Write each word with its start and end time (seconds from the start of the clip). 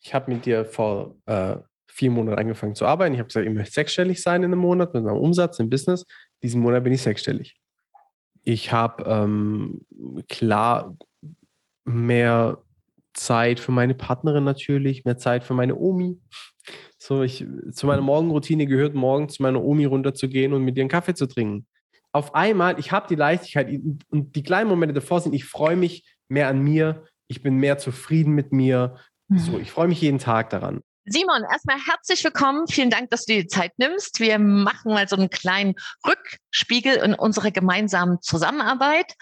ich 0.00 0.14
habe 0.14 0.32
mit 0.32 0.46
dir 0.46 0.64
vor 0.64 1.16
äh, 1.26 1.56
vier 1.86 2.10
Monaten 2.10 2.38
angefangen 2.38 2.74
zu 2.74 2.86
arbeiten. 2.86 3.14
Ich 3.14 3.18
habe 3.18 3.28
gesagt, 3.28 3.46
ich 3.46 3.52
möchte 3.52 3.72
sechsstellig 3.72 4.22
sein 4.22 4.42
in 4.42 4.52
einem 4.52 4.60
Monat 4.60 4.94
mit 4.94 5.04
meinem 5.04 5.16
Umsatz 5.16 5.58
im 5.58 5.68
Business. 5.68 6.04
Diesen 6.42 6.60
Monat 6.60 6.84
bin 6.84 6.92
ich 6.92 7.02
sechsstellig. 7.02 7.56
Ich 8.44 8.72
habe 8.72 9.04
ähm, 9.04 9.80
klar 10.28 10.96
mehr 11.84 12.58
Zeit 13.14 13.58
für 13.58 13.72
meine 13.72 13.94
Partnerin 13.94 14.44
natürlich, 14.44 15.04
mehr 15.04 15.18
Zeit 15.18 15.42
für 15.42 15.54
meine 15.54 15.76
Omi. 15.76 16.18
So, 16.98 17.22
ich, 17.22 17.44
zu 17.72 17.86
meiner 17.86 18.02
Morgenroutine 18.02 18.66
gehört, 18.66 18.94
morgens 18.94 19.34
zu 19.34 19.42
meiner 19.42 19.62
Omi 19.62 19.84
runterzugehen 19.84 20.52
und 20.52 20.64
mit 20.64 20.76
ihr 20.76 20.82
einen 20.82 20.90
Kaffee 20.90 21.14
zu 21.14 21.26
trinken. 21.26 21.66
Auf 22.12 22.34
einmal, 22.34 22.78
ich 22.78 22.92
habe 22.92 23.06
die 23.08 23.14
Leichtigkeit 23.14 23.68
und 24.10 24.36
die 24.36 24.42
kleinen 24.42 24.68
Momente 24.68 24.94
davor 24.94 25.20
sind, 25.20 25.34
ich 25.34 25.44
freue 25.44 25.76
mich 25.76 26.04
mehr 26.28 26.48
an 26.48 26.60
mir, 26.60 27.04
ich 27.26 27.42
bin 27.42 27.56
mehr 27.56 27.78
zufrieden 27.78 28.34
mit 28.34 28.52
mir. 28.52 28.96
So, 29.28 29.52
mhm. 29.52 29.60
ich 29.60 29.70
freue 29.70 29.88
mich 29.88 30.00
jeden 30.00 30.18
Tag 30.18 30.50
daran. 30.50 30.82
Simon, 31.10 31.42
erstmal 31.50 31.78
herzlich 31.86 32.22
willkommen. 32.22 32.66
Vielen 32.68 32.90
Dank, 32.90 33.08
dass 33.10 33.24
du 33.24 33.32
die 33.32 33.46
Zeit 33.46 33.72
nimmst. 33.78 34.20
Wir 34.20 34.38
machen 34.38 34.92
mal 34.92 35.08
so 35.08 35.16
einen 35.16 35.30
kleinen 35.30 35.74
Rückspiegel 36.06 36.96
in 36.96 37.14
unsere 37.14 37.50
gemeinsamen 37.50 38.20
Zusammenarbeit. 38.20 39.14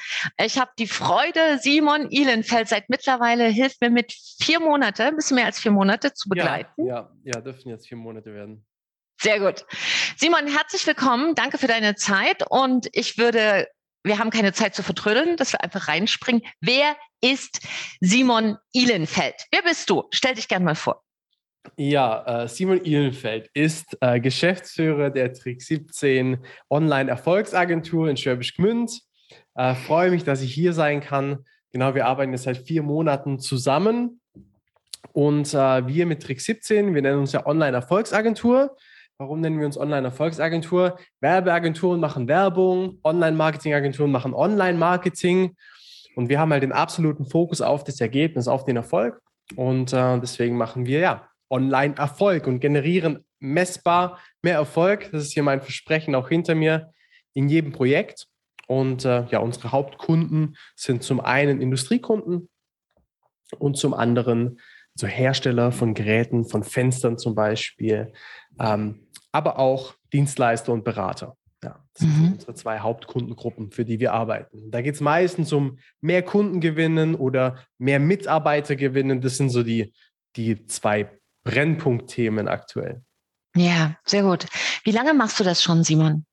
Ich 0.45 0.59
habe 0.59 0.71
die 0.79 0.89
Freude, 0.89 1.59
Simon 1.61 2.11
Ihlenfeld 2.11 2.69
seit 2.69 2.89
mittlerweile 2.89 3.47
hilft 3.47 3.81
mir 3.81 3.91
mit 3.91 4.13
vier 4.41 4.59
Monate, 4.59 5.05
ein 5.05 5.17
bisschen 5.17 5.37
mehr 5.37 5.47
als 5.47 5.61
vier 5.61 5.71
Monate 5.71 6.13
zu 6.13 6.29
begleiten. 6.29 6.87
Ja, 6.87 7.11
ja, 7.23 7.33
ja 7.37 7.41
dürfen 7.41 7.69
jetzt 7.69 7.87
vier 7.87 7.99
Monate 7.99 8.35
werden. 8.35 8.67
Sehr 9.21 9.41
gut. 9.41 9.65
Simon, 10.17 10.47
herzlich 10.47 10.87
willkommen. 10.87 11.35
Danke 11.35 11.57
für 11.57 11.69
deine 11.69 11.95
Zeit. 11.95 12.45
Und 12.51 12.89
ich 12.93 13.17
würde, 13.17 13.67
wir 14.07 14.19
haben 14.19 14.31
keine 14.31 14.53
Zeit 14.53 14.75
zu 14.75 14.83
vertrödeln, 14.83 15.37
dass 15.37 15.53
wir 15.53 15.63
einfach 15.63 15.89
reinspringen. 15.89 16.43
Wer 16.61 16.97
ist 17.21 17.67
Simon 18.01 18.57
Ihlenfeld? 18.73 19.35
Wer 19.51 19.63
bist 19.63 19.91
du? 19.91 20.05
Stell 20.13 20.35
dich 20.35 20.49
gerne 20.49 20.65
mal 20.65 20.75
vor. 20.75 21.03
Ja, 21.77 22.45
äh, 22.45 22.49
Simon 22.49 22.85
Ihlenfeld 22.85 23.51
ist 23.53 23.97
äh, 24.01 24.21
Geschäftsführer 24.21 25.11
der 25.11 25.33
Trick 25.33 25.61
17 25.61 26.39
Online-Erfolgsagentur 26.71 28.09
in 28.09 28.17
Schwäbisch 28.17 28.55
Gmünd. 28.55 29.01
Äh, 29.57 29.75
freue 29.75 30.11
mich, 30.11 30.23
dass 30.23 30.43
ich 30.43 30.55
hier 30.55 30.73
sein 30.73 31.01
kann. 31.01 31.45
Genau, 31.73 31.95
wir 31.97 32.07
arbeiten 32.07 32.33
jetzt 32.33 32.45
seit 32.45 32.59
vier 32.59 32.83
Monaten 32.83 33.41
zusammen. 33.41 34.21
Und 35.13 35.53
äh, 35.55 35.87
wir 35.87 36.07
mit 36.07 36.23
Trick 36.23 36.41
17, 36.41 36.95
wir 36.95 37.03
nennen 37.03 37.19
uns 37.19 37.33
ja 37.33 37.45
Online-Erfolgsagentur. 37.45 38.77
Warum 39.19 39.41
nennen 39.41 39.59
wir 39.59 39.65
uns 39.65 39.79
Online-Erfolgsagentur? 39.79 40.99
Werbeagenturen 41.21 42.01
machen 42.01 42.29
Werbung, 42.29 42.99
Online-Marketing-Agenturen 43.03 44.11
machen 44.11 44.35
Online-Marketing. 44.35 45.57
Und 46.17 46.29
wir 46.29 46.39
haben 46.39 46.53
halt 46.53 46.63
den 46.63 46.73
absoluten 46.73 47.25
Fokus 47.25 47.63
auf 47.63 47.83
das 47.83 47.99
Ergebnis, 47.99 48.47
auf 48.47 48.67
den 48.67 48.77
Erfolg. 48.77 49.19
Und 49.55 49.95
äh, 49.95 50.21
deswegen 50.21 50.59
machen 50.59 50.85
wir 50.85 50.99
ja 50.99 51.29
Online-Erfolg 51.49 52.47
und 52.47 52.61
generieren 52.61 53.25
messbar 53.39 54.19
mehr 54.43 54.57
Erfolg. 54.57 55.11
Das 55.13 55.23
ist 55.23 55.33
hier 55.33 55.43
mein 55.43 55.63
Versprechen 55.63 56.15
auch 56.15 56.29
hinter 56.29 56.55
mir 56.55 56.93
in 57.33 57.49
jedem 57.49 57.73
Projekt. 57.73 58.27
Und 58.67 59.07
äh, 59.07 59.25
ja, 59.31 59.39
unsere 59.39 59.73
Hauptkunden 59.73 60.59
sind 60.75 61.03
zum 61.03 61.21
einen 61.21 61.63
Industriekunden 61.63 62.51
und 63.59 63.79
zum 63.79 63.95
anderen 63.95 64.61
so 64.95 65.07
Hersteller 65.07 65.73
von 65.73 65.95
Geräten, 65.95 66.47
von 66.47 66.65
Fenstern 66.65 67.19
zum 67.19 67.35
Beispiel, 67.35 68.13
ähm, 68.59 69.06
aber 69.37 69.59
auch 69.59 69.95
Dienstleister 70.15 70.73
und 70.73 70.83
Berater. 70.83 71.37
Ja, 71.63 71.85
das 71.93 72.07
mhm. 72.07 72.15
sind 72.15 72.33
unsere 72.35 72.55
zwei 72.55 72.79
Hauptkundengruppen, 72.79 73.71
für 73.71 73.85
die 73.85 74.01
wir 74.01 74.15
arbeiten. 74.15 74.71
Da 74.71 74.81
geht 74.81 74.95
es 74.95 75.03
meistens 75.03 75.53
um 75.53 75.79
mehr 76.01 76.23
Kunden 76.23 76.61
gewinnen 76.61 77.15
oder 77.15 77.59
mehr 77.77 78.01
Mitarbeiter 78.01 78.77
gewinnen. 78.77 79.21
Das 79.21 79.37
sind 79.37 79.51
so 79.51 79.63
die, 79.63 79.93
die 80.37 80.65
zwei 80.67 81.11
Brennpunktthemen 81.45 82.49
aktuell. 82.49 83.03
Ja, 83.55 83.97
sehr 84.05 84.23
gut. 84.23 84.47
Wie 84.85 84.91
lange 84.91 85.13
machst 85.13 85.39
du 85.39 85.45
das 85.45 85.63
schon, 85.63 85.85
Simon? 85.85 86.25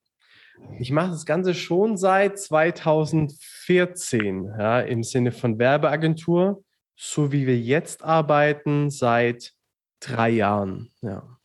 Ich 0.79 0.91
mache 0.91 1.11
das 1.11 1.25
Ganze 1.25 1.53
schon 1.53 1.97
seit 1.97 2.39
2014, 2.39 4.45
ja, 4.57 4.79
im 4.79 5.03
Sinne 5.03 5.33
von 5.33 5.59
Werbeagentur, 5.59 6.63
so 6.95 7.33
wie 7.33 7.47
wir 7.47 7.59
jetzt 7.59 8.01
arbeiten, 8.03 8.89
seit 8.89 9.51
drei 9.99 10.29
Jahren. 10.29 10.89
Ja. 11.01 11.37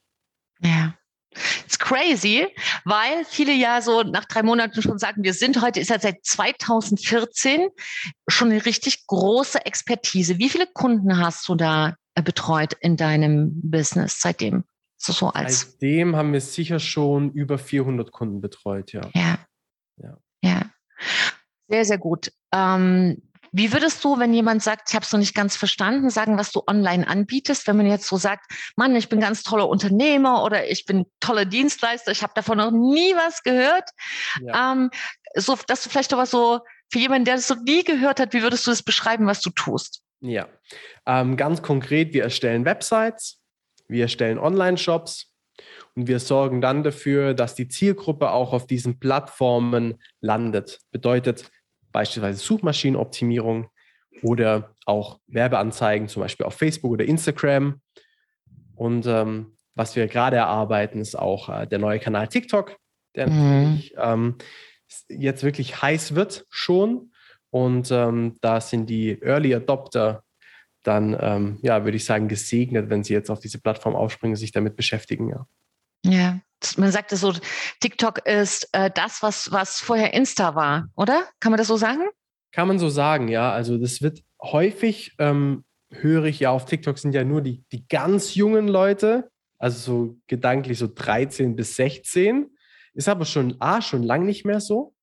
Ja. 0.61 0.95
It's 1.65 1.79
crazy, 1.79 2.47
weil 2.85 3.25
viele 3.25 3.53
ja 3.53 3.81
so 3.81 4.03
nach 4.03 4.25
drei 4.25 4.43
Monaten 4.43 4.83
schon 4.83 4.99
sagen, 4.99 5.23
wir 5.23 5.35
sind 5.35 5.61
heute, 5.63 5.81
ist 5.81 5.91
ja 5.91 5.99
seit 5.99 6.25
2014 6.25 7.69
schon 8.29 8.51
eine 8.51 8.65
richtig 8.65 9.07
große 9.07 9.65
Expertise. 9.65 10.39
Wie 10.39 10.49
viele 10.49 10.67
Kunden 10.67 11.19
hast 11.19 11.49
du 11.49 11.55
da 11.55 11.97
äh, 12.15 12.23
betreut 12.23 12.75
in 12.81 12.97
deinem 12.97 13.51
Business 13.63 14.21
seitdem? 14.21 14.65
So, 14.97 15.13
so 15.13 15.29
als 15.29 15.61
seitdem 15.61 16.17
haben 16.17 16.33
wir 16.33 16.41
sicher 16.41 16.81
schon 16.81 17.31
über 17.33 17.59
400 17.59 18.11
Kunden 18.11 18.41
betreut, 18.41 18.93
ja. 18.93 19.03
Ja. 19.15 19.39
Ja. 19.97 20.19
ja. 20.43 20.63
Sehr, 21.69 21.85
sehr 21.85 21.99
gut. 21.99 22.33
Ähm, 22.53 23.23
wie 23.59 23.73
würdest 23.73 24.05
du, 24.05 24.21
wenn 24.21 24.33
jemand 24.33 24.63
sagt, 24.63 24.89
ich 24.89 24.95
habe 24.95 25.05
es 25.05 25.13
noch 25.13 25.19
nicht 25.19 25.35
ganz 25.35 25.57
verstanden, 25.57 26.11
sagen, 26.11 26.39
was 26.39 26.53
du 26.53 26.63
online 26.69 27.07
anbietest? 27.09 27.67
Wenn 27.67 27.77
man 27.77 27.87
jetzt 27.87 28.07
so 28.07 28.17
sagt, 28.17 28.45
Mann, 28.77 28.95
ich 28.95 29.09
bin 29.09 29.19
ganz 29.19 29.43
toller 29.43 29.69
Unternehmer 29.69 30.45
oder 30.45 30.71
ich 30.71 30.87
bin 30.87 31.07
toller 31.19 31.45
Dienstleister, 31.45 32.13
ich 32.13 32.23
habe 32.23 32.33
davon 32.37 32.59
noch 32.59 32.71
nie 32.71 33.15
was 33.17 33.43
gehört. 33.43 33.91
Ja. 34.41 34.73
Ähm, 34.73 34.91
so, 35.35 35.59
dass 35.67 35.83
du 35.83 35.91
vielleicht 35.91 36.13
aber 36.13 36.27
so 36.27 36.61
für 36.89 37.01
jemanden, 37.01 37.25
der 37.25 37.35
das 37.35 37.49
so 37.49 37.57
nie 37.57 37.83
gehört 37.83 38.21
hat, 38.21 38.33
wie 38.33 38.43
würdest 38.43 38.65
du 38.65 38.71
das 38.71 38.85
beschreiben, 38.85 39.27
was 39.27 39.41
du 39.41 39.51
tust? 39.51 40.03
Ja, 40.21 40.49
ähm, 41.07 41.37
ganz 41.37 41.61
konkret, 41.61 42.13
wir 42.13 42.23
erstellen 42.23 42.65
Websites, 42.65 43.41
wir 43.89 44.03
erstellen 44.03 44.39
Online-Shops 44.39 45.33
und 45.97 46.07
wir 46.07 46.21
sorgen 46.21 46.61
dann 46.61 46.85
dafür, 46.85 47.35
dass 47.35 47.57
die 47.57 47.67
Zielgruppe 47.67 48.31
auch 48.31 48.53
auf 48.53 48.69
diesen 48.69 49.01
Plattformen 49.01 50.01
landet. 50.21 50.79
Bedeutet 50.93 51.51
beispielsweise 51.93 52.39
Suchmaschinenoptimierung 52.39 53.69
oder 54.23 54.75
auch 54.85 55.21
Werbeanzeigen, 55.27 56.09
zum 56.09 56.23
Beispiel 56.23 56.47
auf 56.47 56.55
Facebook 56.55 56.93
oder 56.93 57.05
Instagram. 57.05 57.81
Und 58.75 59.07
ähm, 59.07 59.57
was 59.75 59.97
wir 59.97 60.07
gerade 60.07 60.37
erarbeiten, 60.37 61.01
ist 61.01 61.17
auch 61.17 61.49
äh, 61.49 61.67
der 61.67 61.79
neue 61.79 61.99
Kanal 61.99 62.29
TikTok, 62.29 62.77
der 63.15 63.29
mhm. 63.29 63.83
ähm, 63.97 64.37
jetzt 65.09 65.43
wirklich 65.43 65.83
heiß 65.83 66.15
wird 66.15 66.47
schon 66.51 67.13
und 67.51 67.91
ähm, 67.91 68.37
da 68.41 68.61
sind 68.61 68.91
die 68.91 69.21
Early 69.23 69.55
Adopter 69.55 70.23
dann, 70.83 71.17
ähm, 71.21 71.59
ja, 71.63 71.85
würde 71.85 71.97
ich 71.97 72.05
sagen, 72.05 72.29
gesegnet, 72.29 72.89
wenn 72.89 73.05
sie 73.05 73.13
jetzt 73.13 73.31
auf 73.31 73.41
diese 73.41 73.61
Plattform 73.61 73.95
aufspringen, 73.95 74.37
sich 74.37 74.53
damit 74.53 74.77
beschäftigen, 74.77 75.29
ja. 75.29 75.47
Ja, 76.05 76.41
man 76.77 76.91
sagte 76.91 77.17
so, 77.17 77.33
TikTok 77.81 78.27
ist 78.27 78.69
äh, 78.73 78.91
das, 78.93 79.23
was, 79.23 79.51
was 79.53 79.79
vorher 79.79 80.15
Insta 80.15 80.55
war, 80.55 80.89
oder? 80.97 81.29
Kann 81.41 81.53
man 81.53 81.59
das 81.59 81.69
so 81.69 81.77
sagen? 81.77 82.03
Kann 82.53 82.69
man 82.69 82.79
so 82.79 82.89
sagen, 82.89 83.29
ja. 83.29 83.53
Also 83.53 83.79
das 83.79 84.03
wird 84.03 84.23
häufig, 84.43 85.15
ähm, 85.19 85.65
höre 85.91 86.25
ich 86.25 86.41
ja 86.41 86.51
auf 86.51 86.65
TikTok 86.65 86.99
sind 86.99 87.15
ja 87.15 87.25
nur 87.25 87.43
die, 87.43 87.65
die 87.73 87.87
ganz 87.89 88.35
jungen 88.35 88.69
Leute, 88.69 89.31
also 89.59 89.79
so 89.79 90.19
gedanklich 90.27 90.79
so 90.79 90.89
13 90.93 91.57
bis 91.57 91.77
16. 91.77 92.51
Ist 92.95 93.09
aber 93.09 93.25
schon, 93.25 93.57
A, 93.61 93.81
schon 93.81 94.03
lang 94.03 94.25
nicht 94.27 94.45
mehr 94.45 94.61
so. 94.61 94.95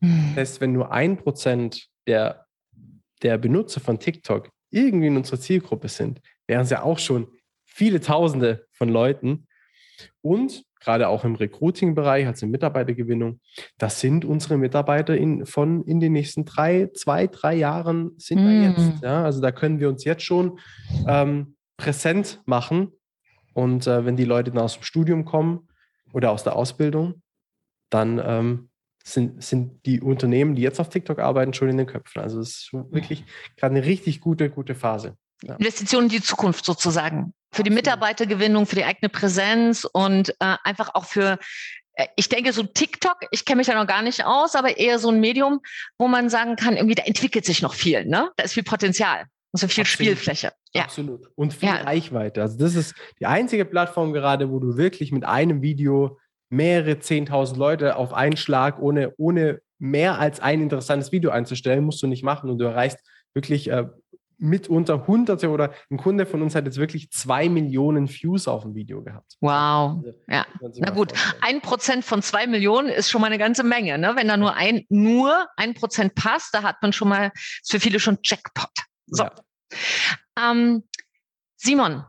Hm. 0.00 0.32
Das 0.34 0.36
heißt, 0.36 0.60
wenn 0.60 0.72
nur 0.72 0.92
ein 0.92 1.16
Prozent 1.16 1.88
der, 2.06 2.46
der 3.22 3.38
Benutzer 3.38 3.80
von 3.80 3.98
TikTok 3.98 4.50
irgendwie 4.70 5.08
in 5.08 5.16
unserer 5.16 5.40
Zielgruppe 5.40 5.88
sind, 5.88 6.20
wären 6.46 6.62
es 6.62 6.70
ja 6.70 6.82
auch 6.82 6.98
schon 6.98 7.28
viele 7.64 8.00
Tausende 8.00 8.66
von 8.72 8.88
Leuten. 8.88 9.46
Und 10.22 10.64
gerade 10.80 11.08
auch 11.08 11.24
im 11.24 11.34
Recruiting-Bereich, 11.34 12.26
also 12.26 12.46
in 12.46 12.52
Mitarbeitergewinnung, 12.52 13.40
das 13.78 14.00
sind 14.00 14.24
unsere 14.24 14.56
Mitarbeiter 14.58 15.16
in, 15.16 15.46
von 15.46 15.82
in 15.84 16.00
den 16.00 16.12
nächsten 16.12 16.44
drei, 16.44 16.90
zwei, 16.94 17.26
drei 17.26 17.54
Jahren 17.54 18.12
sind 18.18 18.44
mm. 18.44 18.48
wir 18.48 18.68
jetzt. 18.70 19.02
Ja? 19.02 19.24
Also 19.24 19.40
da 19.40 19.52
können 19.52 19.80
wir 19.80 19.88
uns 19.88 20.04
jetzt 20.04 20.22
schon 20.22 20.58
ähm, 21.06 21.56
präsent 21.76 22.42
machen. 22.46 22.92
Und 23.52 23.86
äh, 23.86 24.04
wenn 24.04 24.16
die 24.16 24.24
Leute 24.24 24.50
dann 24.50 24.62
aus 24.62 24.74
dem 24.74 24.84
Studium 24.84 25.24
kommen 25.24 25.68
oder 26.12 26.30
aus 26.30 26.44
der 26.44 26.56
Ausbildung, 26.56 27.22
dann 27.90 28.20
ähm, 28.24 28.70
sind, 29.04 29.42
sind 29.42 29.84
die 29.86 30.00
Unternehmen, 30.00 30.54
die 30.54 30.62
jetzt 30.62 30.80
auf 30.80 30.88
TikTok 30.88 31.18
arbeiten, 31.18 31.54
schon 31.54 31.68
in 31.68 31.78
den 31.78 31.86
Köpfen. 31.86 32.22
Also 32.22 32.40
es 32.40 32.48
ist 32.50 32.72
wirklich 32.72 33.24
gerade 33.56 33.74
eine 33.74 33.84
richtig 33.84 34.20
gute, 34.20 34.50
gute 34.50 34.74
Phase. 34.74 35.16
Ja. 35.42 35.54
Investitionen 35.56 36.06
in 36.06 36.10
die 36.10 36.22
Zukunft 36.22 36.64
sozusagen. 36.64 37.32
Für 37.52 37.62
die 37.62 37.70
Mitarbeitergewinnung, 37.70 38.66
für 38.66 38.76
die 38.76 38.84
eigene 38.84 39.08
Präsenz 39.08 39.84
und 39.84 40.30
äh, 40.40 40.56
einfach 40.64 40.94
auch 40.94 41.04
für, 41.04 41.38
äh, 41.94 42.06
ich 42.16 42.28
denke, 42.28 42.52
so 42.52 42.62
TikTok, 42.62 43.16
ich 43.30 43.44
kenne 43.44 43.58
mich 43.58 43.66
ja 43.66 43.74
noch 43.74 43.86
gar 43.86 44.02
nicht 44.02 44.24
aus, 44.24 44.54
aber 44.54 44.76
eher 44.76 44.98
so 44.98 45.10
ein 45.10 45.20
Medium, 45.20 45.60
wo 45.98 46.08
man 46.08 46.28
sagen 46.28 46.56
kann, 46.56 46.76
irgendwie, 46.76 46.94
da 46.94 47.04
entwickelt 47.04 47.44
sich 47.44 47.62
noch 47.62 47.74
viel, 47.74 48.04
ne? 48.04 48.30
Da 48.36 48.44
ist 48.44 48.52
viel 48.52 48.62
Potenzial. 48.62 49.24
Und 49.52 49.58
so 49.58 49.66
viel 49.66 49.82
Absolut. 49.82 49.88
Spielfläche. 49.88 50.52
Ja. 50.74 50.82
Absolut. 50.82 51.26
Und 51.34 51.52
viel 51.52 51.68
ja. 51.68 51.76
Reichweite. 51.76 52.42
Also 52.42 52.56
das 52.56 52.76
ist 52.76 52.94
die 53.18 53.26
einzige 53.26 53.64
Plattform 53.64 54.12
gerade, 54.12 54.50
wo 54.50 54.60
du 54.60 54.76
wirklich 54.76 55.10
mit 55.10 55.24
einem 55.24 55.60
Video 55.60 56.18
mehrere 56.50 56.92
10.000 56.92 57.56
Leute 57.56 57.96
auf 57.96 58.12
einen 58.12 58.36
Schlag, 58.36 58.80
ohne, 58.80 59.12
ohne 59.16 59.60
mehr 59.78 60.18
als 60.18 60.40
ein 60.40 60.60
interessantes 60.60 61.10
Video 61.10 61.30
einzustellen, 61.30 61.84
musst 61.84 62.02
du 62.02 62.06
nicht 62.06 62.22
machen 62.22 62.50
und 62.50 62.58
du 62.58 62.64
erreichst 62.64 62.98
wirklich 63.34 63.70
äh, 63.70 63.86
mitunter 64.40 65.06
hunderte 65.06 65.50
oder 65.50 65.72
ein 65.90 65.98
Kunde 65.98 66.26
von 66.26 66.42
uns 66.42 66.54
hat 66.54 66.64
jetzt 66.64 66.78
wirklich 66.78 67.10
zwei 67.10 67.48
Millionen 67.48 68.08
Views 68.08 68.48
auf 68.48 68.62
dem 68.62 68.74
Video 68.74 69.02
gehabt. 69.02 69.36
Wow. 69.40 69.98
Also, 69.98 70.18
ja. 70.28 70.46
Na 70.78 70.90
gut, 70.90 71.12
ein 71.42 71.60
Prozent 71.60 72.04
von 72.04 72.22
zwei 72.22 72.46
Millionen 72.46 72.88
ist 72.88 73.10
schon 73.10 73.20
mal 73.20 73.28
eine 73.28 73.38
ganze 73.38 73.62
Menge. 73.62 73.98
Ne? 73.98 74.16
Wenn 74.16 74.28
da 74.28 74.36
nur 74.36 74.54
ein, 74.54 74.86
nur 74.88 75.46
ein 75.56 75.74
Prozent 75.74 76.14
passt, 76.14 76.54
da 76.54 76.62
hat 76.62 76.82
man 76.82 76.92
schon 76.92 77.08
mal, 77.08 77.30
ist 77.34 77.70
für 77.70 77.80
viele 77.80 78.00
schon 78.00 78.18
Jackpot. 78.22 78.70
So. 79.06 79.24
Ja. 79.24 79.32
Ähm, 80.38 80.84
Simon, 81.56 82.04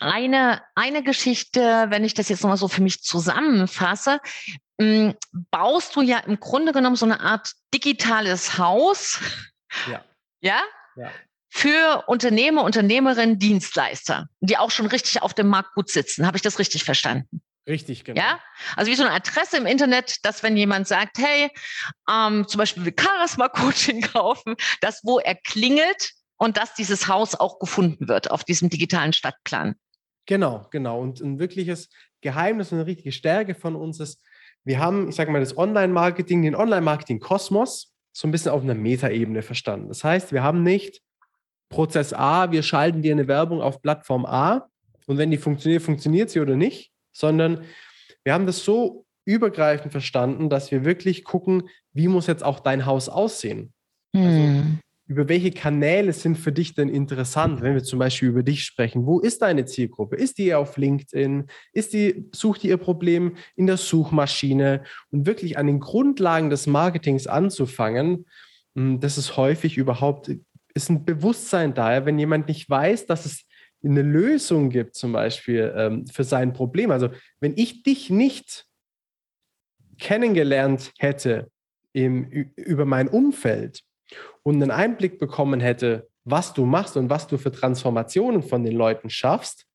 eine, 0.00 0.62
eine 0.74 1.02
Geschichte, 1.02 1.86
wenn 1.88 2.04
ich 2.04 2.14
das 2.14 2.28
jetzt 2.28 2.42
nochmal 2.42 2.58
so 2.58 2.68
für 2.68 2.82
mich 2.82 3.02
zusammenfasse, 3.02 4.20
mh, 4.78 5.14
baust 5.50 5.96
du 5.96 6.02
ja 6.02 6.18
im 6.18 6.38
Grunde 6.38 6.72
genommen 6.72 6.96
so 6.96 7.06
eine 7.06 7.20
Art 7.20 7.52
digitales 7.74 8.58
Haus. 8.58 9.20
Ja. 9.90 10.04
Ja? 10.40 10.60
Ja. 10.98 11.10
Für 11.50 12.04
Unternehmer, 12.06 12.62
Unternehmerinnen, 12.62 13.38
Dienstleister, 13.38 14.28
die 14.40 14.58
auch 14.58 14.70
schon 14.70 14.86
richtig 14.86 15.22
auf 15.22 15.32
dem 15.32 15.48
Markt 15.48 15.74
gut 15.74 15.90
sitzen. 15.90 16.26
Habe 16.26 16.36
ich 16.36 16.42
das 16.42 16.58
richtig 16.58 16.84
verstanden? 16.84 17.40
Richtig, 17.66 18.04
genau. 18.04 18.20
Ja, 18.20 18.40
also 18.76 18.90
wie 18.90 18.94
so 18.94 19.02
eine 19.02 19.12
Adresse 19.12 19.56
im 19.58 19.66
Internet, 19.66 20.24
dass 20.24 20.42
wenn 20.42 20.56
jemand 20.56 20.88
sagt, 20.88 21.18
hey, 21.18 21.50
ähm, 22.10 22.46
zum 22.48 22.58
Beispiel 22.58 22.84
will 22.84 22.94
Charisma 22.98 23.48
Coaching 23.54 24.00
kaufen, 24.00 24.56
dass 24.80 25.00
wo 25.04 25.18
er 25.18 25.34
klingelt 25.34 26.12
und 26.38 26.56
dass 26.56 26.74
dieses 26.74 27.08
Haus 27.08 27.34
auch 27.34 27.58
gefunden 27.58 28.08
wird 28.08 28.30
auf 28.30 28.44
diesem 28.44 28.70
digitalen 28.70 29.12
Stadtplan. 29.12 29.74
Genau, 30.26 30.66
genau. 30.70 31.00
Und 31.00 31.20
ein 31.20 31.38
wirkliches 31.38 31.88
Geheimnis 32.20 32.72
und 32.72 32.78
eine 32.78 32.86
richtige 32.86 33.12
Stärke 33.12 33.54
von 33.54 33.76
uns 33.76 34.00
ist, 34.00 34.22
wir 34.64 34.78
haben, 34.78 35.08
ich 35.08 35.16
sage 35.16 35.30
mal, 35.30 35.40
das 35.40 35.56
Online-Marketing, 35.56 36.42
den 36.42 36.54
Online-Marketing-Kosmos 36.54 37.94
so 38.18 38.26
ein 38.26 38.32
bisschen 38.32 38.50
auf 38.50 38.62
einer 38.62 38.74
Metaebene 38.74 39.42
verstanden. 39.42 39.86
Das 39.86 40.02
heißt, 40.02 40.32
wir 40.32 40.42
haben 40.42 40.64
nicht 40.64 41.00
Prozess 41.68 42.12
A, 42.12 42.50
wir 42.50 42.64
schalten 42.64 43.00
dir 43.00 43.12
eine 43.12 43.28
Werbung 43.28 43.60
auf 43.60 43.80
Plattform 43.80 44.26
A 44.26 44.68
und 45.06 45.18
wenn 45.18 45.30
die 45.30 45.36
funktioniert, 45.36 45.82
funktioniert 45.82 46.28
sie 46.28 46.40
oder 46.40 46.56
nicht, 46.56 46.90
sondern 47.12 47.62
wir 48.24 48.34
haben 48.34 48.46
das 48.46 48.64
so 48.64 49.06
übergreifend 49.24 49.92
verstanden, 49.92 50.50
dass 50.50 50.72
wir 50.72 50.84
wirklich 50.84 51.22
gucken, 51.22 51.68
wie 51.92 52.08
muss 52.08 52.26
jetzt 52.26 52.42
auch 52.42 52.58
dein 52.58 52.86
Haus 52.86 53.08
aussehen. 53.08 53.72
Also 54.12 54.26
hm. 54.26 54.56
Also, 54.56 54.78
über 55.08 55.26
welche 55.26 55.50
Kanäle 55.50 56.12
sind 56.12 56.36
für 56.36 56.52
dich 56.52 56.74
denn 56.74 56.90
interessant, 56.90 57.62
wenn 57.62 57.72
wir 57.72 57.82
zum 57.82 57.98
Beispiel 57.98 58.28
über 58.28 58.42
dich 58.42 58.64
sprechen? 58.64 59.06
Wo 59.06 59.20
ist 59.20 59.40
deine 59.40 59.64
Zielgruppe? 59.64 60.16
Ist 60.16 60.36
die 60.36 60.54
auf 60.54 60.76
LinkedIn? 60.76 61.46
Ist 61.72 61.94
die, 61.94 62.28
sucht 62.32 62.62
die 62.62 62.68
ihr 62.68 62.76
Problem 62.76 63.34
in 63.56 63.66
der 63.66 63.78
Suchmaschine? 63.78 64.84
Und 65.10 65.26
wirklich 65.26 65.56
an 65.56 65.66
den 65.66 65.80
Grundlagen 65.80 66.50
des 66.50 66.66
Marketings 66.66 67.26
anzufangen, 67.26 68.26
hm, 68.76 69.00
das 69.00 69.16
ist 69.16 69.38
häufig 69.38 69.78
überhaupt, 69.78 70.30
ist 70.74 70.90
ein 70.90 71.06
Bewusstsein 71.06 71.72
daher, 71.72 72.04
wenn 72.04 72.18
jemand 72.18 72.46
nicht 72.46 72.68
weiß, 72.68 73.06
dass 73.06 73.24
es 73.24 73.44
eine 73.82 74.02
Lösung 74.02 74.68
gibt, 74.68 74.94
zum 74.94 75.12
Beispiel 75.12 75.72
ähm, 75.74 76.06
für 76.06 76.24
sein 76.24 76.52
Problem. 76.52 76.90
Also, 76.90 77.08
wenn 77.40 77.54
ich 77.56 77.82
dich 77.82 78.10
nicht 78.10 78.66
kennengelernt 79.98 80.92
hätte 80.98 81.50
im, 81.94 82.24
über 82.56 82.84
mein 82.84 83.08
Umfeld, 83.08 83.84
und 84.48 84.62
einen 84.62 84.70
Einblick 84.70 85.18
bekommen 85.18 85.60
hätte, 85.60 86.08
was 86.24 86.54
du 86.54 86.64
machst 86.64 86.96
und 86.96 87.10
was 87.10 87.26
du 87.26 87.36
für 87.36 87.52
Transformationen 87.52 88.42
von 88.42 88.64
den 88.64 88.74
Leuten 88.74 89.10
schaffst, 89.10 89.66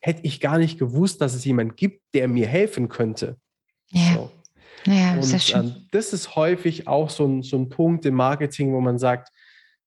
hätte 0.00 0.22
ich 0.24 0.40
gar 0.40 0.58
nicht 0.58 0.80
gewusst, 0.80 1.20
dass 1.20 1.34
es 1.34 1.44
jemand 1.44 1.76
gibt, 1.76 2.02
der 2.12 2.26
mir 2.26 2.48
helfen 2.48 2.88
könnte. 2.88 3.36
Ja. 3.90 4.14
So. 4.14 4.32
Ja, 4.86 5.14
und, 5.14 5.22
sehr 5.22 5.38
schön. 5.38 5.60
Ähm, 5.60 5.86
das 5.92 6.12
ist 6.12 6.34
häufig 6.34 6.88
auch 6.88 7.08
so 7.08 7.24
ein, 7.24 7.44
so 7.44 7.56
ein 7.56 7.68
Punkt 7.68 8.04
im 8.04 8.14
Marketing, 8.14 8.72
wo 8.72 8.80
man 8.80 8.98
sagt, 8.98 9.28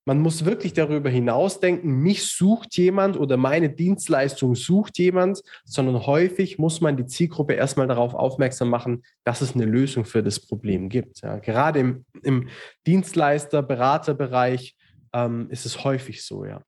man 0.05 0.19
muss 0.19 0.45
wirklich 0.45 0.73
darüber 0.73 1.09
hinausdenken, 1.09 1.99
mich 2.01 2.25
sucht 2.25 2.75
jemand 2.77 3.17
oder 3.17 3.37
meine 3.37 3.69
Dienstleistung 3.69 4.55
sucht 4.55 4.97
jemand, 4.97 5.41
sondern 5.65 6.05
häufig 6.05 6.57
muss 6.57 6.81
man 6.81 6.97
die 6.97 7.05
Zielgruppe 7.05 7.53
erstmal 7.53 7.87
darauf 7.87 8.13
aufmerksam 8.13 8.69
machen, 8.69 9.03
dass 9.23 9.41
es 9.41 9.53
eine 9.53 9.65
Lösung 9.65 10.05
für 10.05 10.23
das 10.23 10.39
Problem 10.39 10.89
gibt. 10.89 11.21
Ja, 11.21 11.37
gerade 11.37 11.79
im, 11.79 12.05
im 12.23 12.49
Dienstleister-, 12.87 13.61
Beraterbereich 13.61 14.75
ähm, 15.13 15.47
ist 15.49 15.65
es 15.65 15.83
häufig 15.83 16.23
so, 16.23 16.45
ja. 16.45 16.61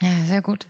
Ja, 0.00 0.24
sehr 0.26 0.42
gut. 0.42 0.68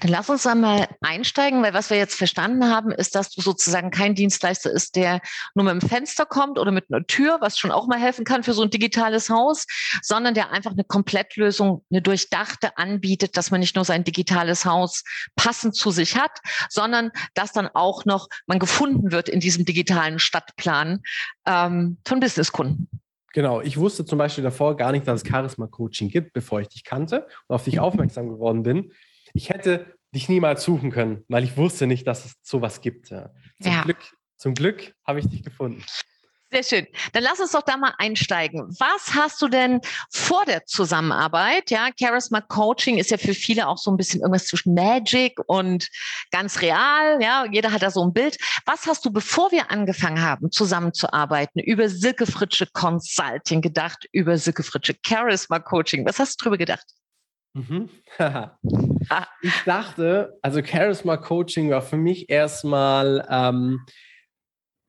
Dann 0.00 0.10
lass 0.10 0.28
uns 0.28 0.46
einmal 0.46 0.88
einsteigen, 1.00 1.62
weil 1.62 1.74
was 1.74 1.90
wir 1.90 1.96
jetzt 1.96 2.16
verstanden 2.16 2.68
haben, 2.68 2.90
ist, 2.90 3.14
dass 3.14 3.30
du 3.30 3.40
sozusagen 3.40 3.90
kein 3.90 4.14
Dienstleister 4.14 4.70
ist, 4.70 4.96
der 4.96 5.20
nur 5.54 5.64
mit 5.64 5.82
dem 5.82 5.88
Fenster 5.88 6.26
kommt 6.26 6.58
oder 6.58 6.70
mit 6.70 6.86
einer 6.90 7.06
Tür, 7.06 7.38
was 7.40 7.58
schon 7.58 7.70
auch 7.70 7.86
mal 7.86 7.98
helfen 7.98 8.24
kann 8.24 8.42
für 8.42 8.52
so 8.52 8.62
ein 8.62 8.70
digitales 8.70 9.30
Haus, 9.30 9.66
sondern 10.02 10.34
der 10.34 10.50
einfach 10.50 10.72
eine 10.72 10.84
Komplettlösung, 10.84 11.84
eine 11.90 12.02
durchdachte 12.02 12.76
anbietet, 12.76 13.36
dass 13.36 13.50
man 13.50 13.60
nicht 13.60 13.76
nur 13.76 13.84
sein 13.84 14.04
digitales 14.04 14.64
Haus 14.64 15.02
passend 15.34 15.74
zu 15.74 15.90
sich 15.90 16.16
hat, 16.16 16.38
sondern 16.68 17.10
dass 17.34 17.52
dann 17.52 17.68
auch 17.72 18.04
noch 18.04 18.28
man 18.46 18.58
gefunden 18.58 19.12
wird 19.12 19.28
in 19.28 19.40
diesem 19.40 19.64
digitalen 19.64 20.18
Stadtplan 20.18 21.02
ähm, 21.46 21.98
von 22.06 22.20
Businesskunden. 22.20 22.88
Genau, 23.32 23.60
ich 23.60 23.76
wusste 23.76 24.04
zum 24.04 24.18
Beispiel 24.18 24.44
davor 24.44 24.76
gar 24.76 24.92
nicht, 24.92 25.08
dass 25.08 25.22
es 25.22 25.28
Charisma-Coaching 25.28 26.08
gibt, 26.08 26.34
bevor 26.34 26.60
ich 26.60 26.68
dich 26.68 26.84
kannte 26.84 27.26
und 27.48 27.56
auf 27.56 27.64
dich 27.64 27.80
aufmerksam 27.80 28.28
geworden 28.28 28.62
bin 28.62 28.92
ich 29.34 29.50
hätte 29.50 29.94
dich 30.14 30.28
niemals 30.28 30.62
suchen 30.64 30.90
können, 30.90 31.24
weil 31.28 31.44
ich 31.44 31.56
wusste 31.56 31.86
nicht, 31.86 32.06
dass 32.06 32.24
es 32.24 32.34
sowas 32.42 32.80
gibt. 32.80 33.10
Ja. 33.10 33.30
Zum 33.60 33.72
ja. 33.72 33.82
Glück, 33.82 33.98
zum 34.36 34.54
Glück 34.54 34.94
habe 35.04 35.18
ich 35.18 35.28
dich 35.28 35.42
gefunden. 35.42 35.84
Sehr 36.54 36.62
schön. 36.62 36.86
Dann 37.12 37.24
lass 37.24 37.40
uns 37.40 37.50
doch 37.50 37.62
da 37.62 37.76
mal 37.76 37.94
einsteigen. 37.98 38.60
Was 38.78 39.12
hast 39.12 39.42
du 39.42 39.48
denn 39.48 39.80
vor 40.12 40.44
der 40.44 40.64
Zusammenarbeit? 40.66 41.68
Ja, 41.72 41.88
Charisma 41.98 42.42
Coaching 42.42 42.98
ist 42.98 43.10
ja 43.10 43.16
für 43.16 43.34
viele 43.34 43.66
auch 43.66 43.76
so 43.76 43.90
ein 43.90 43.96
bisschen 43.96 44.20
irgendwas 44.20 44.46
zwischen 44.46 44.72
Magic 44.72 45.40
und 45.46 45.88
ganz 46.30 46.60
real. 46.60 47.20
Ja, 47.20 47.44
jeder 47.50 47.72
hat 47.72 47.82
da 47.82 47.90
so 47.90 48.04
ein 48.04 48.12
Bild. 48.12 48.38
Was 48.66 48.86
hast 48.86 49.04
du, 49.04 49.10
bevor 49.10 49.50
wir 49.50 49.72
angefangen 49.72 50.22
haben, 50.22 50.52
zusammenzuarbeiten, 50.52 51.60
über 51.60 51.88
Silke 51.88 52.26
Fritsche 52.26 52.68
Consulting 52.72 53.60
gedacht, 53.60 54.06
über 54.12 54.38
Silke 54.38 54.62
Fritsche 54.62 54.94
Charisma 55.04 55.58
Coaching? 55.58 56.06
Was 56.06 56.20
hast 56.20 56.40
du 56.40 56.44
drüber 56.44 56.58
gedacht? 56.58 56.86
Mhm. 57.54 57.88
ich 59.42 59.54
dachte, 59.64 60.38
also 60.42 60.62
Charisma 60.62 61.16
Coaching 61.16 61.70
war 61.70 61.82
für 61.82 61.96
mich 61.96 62.28
erstmal, 62.28 63.26
ähm, 63.30 63.80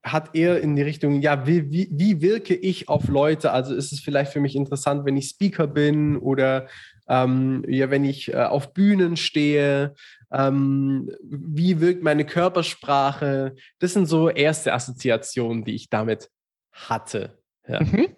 hat 0.03 0.35
eher 0.35 0.61
in 0.61 0.75
die 0.75 0.83
Richtung, 0.83 1.21
ja, 1.21 1.47
wie, 1.47 1.71
wie, 1.71 1.89
wie 1.91 2.21
wirke 2.21 2.53
ich 2.53 2.89
auf 2.89 3.07
Leute? 3.07 3.51
Also 3.51 3.73
ist 3.73 3.91
es 3.91 3.99
vielleicht 3.99 4.31
für 4.31 4.39
mich 4.39 4.55
interessant, 4.55 5.03
wenn 5.05 5.17
ich 5.17 5.29
Speaker 5.29 5.65
bin 5.65 6.17
oder 6.17 6.67
ähm, 7.07 7.63
ja, 7.67 7.89
wenn 7.89 8.03
ich 8.03 8.33
äh, 8.33 8.37
auf 8.37 8.73
Bühnen 8.73 9.17
stehe, 9.17 9.95
ähm, 10.31 11.11
wie 11.23 11.79
wirkt 11.79 12.03
meine 12.03 12.25
Körpersprache? 12.25 13.55
Das 13.79 13.93
sind 13.93 14.05
so 14.05 14.29
erste 14.29 14.73
Assoziationen, 14.73 15.63
die 15.63 15.75
ich 15.75 15.89
damit 15.89 16.29
hatte. 16.71 17.39
Ja. 17.67 17.81
Mhm. 17.81 18.15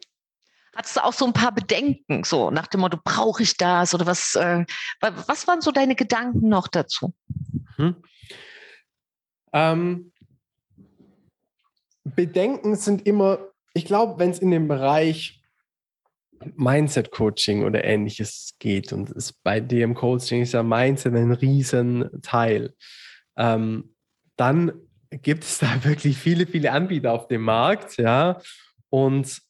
Hattest 0.78 0.96
du 0.96 1.04
auch 1.04 1.14
so 1.14 1.26
ein 1.26 1.34
paar 1.34 1.52
Bedenken, 1.52 2.24
so 2.24 2.52
nach 2.52 2.68
dem 2.68 2.82
Motto, 2.82 3.00
brauche 3.04 3.42
ich 3.42 3.58
das 3.58 3.96
oder 3.96 4.06
was? 4.06 4.36
Äh, 4.36 4.64
was 5.02 5.48
waren 5.48 5.60
so 5.60 5.72
deine 5.72 5.96
Gedanken 5.96 6.50
noch 6.50 6.68
dazu? 6.68 7.16
Hm. 7.78 7.96
Ähm, 9.54 10.12
Bedenken 12.04 12.76
sind 12.76 13.08
immer, 13.08 13.40
ich 13.74 13.86
glaube, 13.86 14.20
wenn 14.20 14.30
es 14.30 14.38
in 14.38 14.52
den 14.52 14.68
Bereich 14.68 15.42
Mindset 16.56 17.10
Coaching 17.10 17.64
oder 17.64 17.84
ähnliches 17.84 18.54
geht 18.60 18.94
und 18.94 19.10
es 19.10 19.34
bei 19.34 19.60
dem 19.60 19.96
Coaching 19.96 20.44
ist 20.44 20.54
ja 20.54 20.62
Mindset 20.62 21.16
ein 21.16 21.32
Riesenteil, 21.32 22.76
ähm, 23.36 23.96
dann 24.36 24.74
gibt 25.10 25.44
es 25.44 25.58
da 25.58 25.84
wirklich 25.84 26.20
viele, 26.20 26.46
viele 26.46 26.72
Anbieter 26.72 27.14
auf 27.14 27.28
dem 27.28 27.42
Markt, 27.42 27.98
ja, 27.98 28.40
und 28.92 29.42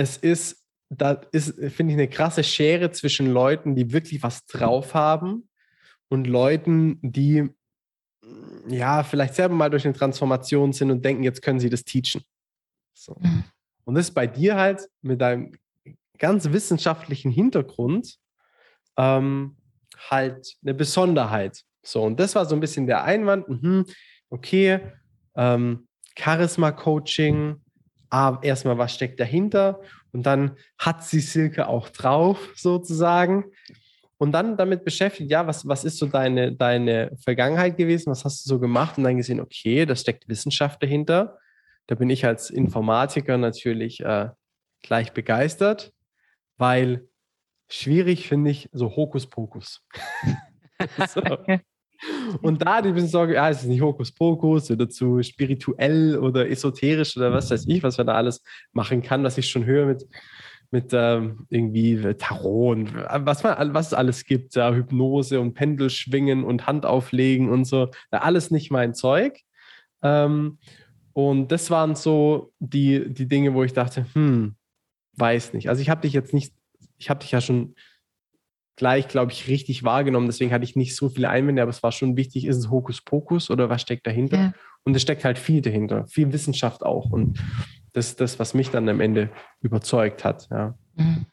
es 0.00 0.16
ist, 0.16 0.64
da 0.88 1.12
ist, 1.30 1.54
finde 1.72 1.92
ich, 1.92 1.98
eine 1.98 2.08
krasse 2.08 2.42
Schere 2.42 2.90
zwischen 2.90 3.30
Leuten, 3.30 3.76
die 3.76 3.92
wirklich 3.92 4.22
was 4.22 4.46
drauf 4.46 4.94
haben 4.94 5.48
und 6.08 6.26
Leuten, 6.26 6.98
die 7.02 7.50
ja 8.66 9.02
vielleicht 9.02 9.34
selber 9.34 9.54
mal 9.54 9.70
durch 9.70 9.84
eine 9.84 9.94
Transformation 9.94 10.72
sind 10.72 10.90
und 10.90 11.04
denken, 11.04 11.22
jetzt 11.22 11.42
können 11.42 11.60
sie 11.60 11.68
das 11.68 11.84
teachen. 11.84 12.22
So. 12.94 13.16
Mhm. 13.20 13.44
Und 13.84 13.94
das 13.94 14.08
ist 14.08 14.14
bei 14.14 14.26
dir 14.26 14.56
halt 14.56 14.88
mit 15.02 15.20
deinem 15.20 15.52
ganz 16.18 16.50
wissenschaftlichen 16.50 17.30
Hintergrund 17.30 18.16
ähm, 18.96 19.56
halt 20.10 20.56
eine 20.62 20.74
Besonderheit. 20.74 21.62
So, 21.82 22.02
und 22.02 22.18
das 22.18 22.34
war 22.34 22.46
so 22.46 22.54
ein 22.54 22.60
bisschen 22.60 22.86
der 22.86 23.04
Einwand, 23.04 23.48
mh, 23.48 23.84
okay, 24.30 24.80
ähm, 25.34 25.88
Charisma-Coaching, 26.18 27.60
ah, 28.10 28.38
erstmal, 28.42 28.78
was 28.78 28.94
steckt 28.94 29.20
dahinter? 29.20 29.80
Und 30.12 30.24
dann 30.24 30.56
hat 30.78 31.04
sie 31.04 31.20
Silke 31.20 31.68
auch 31.68 31.88
drauf, 31.88 32.52
sozusagen. 32.56 33.44
Und 34.18 34.32
dann 34.32 34.56
damit 34.56 34.84
beschäftigt, 34.84 35.30
ja, 35.30 35.46
was, 35.46 35.66
was 35.66 35.84
ist 35.84 35.96
so 35.96 36.06
deine, 36.06 36.52
deine 36.52 37.16
Vergangenheit 37.24 37.76
gewesen? 37.76 38.10
Was 38.10 38.24
hast 38.24 38.44
du 38.44 38.48
so 38.50 38.58
gemacht? 38.58 38.98
Und 38.98 39.04
dann 39.04 39.16
gesehen, 39.16 39.40
okay, 39.40 39.86
da 39.86 39.96
steckt 39.96 40.28
Wissenschaft 40.28 40.82
dahinter. 40.82 41.38
Da 41.86 41.94
bin 41.94 42.10
ich 42.10 42.26
als 42.26 42.50
Informatiker 42.50 43.38
natürlich 43.38 44.00
äh, 44.00 44.28
gleich 44.82 45.12
begeistert, 45.12 45.92
weil 46.58 47.08
schwierig 47.68 48.28
finde 48.28 48.50
ich 48.50 48.68
so 48.72 48.94
Hokuspokus. 48.94 49.82
so. 51.08 51.22
Und 52.42 52.62
da 52.62 52.80
die 52.80 52.92
bisschen 52.92 53.08
Sorge, 53.08 53.34
ja, 53.34 53.50
es 53.50 53.62
ist 53.62 53.68
nicht 53.68 53.82
Hokuspokus 53.82 54.70
oder 54.70 54.88
zu 54.88 55.22
spirituell 55.22 56.18
oder 56.18 56.48
esoterisch 56.48 57.16
oder 57.16 57.32
was 57.32 57.50
weiß 57.50 57.66
ich, 57.68 57.82
was 57.82 57.98
man 57.98 58.06
da 58.06 58.14
alles 58.14 58.42
machen 58.72 59.02
kann, 59.02 59.24
was 59.24 59.38
ich 59.38 59.48
schon 59.48 59.64
höre 59.64 59.86
mit, 59.86 60.08
mit 60.70 60.90
ähm, 60.92 61.46
irgendwie 61.50 62.14
Tarot 62.14 62.76
und 62.76 62.94
was, 62.94 63.44
was 63.44 63.88
es 63.88 63.94
alles 63.94 64.24
gibt, 64.24 64.54
ja, 64.54 64.72
Hypnose 64.72 65.40
und 65.40 65.54
Pendelschwingen 65.54 66.44
und 66.44 66.66
Handauflegen 66.66 67.50
und 67.50 67.64
so, 67.64 67.90
alles 68.10 68.50
nicht 68.50 68.70
mein 68.70 68.94
Zeug. 68.94 69.40
Ähm, 70.02 70.58
und 71.12 71.52
das 71.52 71.70
waren 71.70 71.96
so 71.96 72.52
die, 72.60 73.12
die 73.12 73.26
Dinge, 73.26 73.52
wo 73.54 73.64
ich 73.64 73.72
dachte, 73.72 74.06
hm, 74.14 74.54
weiß 75.16 75.52
nicht. 75.52 75.68
Also 75.68 75.82
ich 75.82 75.90
habe 75.90 76.02
dich 76.02 76.12
jetzt 76.12 76.32
nicht, 76.32 76.54
ich 76.98 77.10
habe 77.10 77.20
dich 77.20 77.32
ja 77.32 77.40
schon 77.40 77.74
gleich, 78.80 79.08
glaube 79.08 79.30
ich, 79.30 79.46
richtig 79.46 79.84
wahrgenommen. 79.84 80.26
Deswegen 80.26 80.52
hatte 80.52 80.64
ich 80.64 80.74
nicht 80.74 80.96
so 80.96 81.10
viele 81.10 81.28
Einwände, 81.28 81.60
aber 81.60 81.68
es 81.68 81.82
war 81.82 81.92
schon 81.92 82.16
wichtig, 82.16 82.46
ist 82.46 82.56
es 82.56 82.70
Hokuspokus 82.70 83.50
oder 83.50 83.68
was 83.68 83.82
steckt 83.82 84.06
dahinter? 84.06 84.36
Ja. 84.36 84.52
Und 84.84 84.96
es 84.96 85.02
steckt 85.02 85.22
halt 85.22 85.38
viel 85.38 85.60
dahinter, 85.60 86.06
viel 86.06 86.32
Wissenschaft 86.32 86.82
auch. 86.82 87.10
Und 87.10 87.38
das 87.92 88.06
ist 88.06 88.22
das, 88.22 88.38
was 88.38 88.54
mich 88.54 88.70
dann 88.70 88.88
am 88.88 89.00
Ende 89.00 89.28
überzeugt 89.60 90.24
hat. 90.24 90.48
Ja. 90.50 90.74
Mhm. 90.96 91.26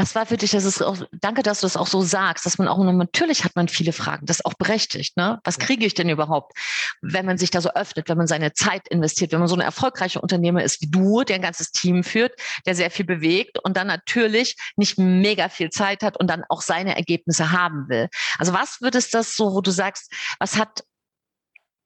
Was 0.00 0.14
war 0.14 0.24
für 0.24 0.38
dich, 0.38 0.52
das 0.52 0.64
ist 0.64 0.80
auch, 0.80 0.96
danke, 1.12 1.42
dass 1.42 1.60
du 1.60 1.66
das 1.66 1.76
auch 1.76 1.86
so 1.86 2.00
sagst, 2.00 2.46
dass 2.46 2.56
man 2.56 2.68
auch, 2.68 2.78
natürlich 2.78 3.44
hat 3.44 3.54
man 3.54 3.68
viele 3.68 3.92
Fragen, 3.92 4.24
das 4.24 4.38
ist 4.38 4.46
auch 4.46 4.54
berechtigt, 4.54 5.18
ne? 5.18 5.38
Was 5.44 5.58
kriege 5.58 5.84
ich 5.84 5.92
denn 5.92 6.08
überhaupt, 6.08 6.56
wenn 7.02 7.26
man 7.26 7.36
sich 7.36 7.50
da 7.50 7.60
so 7.60 7.68
öffnet, 7.74 8.08
wenn 8.08 8.16
man 8.16 8.26
seine 8.26 8.54
Zeit 8.54 8.88
investiert, 8.88 9.30
wenn 9.32 9.40
man 9.40 9.48
so 9.48 9.56
ein 9.56 9.60
erfolgreicher 9.60 10.22
Unternehmer 10.22 10.64
ist 10.64 10.80
wie 10.80 10.90
du, 10.90 11.22
der 11.22 11.36
ein 11.36 11.42
ganzes 11.42 11.70
Team 11.70 12.02
führt, 12.02 12.32
der 12.64 12.74
sehr 12.74 12.90
viel 12.90 13.04
bewegt 13.04 13.58
und 13.62 13.76
dann 13.76 13.88
natürlich 13.88 14.56
nicht 14.74 14.96
mega 14.96 15.50
viel 15.50 15.68
Zeit 15.68 16.02
hat 16.02 16.16
und 16.16 16.28
dann 16.28 16.44
auch 16.48 16.62
seine 16.62 16.96
Ergebnisse 16.96 17.52
haben 17.52 17.90
will. 17.90 18.08
Also 18.38 18.54
was 18.54 18.80
wird 18.80 18.94
es 18.94 19.10
das 19.10 19.36
so, 19.36 19.52
wo 19.52 19.60
du 19.60 19.70
sagst, 19.70 20.14
was 20.38 20.56
hat 20.56 20.82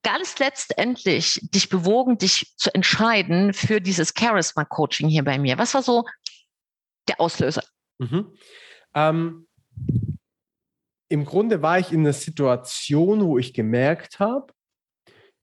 ganz 0.04 0.38
letztendlich 0.38 1.40
dich 1.42 1.68
bewogen, 1.68 2.16
dich 2.16 2.54
zu 2.59 2.73
entscheiden 2.73 3.52
für 3.52 3.80
dieses 3.80 4.12
Charisma 4.16 4.64
Coaching 4.64 5.09
hier 5.09 5.25
bei 5.25 5.37
mir? 5.37 5.59
Was 5.59 5.75
war 5.75 5.83
so 5.83 6.04
der 7.09 7.21
Auslöser? 7.21 7.64
Mhm. 8.11 8.26
Ähm, 8.94 9.46
Im 11.08 11.25
Grunde 11.25 11.62
war 11.62 11.78
ich 11.78 11.92
in 11.92 12.00
einer 12.00 12.12
Situation, 12.12 13.25
wo 13.25 13.38
ich 13.38 13.54
gemerkt 13.54 14.20
habe, 14.20 14.52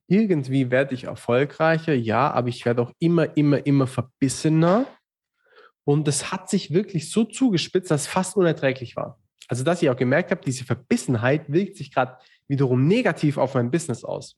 irgendwie 0.07 0.69
werde 0.71 0.93
ich 0.93 1.05
erfolgreicher, 1.05 1.93
ja, 1.93 2.31
aber 2.31 2.49
ich 2.49 2.65
werde 2.65 2.81
auch 2.81 2.91
immer, 2.99 3.37
immer, 3.37 3.65
immer 3.65 3.87
verbissener. 3.87 4.85
Und 5.85 6.07
das 6.07 6.31
hat 6.31 6.49
sich 6.49 6.73
wirklich 6.73 7.09
so 7.09 7.23
zugespitzt, 7.23 7.91
dass 7.91 8.01
es 8.01 8.07
fast 8.07 8.35
unerträglich 8.35 8.95
war. 8.97 9.17
Also, 9.47 9.63
dass 9.63 9.81
ich 9.81 9.89
auch 9.89 9.95
gemerkt 9.95 10.31
habe, 10.31 10.41
diese 10.45 10.65
Verbissenheit 10.65 11.51
wirkt 11.51 11.77
sich 11.77 11.93
gerade 11.93 12.17
wiederum 12.47 12.87
negativ 12.87 13.37
auf 13.37 13.55
mein 13.55 13.71
Business 13.71 14.03
aus. 14.03 14.35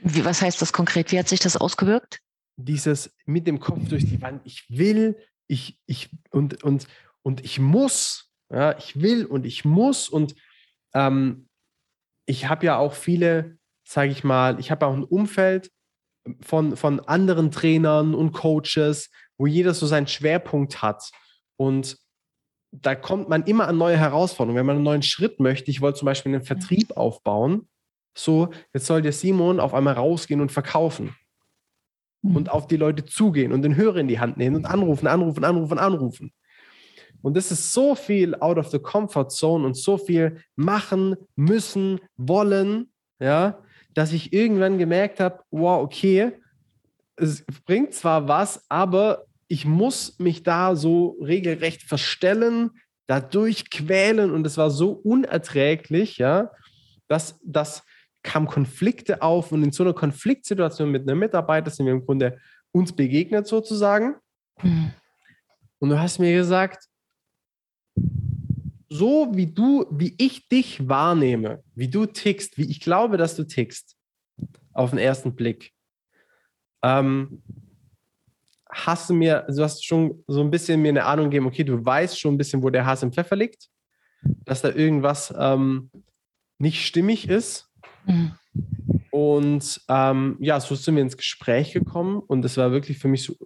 Wie, 0.00 0.24
was 0.24 0.40
heißt 0.40 0.60
das 0.62 0.72
konkret? 0.72 1.12
Wie 1.12 1.18
hat 1.18 1.28
sich 1.28 1.40
das 1.40 1.56
ausgewirkt? 1.56 2.20
Dieses 2.56 3.14
mit 3.26 3.46
dem 3.46 3.60
Kopf 3.60 3.88
durch 3.88 4.06
die 4.06 4.20
Wand. 4.22 4.40
Ich 4.44 4.66
will, 4.70 5.18
ich, 5.46 5.78
ich, 5.86 6.10
und, 6.30 6.64
und, 6.64 6.86
und 7.22 7.44
ich 7.44 7.58
muss, 7.58 8.30
ja, 8.50 8.76
ich 8.78 9.00
will 9.00 9.26
und 9.26 9.46
ich 9.46 9.64
muss 9.64 10.08
und 10.08 10.34
ähm, 10.94 11.48
ich 12.26 12.48
habe 12.48 12.66
ja 12.66 12.78
auch 12.78 12.94
viele, 12.94 13.58
sage 13.84 14.10
ich 14.10 14.24
mal, 14.24 14.58
ich 14.60 14.70
habe 14.70 14.86
auch 14.86 14.94
ein 14.94 15.04
Umfeld 15.04 15.70
von, 16.42 16.76
von 16.76 17.00
anderen 17.00 17.50
Trainern 17.50 18.14
und 18.14 18.32
Coaches, 18.32 19.10
wo 19.38 19.46
jeder 19.46 19.74
so 19.74 19.86
seinen 19.86 20.06
Schwerpunkt 20.06 20.82
hat 20.82 21.10
und 21.56 21.98
da 22.72 22.94
kommt 22.94 23.28
man 23.28 23.42
immer 23.44 23.66
an 23.66 23.78
neue 23.78 23.96
Herausforderungen. 23.96 24.58
Wenn 24.58 24.66
man 24.66 24.76
einen 24.76 24.84
neuen 24.84 25.02
Schritt 25.02 25.40
möchte, 25.40 25.70
ich 25.70 25.80
wollte 25.80 25.98
zum 25.98 26.06
Beispiel 26.06 26.32
einen 26.32 26.44
Vertrieb 26.44 26.96
aufbauen, 26.96 27.68
so, 28.16 28.50
jetzt 28.72 28.86
soll 28.86 29.02
der 29.02 29.12
Simon 29.12 29.60
auf 29.60 29.74
einmal 29.74 29.94
rausgehen 29.94 30.40
und 30.40 30.52
verkaufen 30.52 31.14
mhm. 32.22 32.36
und 32.36 32.50
auf 32.50 32.66
die 32.66 32.76
Leute 32.76 33.04
zugehen 33.04 33.52
und 33.52 33.62
den 33.62 33.76
Hörer 33.76 33.96
in 33.96 34.08
die 34.08 34.20
Hand 34.20 34.36
nehmen 34.36 34.56
und 34.56 34.66
anrufen, 34.66 35.06
anrufen, 35.06 35.44
anrufen, 35.44 35.78
anrufen. 35.78 36.32
Und 37.22 37.36
das 37.36 37.50
ist 37.50 37.72
so 37.72 37.94
viel 37.94 38.34
out 38.36 38.58
of 38.58 38.68
the 38.70 38.78
comfort 38.78 39.30
zone 39.30 39.64
und 39.64 39.76
so 39.76 39.98
viel 39.98 40.42
machen, 40.56 41.16
müssen, 41.36 42.00
wollen, 42.16 42.90
ja, 43.18 43.62
dass 43.94 44.12
ich 44.12 44.32
irgendwann 44.32 44.78
gemerkt 44.78 45.20
habe, 45.20 45.40
wow, 45.50 45.82
okay, 45.82 46.32
es 47.16 47.44
bringt 47.66 47.94
zwar 47.94 48.28
was, 48.28 48.64
aber 48.68 49.26
ich 49.48 49.64
muss 49.66 50.18
mich 50.18 50.42
da 50.42 50.76
so 50.76 51.18
regelrecht 51.20 51.82
verstellen, 51.82 52.70
da 53.06 53.20
durchquälen 53.20 54.30
und 54.30 54.46
es 54.46 54.56
war 54.56 54.70
so 54.70 54.92
unerträglich, 54.92 56.18
ja, 56.18 56.50
dass, 57.08 57.38
dass 57.44 57.82
kamen 58.22 58.46
Konflikte 58.46 59.22
auf 59.22 59.50
und 59.52 59.62
in 59.64 59.72
so 59.72 59.82
einer 59.82 59.94
Konfliktsituation 59.94 60.90
mit 60.90 61.08
einem 61.08 61.18
Mitarbeiter 61.18 61.70
sind 61.70 61.86
wir 61.86 61.92
im 61.92 62.04
Grunde 62.04 62.38
uns 62.72 62.92
begegnet 62.92 63.46
sozusagen. 63.46 64.16
Mhm. 64.62 64.92
Und 65.78 65.88
du 65.88 65.98
hast 65.98 66.18
mir 66.18 66.34
gesagt, 66.34 66.84
so 68.88 69.30
wie 69.34 69.46
du, 69.46 69.86
wie 69.90 70.14
ich 70.18 70.48
dich 70.48 70.88
wahrnehme, 70.88 71.62
wie 71.74 71.88
du 71.88 72.06
tickst, 72.06 72.58
wie 72.58 72.68
ich 72.68 72.80
glaube, 72.80 73.16
dass 73.16 73.36
du 73.36 73.44
tickst, 73.44 73.96
auf 74.72 74.90
den 74.90 74.98
ersten 74.98 75.34
Blick, 75.34 75.72
ähm, 76.82 77.42
hast 78.68 79.10
du 79.10 79.14
mir, 79.14 79.46
du 79.48 79.62
hast 79.62 79.84
schon 79.84 80.22
so 80.26 80.40
ein 80.40 80.50
bisschen 80.50 80.80
mir 80.80 80.90
eine 80.90 81.04
Ahnung 81.04 81.26
gegeben, 81.26 81.46
okay, 81.46 81.64
du 81.64 81.84
weißt 81.84 82.18
schon 82.18 82.34
ein 82.34 82.38
bisschen, 82.38 82.62
wo 82.62 82.70
der 82.70 82.86
Hass 82.86 83.02
im 83.02 83.12
Pfeffer 83.12 83.36
liegt, 83.36 83.68
dass 84.44 84.62
da 84.62 84.70
irgendwas 84.70 85.34
ähm, 85.36 85.90
nicht 86.58 86.84
stimmig 86.84 87.28
ist. 87.28 87.68
Mhm. 88.06 88.32
Und 89.10 89.80
ähm, 89.88 90.36
ja, 90.40 90.60
so 90.60 90.74
sind 90.74 90.94
wir 90.94 91.02
ins 91.02 91.16
Gespräch 91.16 91.72
gekommen 91.72 92.20
und 92.20 92.44
es 92.44 92.56
war 92.56 92.70
wirklich 92.70 92.98
für 92.98 93.08
mich 93.08 93.24
so 93.24 93.36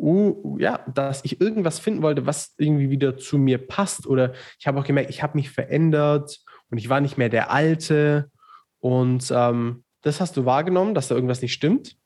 uh, 0.00 0.58
ja, 0.58 0.84
dass 0.92 1.24
ich 1.24 1.40
irgendwas 1.40 1.78
finden 1.78 2.02
wollte, 2.02 2.26
was 2.26 2.54
irgendwie 2.58 2.90
wieder 2.90 3.16
zu 3.16 3.38
mir 3.38 3.58
passt. 3.58 4.06
Oder 4.06 4.32
ich 4.58 4.66
habe 4.66 4.80
auch 4.80 4.84
gemerkt, 4.84 5.10
ich 5.10 5.22
habe 5.22 5.36
mich 5.36 5.50
verändert 5.50 6.40
und 6.70 6.78
ich 6.78 6.88
war 6.88 7.00
nicht 7.00 7.18
mehr 7.18 7.28
der 7.28 7.50
Alte. 7.50 8.30
Und 8.78 9.30
ähm, 9.34 9.84
das 10.02 10.20
hast 10.20 10.36
du 10.36 10.44
wahrgenommen, 10.44 10.94
dass 10.94 11.08
da 11.08 11.14
irgendwas 11.14 11.42
nicht 11.42 11.52
stimmt. 11.52 11.96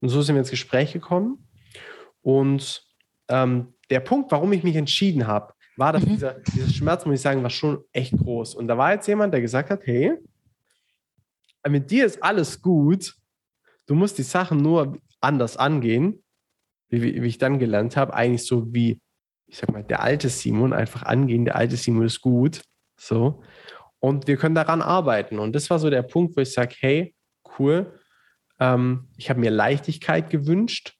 Und 0.00 0.08
so 0.08 0.20
sind 0.22 0.34
wir 0.34 0.40
ins 0.40 0.50
Gespräch 0.50 0.92
gekommen. 0.92 1.48
Und 2.20 2.84
ähm, 3.28 3.74
der 3.90 4.00
Punkt, 4.00 4.30
warum 4.30 4.52
ich 4.52 4.62
mich 4.62 4.76
entschieden 4.76 5.26
habe, 5.26 5.54
war, 5.76 5.92
dass 5.92 6.04
mhm. 6.04 6.10
dieser, 6.10 6.34
dieser 6.54 6.68
Schmerz, 6.68 7.06
muss 7.06 7.16
ich 7.16 7.20
sagen, 7.22 7.42
war 7.42 7.50
schon 7.50 7.82
echt 7.92 8.16
groß. 8.16 8.54
Und 8.54 8.68
da 8.68 8.76
war 8.76 8.92
jetzt 8.92 9.08
jemand, 9.08 9.32
der 9.32 9.40
gesagt 9.40 9.70
hat, 9.70 9.86
hey, 9.86 10.18
mit 11.68 11.90
dir 11.90 12.04
ist 12.06 12.22
alles 12.22 12.60
gut, 12.60 13.14
du 13.86 13.94
musst 13.94 14.18
die 14.18 14.22
Sachen 14.22 14.58
nur 14.58 14.98
anders 15.20 15.56
angehen 15.56 16.21
wie, 16.92 17.22
wie 17.22 17.26
ich 17.26 17.38
dann 17.38 17.58
gelernt 17.58 17.96
habe, 17.96 18.14
eigentlich 18.14 18.44
so 18.44 18.72
wie, 18.72 19.00
ich 19.46 19.58
sag 19.58 19.72
mal, 19.72 19.82
der 19.82 20.02
alte 20.02 20.28
Simon 20.28 20.72
einfach 20.72 21.02
angehen, 21.02 21.44
der 21.44 21.56
alte 21.56 21.76
Simon 21.76 22.06
ist 22.06 22.20
gut. 22.20 22.62
So. 22.96 23.42
Und 23.98 24.26
wir 24.26 24.36
können 24.36 24.54
daran 24.54 24.82
arbeiten. 24.82 25.38
Und 25.38 25.54
das 25.54 25.70
war 25.70 25.78
so 25.78 25.88
der 25.88 26.02
Punkt, 26.02 26.36
wo 26.36 26.40
ich 26.40 26.52
sage, 26.52 26.74
hey, 26.78 27.14
cool, 27.58 27.98
ähm, 28.60 29.08
ich 29.16 29.30
habe 29.30 29.40
mir 29.40 29.50
Leichtigkeit 29.50 30.30
gewünscht. 30.30 30.94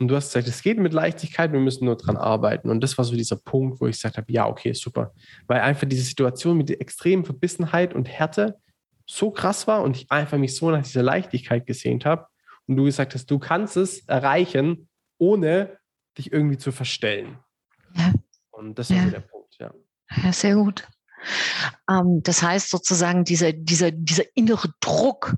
Und 0.00 0.08
du 0.08 0.16
hast 0.16 0.32
gesagt, 0.32 0.48
es 0.48 0.62
geht 0.62 0.78
mit 0.78 0.92
Leichtigkeit, 0.92 1.52
wir 1.52 1.60
müssen 1.60 1.84
nur 1.84 1.96
daran 1.96 2.16
arbeiten. 2.16 2.70
Und 2.70 2.80
das 2.80 2.96
war 2.98 3.04
so 3.04 3.14
dieser 3.14 3.36
Punkt, 3.36 3.80
wo 3.80 3.86
ich 3.86 3.96
gesagt 3.96 4.16
habe, 4.16 4.32
ja, 4.32 4.48
okay, 4.48 4.72
super. 4.72 5.12
Weil 5.46 5.60
einfach 5.60 5.86
diese 5.86 6.02
Situation 6.02 6.56
mit 6.56 6.70
der 6.70 6.80
extremen 6.80 7.24
Verbissenheit 7.24 7.94
und 7.94 8.08
Härte 8.08 8.56
so 9.06 9.30
krass 9.30 9.66
war 9.66 9.82
und 9.82 9.96
ich 9.96 10.10
einfach 10.10 10.38
mich 10.38 10.56
so 10.56 10.70
nach 10.70 10.82
dieser 10.82 11.02
Leichtigkeit 11.02 11.66
gesehnt 11.66 12.04
habe, 12.04 12.26
und 12.66 12.76
du 12.76 12.84
gesagt 12.84 13.14
hast, 13.14 13.30
du 13.30 13.38
kannst 13.38 13.76
es 13.76 14.06
erreichen, 14.08 14.88
ohne 15.18 15.78
dich 16.18 16.32
irgendwie 16.32 16.58
zu 16.58 16.72
verstellen. 16.72 17.38
Ja. 17.94 18.12
Und 18.50 18.78
das 18.78 18.90
ist 18.90 18.96
ja. 18.96 19.06
der 19.06 19.20
Punkt, 19.20 19.56
ja. 19.58 19.72
Ja, 20.22 20.32
sehr 20.32 20.54
gut. 20.54 20.86
Ähm, 21.88 22.22
das 22.22 22.42
heißt 22.42 22.70
sozusagen, 22.70 23.24
dieser, 23.24 23.52
dieser, 23.52 23.90
dieser 23.90 24.24
innere 24.34 24.68
Druck, 24.80 25.34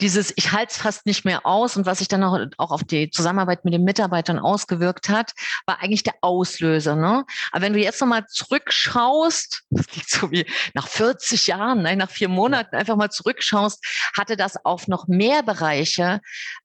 dieses, 0.00 0.32
ich 0.36 0.52
halte 0.52 0.72
es 0.72 0.78
fast 0.78 1.06
nicht 1.06 1.24
mehr 1.24 1.46
aus 1.46 1.76
und 1.76 1.86
was 1.86 1.98
sich 1.98 2.08
dann 2.08 2.24
auch, 2.24 2.38
auch 2.58 2.70
auf 2.70 2.84
die 2.84 3.10
Zusammenarbeit 3.10 3.64
mit 3.64 3.74
den 3.74 3.84
Mitarbeitern 3.84 4.38
ausgewirkt 4.38 5.08
hat, 5.08 5.32
war 5.66 5.80
eigentlich 5.80 6.02
der 6.02 6.14
Auslöser. 6.20 6.96
Ne? 6.96 7.24
Aber 7.52 7.62
wenn 7.62 7.72
du 7.72 7.78
jetzt 7.78 8.00
nochmal 8.00 8.26
zurückschaust, 8.26 9.64
das 9.70 9.86
liegt 9.94 10.10
so 10.10 10.30
wie 10.30 10.46
nach 10.74 10.88
40 10.88 11.46
Jahren, 11.46 11.82
nein, 11.82 11.98
nach 11.98 12.10
vier 12.10 12.28
Monaten 12.28 12.76
einfach 12.76 12.96
mal 12.96 13.10
zurückschaust, 13.10 13.84
hatte 14.16 14.36
das 14.36 14.64
auf 14.64 14.88
noch 14.88 15.06
mehr 15.06 15.42
Bereiche 15.42 16.20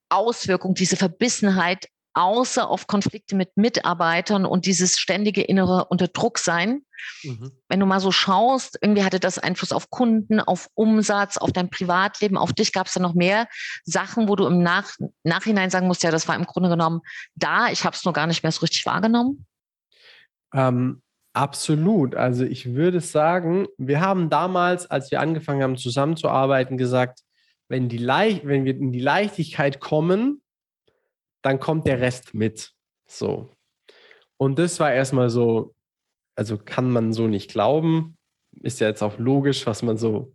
Auswirkung, 0.09 0.73
diese 0.73 0.95
Verbissenheit 0.95 1.87
außer 2.17 2.67
auf 2.67 2.87
Konflikte 2.87 3.35
mit 3.35 3.55
Mitarbeitern 3.55 4.45
und 4.45 4.65
dieses 4.65 4.97
ständige 4.97 5.43
innere 5.43 5.85
Unterdrucksein. 5.85 6.81
Mhm. 7.23 7.51
Wenn 7.69 7.79
du 7.79 7.85
mal 7.85 7.99
so 7.99 8.11
schaust, 8.11 8.79
irgendwie 8.81 9.03
hatte 9.03 9.19
das 9.19 9.37
Einfluss 9.37 9.71
auf 9.71 9.91
Kunden, 9.91 10.39
auf 10.39 10.67
Umsatz, 10.73 11.37
auf 11.37 11.51
dein 11.51 11.69
Privatleben, 11.69 12.37
auf 12.37 12.53
dich 12.53 12.73
gab 12.73 12.87
es 12.87 12.93
da 12.93 12.99
noch 12.99 13.13
mehr 13.13 13.47
Sachen, 13.83 14.27
wo 14.27 14.35
du 14.35 14.47
im 14.47 14.63
Nach 14.63 14.91
Nachhinein 15.23 15.69
sagen 15.69 15.87
musst, 15.87 16.01
ja, 16.03 16.09
das 16.09 16.27
war 16.27 16.35
im 16.35 16.45
Grunde 16.45 16.69
genommen 16.69 17.01
da, 17.35 17.69
ich 17.69 17.85
habe 17.85 17.95
es 17.95 18.03
nur 18.03 18.13
gar 18.13 18.25
nicht 18.25 18.41
mehr 18.41 18.51
so 18.51 18.61
richtig 18.61 18.85
wahrgenommen? 18.85 19.45
Ähm, 20.53 21.01
Absolut. 21.33 22.15
Also 22.15 22.45
ich 22.45 22.73
würde 22.73 22.99
sagen, 22.99 23.67
wir 23.77 24.01
haben 24.01 24.31
damals, 24.31 24.89
als 24.89 25.11
wir 25.11 25.21
angefangen 25.21 25.61
haben 25.61 25.77
zusammenzuarbeiten, 25.77 26.79
gesagt, 26.79 27.19
wenn, 27.69 27.89
die 27.89 27.99
Leicht, 27.99 28.47
wenn 28.47 28.65
wir 28.65 28.75
in 28.75 28.91
die 28.91 28.99
Leichtigkeit 28.99 29.79
kommen, 29.79 30.41
dann 31.41 31.59
kommt 31.59 31.87
der 31.87 31.99
Rest 31.99 32.33
mit. 32.33 32.73
So. 33.05 33.51
Und 34.37 34.59
das 34.59 34.79
war 34.79 34.93
erstmal 34.93 35.29
so, 35.29 35.75
also 36.35 36.57
kann 36.57 36.91
man 36.91 37.13
so 37.13 37.27
nicht 37.27 37.51
glauben. 37.51 38.17
Ist 38.61 38.79
ja 38.79 38.87
jetzt 38.87 39.01
auch 39.01 39.17
logisch, 39.17 39.65
was 39.65 39.81
man 39.81 39.97
so. 39.97 40.33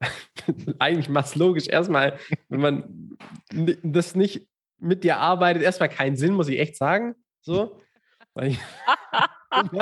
eigentlich 0.78 1.08
macht 1.08 1.26
es 1.26 1.34
logisch 1.34 1.66
erstmal, 1.66 2.18
wenn 2.48 2.60
man 2.60 3.18
das 3.82 4.14
nicht 4.14 4.46
mit 4.78 5.02
dir 5.02 5.16
arbeitet, 5.16 5.62
erstmal 5.62 5.88
keinen 5.88 6.16
Sinn, 6.16 6.34
muss 6.34 6.48
ich 6.48 6.58
echt 6.58 6.76
sagen. 6.76 7.14
So. 7.40 7.80
Weil 8.34 8.52
ich, 8.52 8.58
das 9.50 9.72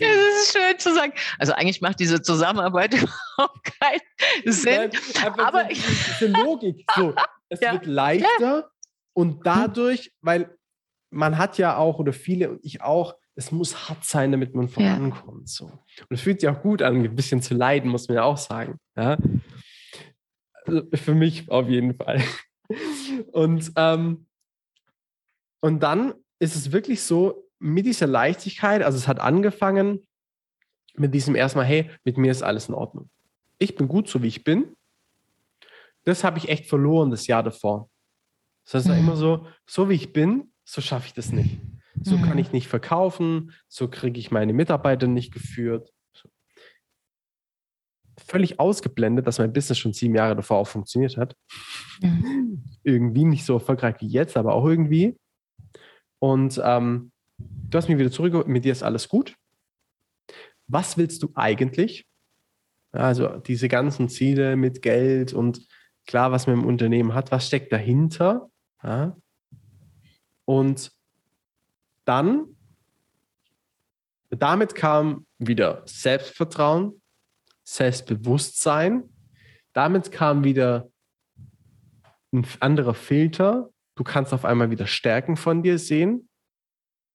ist 0.00 0.52
schön 0.52 0.78
zu 0.78 0.94
sagen. 0.94 1.12
Also 1.38 1.52
eigentlich 1.52 1.80
macht 1.80 2.00
diese 2.00 2.22
Zusammenarbeit 2.22 2.94
überhaupt 3.36 3.72
keinen 3.80 4.52
Sinn. 4.52 4.90
Nein, 5.14 5.40
aber 5.40 5.64
so, 5.64 5.68
diese 5.70 6.26
Logik. 6.26 6.84
So, 6.96 7.14
es 7.48 7.60
ja. 7.60 7.72
wird 7.72 7.86
leichter 7.86 8.28
ja. 8.40 8.70
Und 9.14 9.46
dadurch, 9.46 10.12
weil 10.20 10.56
man 11.10 11.38
hat 11.38 11.58
ja 11.58 11.76
auch, 11.76 11.98
oder 11.98 12.12
viele 12.12 12.50
und 12.50 12.64
ich 12.64 12.82
auch, 12.82 13.16
es 13.36 13.50
muss 13.50 13.88
hart 13.88 14.04
sein, 14.04 14.30
damit 14.32 14.54
man 14.54 14.68
vorankommt. 14.68 15.48
So. 15.48 15.66
Und 15.66 16.10
es 16.10 16.20
fühlt 16.20 16.40
sich 16.40 16.50
auch 16.50 16.62
gut 16.62 16.82
an, 16.82 17.02
ein 17.02 17.16
bisschen 17.16 17.42
zu 17.42 17.54
leiden, 17.54 17.90
muss 17.90 18.08
man 18.08 18.16
ja 18.16 18.24
auch 18.24 18.36
sagen. 18.36 18.78
Ja? 18.96 19.16
Also 20.64 20.82
für 20.94 21.14
mich 21.14 21.50
auf 21.50 21.68
jeden 21.68 21.94
Fall. 21.94 22.22
Und, 23.32 23.72
ähm, 23.76 24.26
und 25.60 25.82
dann 25.82 26.14
ist 26.38 26.56
es 26.56 26.72
wirklich 26.72 27.02
so, 27.02 27.44
mit 27.58 27.86
dieser 27.86 28.06
Leichtigkeit, 28.06 28.82
also 28.82 28.98
es 28.98 29.08
hat 29.08 29.20
angefangen 29.20 30.06
mit 30.96 31.14
diesem 31.14 31.34
erstmal, 31.34 31.64
hey, 31.64 31.90
mit 32.04 32.18
mir 32.18 32.30
ist 32.30 32.42
alles 32.42 32.68
in 32.68 32.74
Ordnung. 32.74 33.08
Ich 33.58 33.74
bin 33.74 33.88
gut 33.88 34.08
so, 34.08 34.22
wie 34.22 34.28
ich 34.28 34.44
bin. 34.44 34.76
Das 36.04 36.24
habe 36.24 36.38
ich 36.38 36.48
echt 36.48 36.66
verloren 36.66 37.10
das 37.10 37.26
Jahr 37.26 37.42
davor. 37.42 37.88
Das 38.64 38.74
heißt 38.74 38.88
mhm. 38.88 38.98
immer 38.98 39.16
so, 39.16 39.46
so 39.66 39.88
wie 39.88 39.94
ich 39.94 40.12
bin, 40.12 40.52
so 40.64 40.80
schaffe 40.80 41.06
ich 41.06 41.14
das 41.14 41.32
nicht. 41.32 41.60
So 42.02 42.16
mhm. 42.16 42.22
kann 42.22 42.38
ich 42.38 42.52
nicht 42.52 42.68
verkaufen, 42.68 43.52
so 43.68 43.88
kriege 43.88 44.18
ich 44.18 44.30
meine 44.30 44.52
Mitarbeiter 44.52 45.06
nicht 45.06 45.32
geführt. 45.32 45.92
Völlig 48.16 48.58
ausgeblendet, 48.58 49.26
dass 49.26 49.38
mein 49.38 49.52
Business 49.52 49.78
schon 49.78 49.92
sieben 49.92 50.14
Jahre 50.14 50.36
davor 50.36 50.58
auch 50.58 50.68
funktioniert 50.68 51.16
hat. 51.16 51.36
Mhm. 52.00 52.64
Irgendwie 52.82 53.24
nicht 53.24 53.44
so 53.44 53.54
erfolgreich 53.54 53.96
wie 54.00 54.06
jetzt, 54.06 54.36
aber 54.36 54.54
auch 54.54 54.66
irgendwie. 54.66 55.16
Und 56.20 56.60
ähm, 56.64 57.12
du 57.38 57.76
hast 57.76 57.88
mich 57.88 57.98
wieder 57.98 58.10
zurückgeholt, 58.10 58.48
mit 58.48 58.64
dir 58.64 58.72
ist 58.72 58.82
alles 58.82 59.08
gut. 59.08 59.36
Was 60.66 60.96
willst 60.96 61.22
du 61.22 61.30
eigentlich? 61.34 62.06
Also 62.92 63.38
diese 63.38 63.68
ganzen 63.68 64.08
Ziele 64.08 64.56
mit 64.56 64.80
Geld 64.80 65.32
und 65.32 65.66
klar, 66.06 66.32
was 66.32 66.46
man 66.46 66.60
im 66.60 66.64
Unternehmen 66.64 67.14
hat, 67.14 67.32
was 67.32 67.46
steckt 67.46 67.72
dahinter? 67.72 68.50
Ja? 68.84 69.16
Und 70.44 70.92
dann, 72.04 72.56
damit 74.30 74.74
kam 74.74 75.26
wieder 75.38 75.82
Selbstvertrauen, 75.86 77.00
Selbstbewusstsein. 77.64 79.04
Damit 79.72 80.12
kam 80.12 80.44
wieder 80.44 80.88
ein 82.32 82.46
anderer 82.60 82.94
Filter. 82.94 83.70
Du 83.94 84.04
kannst 84.04 84.34
auf 84.34 84.44
einmal 84.44 84.70
wieder 84.70 84.86
Stärken 84.86 85.36
von 85.36 85.62
dir 85.62 85.78
sehen 85.78 86.28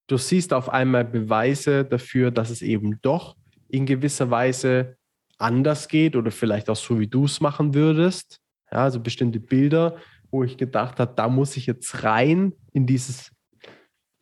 du 0.09 0.17
siehst 0.17 0.53
auf 0.53 0.69
einmal 0.69 1.05
Beweise 1.05 1.85
dafür, 1.85 2.31
dass 2.31 2.49
es 2.49 2.61
eben 2.61 2.99
doch 3.01 3.37
in 3.69 3.85
gewisser 3.85 4.29
Weise 4.29 4.97
anders 5.37 5.87
geht 5.87 6.15
oder 6.15 6.31
vielleicht 6.31 6.69
auch 6.69 6.75
so, 6.75 6.99
wie 6.99 7.07
du 7.07 7.25
es 7.25 7.39
machen 7.39 7.73
würdest. 7.73 8.41
Ja, 8.71 8.83
also 8.83 8.99
bestimmte 8.99 9.39
Bilder, 9.39 9.97
wo 10.31 10.43
ich 10.43 10.57
gedacht 10.57 10.99
habe, 10.99 11.13
da 11.15 11.27
muss 11.27 11.57
ich 11.57 11.65
jetzt 11.65 12.03
rein 12.03 12.53
in, 12.73 12.85
dieses, 12.85 13.31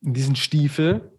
in 0.01 0.13
diesen 0.13 0.36
Stiefel, 0.36 1.12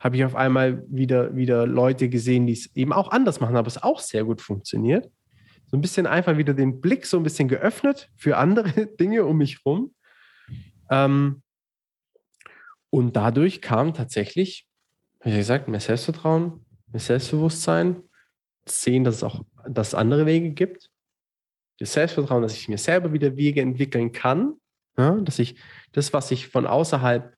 habe 0.00 0.16
ich 0.16 0.24
auf 0.24 0.34
einmal 0.34 0.84
wieder, 0.88 1.36
wieder 1.36 1.66
Leute 1.66 2.08
gesehen, 2.08 2.46
die 2.46 2.54
es 2.54 2.74
eben 2.74 2.92
auch 2.92 3.10
anders 3.10 3.40
machen, 3.40 3.56
aber 3.56 3.68
es 3.68 3.82
auch 3.82 4.00
sehr 4.00 4.24
gut 4.24 4.40
funktioniert. 4.40 5.10
So 5.66 5.76
ein 5.76 5.80
bisschen 5.80 6.06
einfach 6.06 6.36
wieder 6.36 6.54
den 6.54 6.80
Blick 6.80 7.06
so 7.06 7.16
ein 7.16 7.22
bisschen 7.22 7.48
geöffnet 7.48 8.10
für 8.16 8.36
andere 8.36 8.86
Dinge 9.00 9.24
um 9.24 9.38
mich 9.38 9.60
herum. 9.64 9.94
Ähm, 10.90 11.42
und 12.90 13.16
dadurch 13.16 13.62
kam 13.62 13.94
tatsächlich, 13.94 14.66
wie 15.22 15.34
gesagt, 15.36 15.68
mehr 15.68 15.80
Selbstvertrauen, 15.80 16.66
mehr 16.88 17.00
Selbstbewusstsein, 17.00 18.02
sehen, 18.66 19.04
dass 19.04 19.16
es 19.16 19.22
auch 19.22 19.44
dass 19.66 19.94
andere 19.94 20.26
Wege 20.26 20.50
gibt. 20.50 20.90
Das 21.82 21.94
Selbstvertrauen, 21.94 22.42
dass 22.42 22.54
ich 22.54 22.68
mir 22.68 22.78
selber 22.78 23.12
wieder 23.12 23.36
Wege 23.36 23.60
entwickeln 23.60 24.12
kann, 24.12 24.54
ja, 24.96 25.12
dass 25.20 25.38
ich 25.38 25.56
das, 25.92 26.12
was 26.12 26.30
ich 26.30 26.48
von 26.48 26.66
außerhalb 26.66 27.34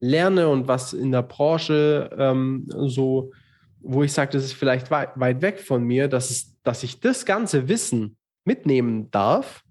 lerne 0.00 0.48
und 0.48 0.68
was 0.68 0.92
in 0.92 1.12
der 1.12 1.22
Branche 1.22 2.10
ähm, 2.16 2.66
so, 2.68 3.32
wo 3.80 4.02
ich 4.02 4.12
sage, 4.12 4.32
das 4.32 4.44
ist 4.44 4.54
vielleicht 4.54 4.90
weit, 4.90 5.10
weit 5.18 5.42
weg 5.42 5.60
von 5.60 5.84
mir, 5.84 6.08
dass, 6.08 6.30
es, 6.30 6.60
dass 6.62 6.82
ich 6.82 7.00
das 7.00 7.26
ganze 7.26 7.68
Wissen 7.68 8.16
mitnehmen 8.44 9.10
darf 9.10 9.62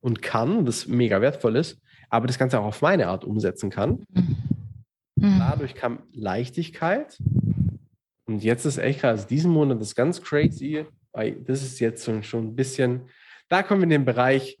und 0.00 0.22
kann, 0.22 0.58
und 0.58 0.66
das 0.66 0.86
mega 0.86 1.20
wertvoll 1.20 1.56
ist, 1.56 1.80
aber 2.10 2.26
das 2.26 2.38
Ganze 2.38 2.60
auch 2.60 2.66
auf 2.66 2.82
meine 2.82 3.08
Art 3.08 3.24
umsetzen 3.24 3.70
kann. 3.70 4.04
Mhm. 5.16 5.38
Dadurch 5.38 5.74
kam 5.74 6.00
Leichtigkeit. 6.12 7.18
Und 8.26 8.44
jetzt 8.44 8.66
ist 8.66 8.78
echt 8.78 9.00
krass, 9.00 9.20
also 9.20 9.28
diesen 9.28 9.50
Monat 9.50 9.80
ist 9.80 9.94
ganz 9.94 10.22
crazy, 10.22 10.84
weil 11.12 11.32
das 11.32 11.62
ist 11.62 11.80
jetzt 11.80 12.04
schon, 12.04 12.22
schon 12.22 12.48
ein 12.48 12.56
bisschen, 12.56 13.02
da 13.48 13.62
kommen 13.62 13.80
wir 13.80 13.84
in 13.84 13.90
den 13.90 14.04
Bereich, 14.04 14.58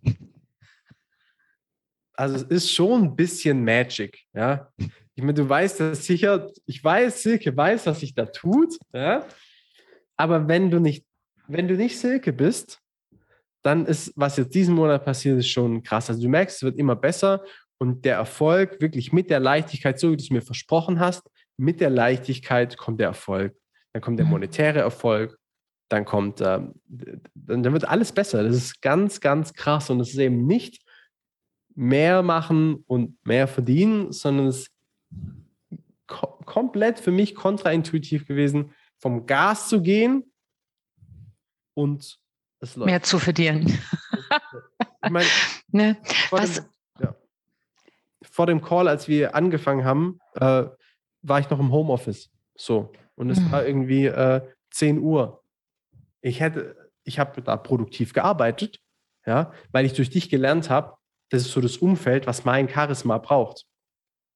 also 2.14 2.36
es 2.36 2.42
ist 2.42 2.72
schon 2.72 3.04
ein 3.04 3.16
bisschen 3.16 3.64
Magic, 3.64 4.24
ja. 4.34 4.72
Ich 5.14 5.22
meine, 5.22 5.34
du 5.34 5.48
weißt 5.48 5.80
das 5.80 6.04
sicher, 6.04 6.50
ich 6.66 6.82
weiß, 6.82 7.22
Silke 7.22 7.56
weiß, 7.56 7.86
was 7.86 8.00
sich 8.00 8.14
da 8.14 8.26
tut, 8.26 8.78
ja. 8.92 9.26
Aber 10.16 10.48
wenn 10.48 10.70
du 10.70 10.80
nicht, 10.80 11.04
wenn 11.46 11.68
du 11.68 11.76
nicht 11.76 11.98
Silke 11.98 12.32
bist, 12.32 12.80
dann 13.62 13.86
ist, 13.86 14.12
was 14.16 14.36
jetzt 14.36 14.54
diesen 14.54 14.74
Monat 14.74 15.04
passiert, 15.04 15.38
ist 15.38 15.48
schon 15.48 15.82
krass. 15.82 16.08
Also 16.08 16.22
du 16.22 16.28
merkst, 16.28 16.56
es 16.56 16.62
wird 16.62 16.78
immer 16.78 16.96
besser 16.96 17.44
und 17.78 18.04
der 18.04 18.16
Erfolg 18.16 18.80
wirklich 18.80 19.12
mit 19.12 19.30
der 19.30 19.40
Leichtigkeit, 19.40 19.98
so 19.98 20.10
wie 20.10 20.16
du 20.16 20.22
es 20.22 20.30
mir 20.30 20.42
versprochen 20.42 20.98
hast, 21.00 21.28
mit 21.56 21.80
der 21.80 21.90
Leichtigkeit 21.90 22.76
kommt 22.76 23.00
der 23.00 23.08
Erfolg. 23.08 23.56
Dann 23.92 24.02
kommt 24.02 24.18
der 24.18 24.26
monetäre 24.26 24.80
Erfolg, 24.80 25.37
dann 25.88 26.04
kommt, 26.04 26.40
ähm, 26.40 26.74
dann, 26.86 27.62
dann 27.62 27.72
wird 27.72 27.88
alles 27.88 28.12
besser. 28.12 28.42
Das 28.42 28.54
ist 28.54 28.82
ganz, 28.82 29.20
ganz 29.20 29.54
krass. 29.54 29.90
Und 29.90 30.00
es 30.00 30.10
ist 30.10 30.18
eben 30.18 30.46
nicht 30.46 30.84
mehr 31.74 32.22
machen 32.22 32.84
und 32.86 33.24
mehr 33.26 33.46
verdienen, 33.46 34.12
sondern 34.12 34.48
es 34.48 34.58
ist 34.58 34.70
ko 36.06 36.38
komplett 36.44 36.98
für 36.98 37.12
mich 37.12 37.34
kontraintuitiv 37.34 38.26
gewesen, 38.26 38.74
vom 38.98 39.26
Gas 39.26 39.68
zu 39.68 39.82
gehen 39.82 40.32
und 41.74 42.18
es 42.60 42.74
läuft. 42.74 42.86
Mehr 42.86 43.02
zu 43.02 43.18
verdienen. 43.18 43.78
Ich 45.04 45.10
meine, 45.12 45.28
ne? 45.70 45.96
Was, 46.30 46.68
vor 48.22 48.46
dem 48.46 48.60
Call, 48.60 48.88
als 48.88 49.08
wir 49.08 49.34
angefangen 49.34 49.84
haben, 49.84 50.20
äh, 50.34 50.64
war 51.22 51.40
ich 51.40 51.50
noch 51.50 51.58
im 51.58 51.72
Homeoffice. 51.72 52.30
So. 52.56 52.92
Und 53.14 53.30
es 53.30 53.40
mhm. 53.40 53.52
war 53.52 53.66
irgendwie 53.66 54.06
äh, 54.06 54.42
10 54.70 54.98
Uhr. 55.00 55.42
Ich 56.20 56.40
hätte, 56.40 56.90
ich 57.04 57.18
habe 57.18 57.40
da 57.42 57.56
produktiv 57.56 58.12
gearbeitet, 58.12 58.80
ja, 59.26 59.52
weil 59.72 59.84
ich 59.84 59.92
durch 59.92 60.10
dich 60.10 60.30
gelernt 60.30 60.70
habe, 60.70 60.96
das 61.30 61.42
ist 61.42 61.52
so 61.52 61.60
das 61.60 61.76
Umfeld, 61.76 62.26
was 62.26 62.44
mein 62.44 62.68
Charisma 62.68 63.18
braucht. 63.18 63.66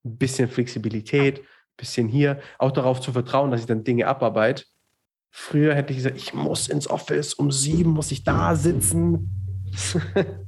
Ein 0.04 0.18
bisschen 0.18 0.48
Flexibilität, 0.48 1.40
ein 1.40 1.76
bisschen 1.76 2.08
hier, 2.08 2.40
auch 2.58 2.72
darauf 2.72 3.00
zu 3.00 3.12
vertrauen, 3.12 3.50
dass 3.50 3.60
ich 3.60 3.66
dann 3.66 3.84
Dinge 3.84 4.06
abarbeite. 4.06 4.64
Früher 5.30 5.74
hätte 5.74 5.92
ich 5.92 5.98
gesagt, 5.98 6.16
ich 6.16 6.34
muss 6.34 6.68
ins 6.68 6.88
Office, 6.88 7.32
um 7.34 7.50
sieben 7.50 7.90
muss 7.90 8.12
ich 8.12 8.24
da 8.24 8.54
sitzen. 8.54 9.30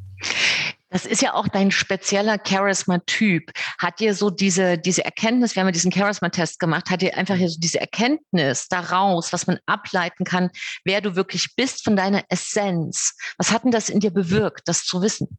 Das 0.95 1.07
ist 1.07 1.23
ja 1.23 1.35
auch 1.35 1.49
dein 1.49 1.73
spezieller 1.73 2.39
Charisma-Typ. 2.39 3.51
Hat 3.81 3.99
dir 3.99 4.15
so 4.15 4.31
diese, 4.31 4.79
diese 4.79 5.05
Erkenntnis, 5.05 5.57
wir 5.57 5.61
haben 5.61 5.67
ja 5.67 5.73
diesen 5.73 5.91
Charisma-Test 5.91 6.61
gemacht, 6.61 6.89
hat 6.89 7.03
dir 7.03 7.17
einfach 7.19 7.37
so 7.37 7.59
diese 7.59 7.81
Erkenntnis 7.81 8.69
daraus, 8.69 9.33
was 9.33 9.49
man 9.49 9.59
ableiten 9.67 10.23
kann, 10.25 10.51
wer 10.85 11.01
du 11.01 11.17
wirklich 11.17 11.57
bist 11.57 11.83
von 11.83 11.97
deiner 11.97 12.23
Essenz. 12.29 13.17
Was 13.39 13.51
hat 13.51 13.65
denn 13.65 13.73
das 13.73 13.89
in 13.89 13.99
dir 13.99 14.13
bewirkt, 14.13 14.69
das 14.69 14.85
zu 14.85 15.03
wissen? 15.03 15.37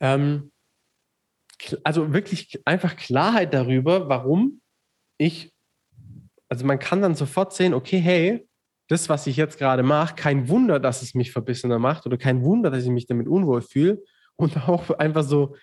Ähm, 0.00 0.50
also 1.84 2.14
wirklich 2.14 2.62
einfach 2.64 2.96
Klarheit 2.96 3.52
darüber, 3.52 4.08
warum 4.08 4.62
ich, 5.18 5.52
also 6.48 6.64
man 6.64 6.78
kann 6.78 7.02
dann 7.02 7.14
sofort 7.14 7.52
sehen, 7.52 7.74
okay, 7.74 7.98
hey, 7.98 8.47
das, 8.88 9.08
was 9.08 9.26
ich 9.26 9.36
jetzt 9.36 9.58
gerade 9.58 9.82
mache, 9.82 10.14
kein 10.14 10.48
Wunder, 10.48 10.80
dass 10.80 11.02
es 11.02 11.14
mich 11.14 11.30
verbissener 11.30 11.78
macht 11.78 12.06
oder 12.06 12.16
kein 12.16 12.42
Wunder, 12.42 12.70
dass 12.70 12.84
ich 12.84 12.90
mich 12.90 13.06
damit 13.06 13.28
unwohl 13.28 13.62
fühle. 13.62 14.02
Und 14.36 14.56
auch 14.68 14.90
einfach 14.98 15.24
so, 15.24 15.56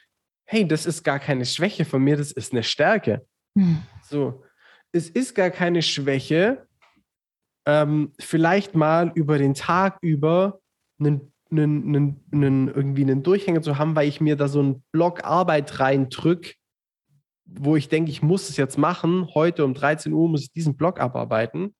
hey, 0.45 0.67
das 0.67 0.85
ist 0.85 1.03
gar 1.03 1.19
keine 1.19 1.45
Schwäche 1.45 1.85
von 1.85 2.03
mir, 2.03 2.17
das 2.17 2.31
ist 2.31 2.53
eine 2.53 2.63
Stärke. 2.63 3.25
Hm. 3.57 3.79
So, 4.03 4.43
es 4.91 5.09
ist 5.09 5.33
gar 5.33 5.49
keine 5.49 5.81
Schwäche, 5.81 6.67
ähm, 7.65 8.13
vielleicht 8.19 8.75
mal 8.75 9.11
über 9.15 9.37
den 9.37 9.55
Tag 9.55 9.97
über 10.01 10.59
einen, 10.99 11.33
einen, 11.49 11.95
einen, 11.95 12.25
einen, 12.31 12.67
irgendwie 12.67 13.01
einen 13.01 13.23
Durchhänger 13.23 13.61
zu 13.61 13.77
haben, 13.77 13.95
weil 13.95 14.07
ich 14.07 14.21
mir 14.21 14.35
da 14.35 14.47
so 14.47 14.59
einen 14.59 14.83
Block 14.91 15.23
Arbeit 15.23 15.79
reindrücke, 15.79 16.53
wo 17.45 17.75
ich 17.75 17.89
denke, 17.89 18.11
ich 18.11 18.21
muss 18.21 18.49
es 18.49 18.57
jetzt 18.57 18.77
machen. 18.77 19.29
Heute 19.33 19.65
um 19.65 19.73
13 19.73 20.13
Uhr 20.13 20.29
muss 20.29 20.43
ich 20.43 20.51
diesen 20.51 20.77
Block 20.77 20.99
abarbeiten. 20.99 21.75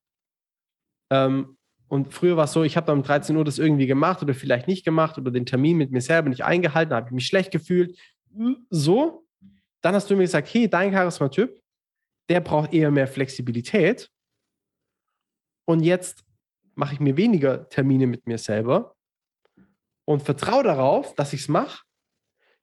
Ähm, 1.10 1.58
und 1.88 2.14
früher 2.14 2.36
war 2.36 2.46
es 2.46 2.54
so, 2.54 2.64
ich 2.64 2.78
habe 2.78 2.88
dann 2.88 2.98
um 2.98 3.04
13 3.04 3.36
Uhr 3.36 3.46
das 3.46 3.60
irgendwie 3.60 3.88
gemacht 3.88 4.22
oder 4.22 4.34
vielleicht 4.34 4.68
nicht 4.68 4.84
gemacht 4.84 5.18
oder 5.18 5.32
den 5.32 5.46
Termin 5.46 5.78
mit 5.78 5.92
mir 5.92 6.02
selber 6.02 6.30
nicht 6.30 6.44
eingehalten, 6.44 6.94
habe 6.94 7.08
ich 7.08 7.14
mich 7.14 7.28
schlecht 7.28 7.52
gefühlt. 7.52 7.98
So. 8.70 9.26
Dann 9.82 9.94
hast 9.94 10.10
du 10.10 10.16
mir 10.16 10.24
gesagt, 10.24 10.52
hey, 10.52 10.68
dein 10.68 10.92
Charisma-Typ, 10.92 11.62
der 12.30 12.42
braucht 12.42 12.74
eher 12.74 12.90
mehr 12.90 13.08
Flexibilität. 13.08 14.10
Und 15.66 15.82
jetzt 15.82 16.24
mache 16.74 16.96
ich 16.96 17.00
mir 17.00 17.18
weniger 17.18 17.70
Termine 17.70 18.08
mit 18.08 18.26
mir 18.28 18.38
selber 18.38 18.96
und 20.06 20.24
vertraue 20.24 20.64
darauf, 20.64 21.14
dass 21.16 21.34
ich 21.34 21.42
es 21.42 21.48
mache. 21.48 21.84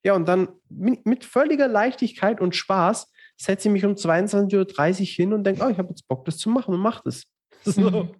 Ja, 0.04 0.14
und 0.14 0.26
dann 0.26 0.48
mit 0.68 1.24
völliger 1.24 1.68
Leichtigkeit 1.68 2.40
und 2.40 2.56
Spaß 2.56 3.10
setze 3.36 3.68
ich 3.68 3.72
mich 3.72 3.84
um 3.84 3.92
22.30 3.92 5.00
Uhr 5.00 5.06
hin 5.06 5.32
und 5.32 5.44
denke, 5.44 5.64
oh, 5.64 5.68
ich 5.68 5.78
habe 5.78 5.90
jetzt 5.90 6.08
Bock, 6.08 6.24
das 6.24 6.38
zu 6.38 6.50
machen 6.50 6.74
und 6.74 6.80
mache 6.80 7.02
das. 7.04 7.24
So. 7.64 8.12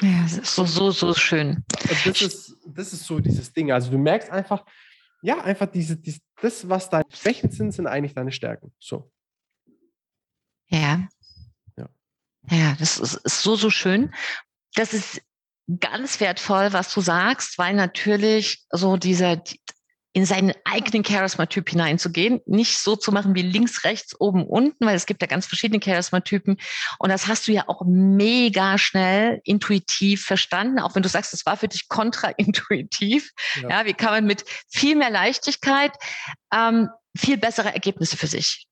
Ja, 0.00 0.22
das 0.22 0.38
ist 0.38 0.54
so, 0.54 0.64
so, 0.64 0.90
so 0.90 1.14
schön. 1.14 1.64
das 1.88 2.20
ist, 2.20 2.56
das 2.66 2.92
ist 2.92 3.04
so 3.04 3.20
dieses 3.20 3.52
Ding. 3.52 3.70
Also 3.72 3.90
du 3.90 3.98
merkst 3.98 4.30
einfach, 4.30 4.64
ja, 5.22 5.40
einfach 5.42 5.66
diese, 5.66 5.96
diese, 5.96 6.20
das, 6.40 6.68
was 6.68 6.90
deine 6.90 7.04
Schwächen 7.10 7.50
sind, 7.50 7.72
sind 7.72 7.86
eigentlich 7.86 8.14
deine 8.14 8.32
Stärken. 8.32 8.72
So. 8.78 9.10
Ja. 10.68 11.08
Ja, 11.76 11.88
ja 12.50 12.76
das 12.78 12.98
ist, 12.98 13.14
ist 13.14 13.42
so, 13.42 13.56
so 13.56 13.70
schön. 13.70 14.12
Das 14.74 14.94
ist 14.94 15.22
ganz 15.80 16.20
wertvoll, 16.20 16.72
was 16.72 16.92
du 16.92 17.00
sagst, 17.00 17.58
weil 17.58 17.74
natürlich 17.74 18.64
so 18.70 18.96
dieser, 18.96 19.42
in 20.14 20.26
seinen 20.26 20.52
eigenen 20.64 21.04
Charisma-Typ 21.04 21.70
hineinzugehen, 21.70 22.40
nicht 22.44 22.78
so 22.78 22.96
zu 22.96 23.12
machen 23.12 23.34
wie 23.34 23.42
links, 23.42 23.84
rechts, 23.84 24.18
oben, 24.20 24.46
unten, 24.46 24.84
weil 24.84 24.94
es 24.96 25.06
gibt 25.06 25.22
ja 25.22 25.26
ganz 25.26 25.46
verschiedene 25.46 25.82
Charisma-Typen. 25.82 26.58
Und 26.98 27.08
das 27.08 27.28
hast 27.28 27.48
du 27.48 27.52
ja 27.52 27.64
auch 27.68 27.82
mega 27.86 28.76
schnell 28.76 29.40
intuitiv 29.44 30.24
verstanden, 30.24 30.80
auch 30.80 30.94
wenn 30.94 31.02
du 31.02 31.08
sagst, 31.08 31.32
es 31.32 31.46
war 31.46 31.56
für 31.56 31.68
dich 31.68 31.88
kontraintuitiv. 31.88 33.30
Ja. 33.62 33.70
ja, 33.70 33.86
wie 33.86 33.94
kann 33.94 34.10
man 34.10 34.26
mit 34.26 34.44
viel 34.68 34.96
mehr 34.96 35.10
Leichtigkeit 35.10 35.92
ähm, 36.52 36.88
viel 37.16 37.38
bessere 37.38 37.72
Ergebnisse 37.72 38.16
für 38.16 38.26
sich 38.26 38.66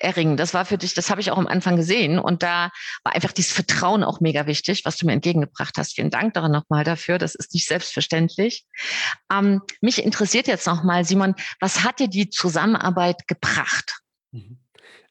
erringen. 0.00 0.36
Das 0.36 0.54
war 0.54 0.64
für 0.64 0.78
dich, 0.78 0.94
das 0.94 1.10
habe 1.10 1.20
ich 1.20 1.30
auch 1.30 1.38
am 1.38 1.46
Anfang 1.46 1.76
gesehen. 1.76 2.18
Und 2.18 2.42
da 2.42 2.70
war 3.04 3.14
einfach 3.14 3.32
dieses 3.32 3.52
Vertrauen 3.52 4.04
auch 4.04 4.20
mega 4.20 4.46
wichtig, 4.46 4.84
was 4.84 4.96
du 4.96 5.06
mir 5.06 5.12
entgegengebracht 5.12 5.76
hast. 5.78 5.94
Vielen 5.94 6.10
Dank 6.10 6.34
daran 6.34 6.52
nochmal 6.52 6.84
dafür. 6.84 7.18
Das 7.18 7.34
ist 7.34 7.54
nicht 7.54 7.66
selbstverständlich. 7.66 8.66
Ähm, 9.32 9.62
mich 9.80 10.02
interessiert 10.02 10.46
jetzt 10.46 10.66
nochmal, 10.66 11.04
Simon, 11.04 11.34
was 11.60 11.84
hat 11.84 12.00
dir 12.00 12.08
die 12.08 12.30
Zusammenarbeit 12.30 13.26
gebracht? 13.26 14.00
Mhm. 14.32 14.58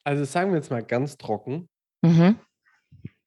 Also 0.04 0.24
sagen 0.24 0.50
wir 0.52 0.56
jetzt 0.56 0.70
mal 0.70 0.82
ganz 0.82 1.16
trocken. 1.16 1.68
Mhm. 2.02 2.38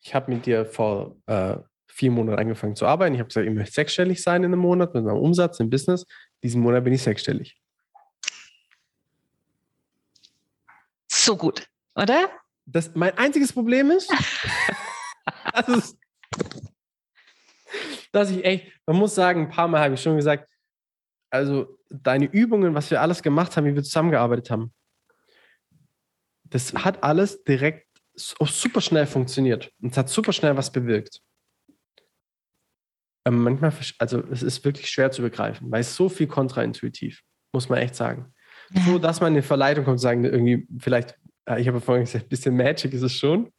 Ich 0.02 0.16
habe 0.16 0.34
mit 0.34 0.46
dir 0.46 0.66
vor 0.66 1.16
äh, 1.28 1.58
vier 1.88 2.12
Monaten 2.12 2.40
angefangen 2.40 2.76
zu 2.76 2.88
arbeiten. 2.88 3.14
Ich 3.14 3.20
habe 3.20 3.28
gesagt, 3.28 3.46
ich 3.46 3.54
möchte 3.54 3.74
sechsstellig 3.74 4.24
sein 4.24 4.44
in 4.44 4.52
einem 4.52 4.62
Monat 4.62 4.94
mit 4.96 5.04
meinem 5.04 5.18
Umsatz 5.18 5.60
im 5.60 5.70
Business. 5.70 6.06
Diesen 6.44 6.62
Monat 6.62 6.84
bin 6.84 6.94
ich 6.94 7.04
sechsstellig. 7.04 7.61
So 11.24 11.38
gut, 11.38 11.68
oder? 11.96 12.30
Das, 12.66 12.94
mein 12.96 13.18
einziges 13.18 13.54
Problem 13.54 13.92
ist, 13.92 14.12
das 15.54 15.68
ist, 15.68 15.98
dass 18.12 18.30
ich 18.32 18.44
echt, 18.44 18.72
man 18.86 18.98
muss 18.98 19.16
sagen, 19.16 19.42
ein 19.42 19.50
paar 19.50 19.68
Mal 19.68 19.82
habe 19.82 19.94
ich 19.94 20.02
schon 20.02 20.16
gesagt, 20.16 20.50
also 21.30 21.78
deine 21.90 22.26
Übungen, 22.26 22.76
was 22.76 22.92
wir 22.92 23.02
alles 23.02 23.22
gemacht 23.22 23.56
haben, 23.56 23.66
wie 23.66 23.76
wir 23.76 23.84
zusammengearbeitet 23.84 24.52
haben, 24.52 24.74
das 26.44 26.74
hat 26.74 27.04
alles 27.04 27.44
direkt 27.44 27.88
super 28.16 28.82
schnell 28.82 29.08
funktioniert 29.08 29.72
und 29.82 29.92
es 29.92 29.98
hat 29.98 30.10
super 30.10 30.34
schnell 30.34 30.58
was 30.58 30.72
bewirkt. 30.72 31.22
Ähm, 33.26 33.44
manchmal, 33.44 33.74
also 34.00 34.20
es 34.32 34.44
ist 34.44 34.66
wirklich 34.66 34.90
schwer 34.90 35.12
zu 35.12 35.22
begreifen, 35.22 35.72
weil 35.72 35.82
es 35.82 35.96
so 35.96 36.10
viel 36.10 36.28
kontraintuitiv, 36.28 37.22
muss 37.54 37.70
man 37.70 37.80
echt 37.80 37.96
sagen 37.96 38.34
so, 38.86 39.00
dass 39.00 39.20
man 39.20 39.34
in 39.34 39.36
eine 39.36 39.44
Verleitung 39.44 39.86
kommt, 39.86 40.00
sagen 40.00 40.24
irgendwie, 40.24 40.68
vielleicht, 40.80 41.16
ich 41.58 41.68
habe 41.68 41.82
vorhin 41.82 42.06
gesagt, 42.06 42.26
ein 42.26 42.30
bisschen 42.30 42.56
Magic 42.56 42.94
ist 42.94 43.02
es 43.02 43.14
schon. 43.14 43.52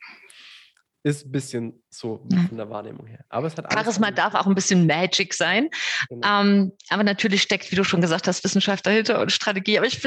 Ist 1.04 1.26
ein 1.26 1.32
bisschen 1.32 1.82
so 1.90 2.24
von 2.48 2.56
der 2.56 2.70
Wahrnehmung 2.70 3.06
her. 3.08 3.24
Aber 3.28 3.48
es 3.48 3.56
hat 3.56 3.72
Charisma 3.72 4.12
darf 4.12 4.34
auch 4.34 4.46
ein 4.46 4.54
bisschen 4.54 4.86
Magic 4.86 5.34
sein. 5.34 5.68
Genau. 6.08 6.40
Ähm, 6.40 6.72
aber 6.90 7.02
natürlich 7.02 7.42
steckt, 7.42 7.72
wie 7.72 7.76
du 7.76 7.82
schon 7.82 8.00
gesagt 8.00 8.28
hast, 8.28 8.44
Wissenschaft 8.44 8.86
dahinter 8.86 9.20
und 9.20 9.32
Strategie. 9.32 9.78
Aber 9.78 9.86
ich 9.86 10.00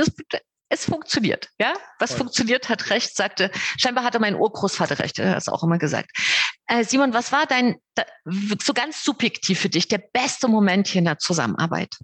es 0.70 0.86
funktioniert, 0.86 1.50
ja. 1.60 1.74
Was 2.00 2.12
Voll. 2.12 2.20
funktioniert, 2.20 2.70
hat 2.70 2.90
recht, 2.90 3.16
sagte, 3.16 3.52
scheinbar 3.78 4.04
hatte 4.04 4.20
mein 4.20 4.36
Urgroßvater 4.36 5.00
recht, 5.00 5.20
er 5.20 5.32
hat 5.32 5.38
es 5.38 5.48
auch 5.48 5.64
immer 5.64 5.78
gesagt. 5.78 6.10
Äh, 6.68 6.84
Simon, 6.84 7.14
was 7.14 7.32
war 7.32 7.46
dein, 7.46 7.76
so 8.62 8.74
ganz 8.74 9.04
subjektiv 9.04 9.60
für 9.60 9.70
dich, 9.70 9.88
der 9.88 10.02
beste 10.14 10.48
Moment 10.48 10.88
hier 10.88 11.00
in 11.00 11.06
der 11.06 11.20
Zusammenarbeit? 11.20 11.96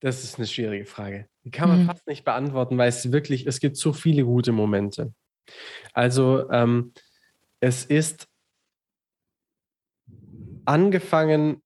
Das 0.00 0.24
ist 0.24 0.38
eine 0.38 0.46
schwierige 0.46 0.86
Frage. 0.86 1.28
Die 1.44 1.50
kann 1.50 1.68
man 1.68 1.82
mhm. 1.82 1.86
fast 1.86 2.06
nicht 2.06 2.24
beantworten, 2.24 2.78
weil 2.78 2.88
es 2.88 3.12
wirklich, 3.12 3.46
es 3.46 3.60
gibt 3.60 3.76
so 3.76 3.92
viele 3.92 4.24
gute 4.24 4.52
Momente. 4.52 5.12
Also 5.92 6.50
ähm, 6.50 6.92
es 7.60 7.84
ist 7.84 8.26
angefangen, 10.64 11.62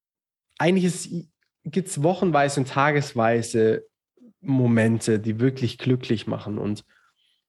eigentlich 0.58 1.28
gibt 1.64 1.88
es 1.88 2.02
wochenweise 2.02 2.60
und 2.60 2.68
tagesweise 2.68 3.86
Momente, 4.40 5.18
die 5.18 5.40
wirklich 5.40 5.78
glücklich 5.78 6.26
machen. 6.26 6.58
Und 6.58 6.84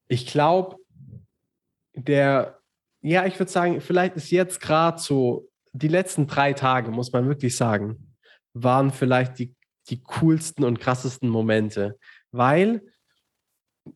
ich 0.08 0.28
glaube, 0.28 0.78
der, 1.93 2.60
ja, 3.02 3.26
ich 3.26 3.39
würde 3.39 3.52
sagen, 3.52 3.82
vielleicht 3.82 4.15
ist 4.15 4.32
jetzt 4.32 4.62
gerade 4.62 5.00
so, 5.00 5.50
die 5.74 5.88
letzten 5.88 6.28
drei 6.28 6.54
Tage, 6.54 6.91
muss 6.91 7.12
man 7.12 7.28
wirklich 7.28 7.56
sagen, 7.58 8.15
waren 8.54 8.91
vielleicht 8.91 9.39
die 9.39 9.55
die 9.89 10.02
coolsten 10.04 10.63
und 10.63 10.80
krassesten 10.80 11.30
Momente, 11.30 11.98
weil, 12.32 12.82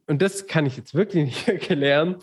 und 0.07 0.21
das 0.21 0.47
kann 0.47 0.65
ich 0.65 0.77
jetzt 0.77 0.93
wirklich 0.93 1.25
nicht 1.25 1.47
erklären, 1.47 2.17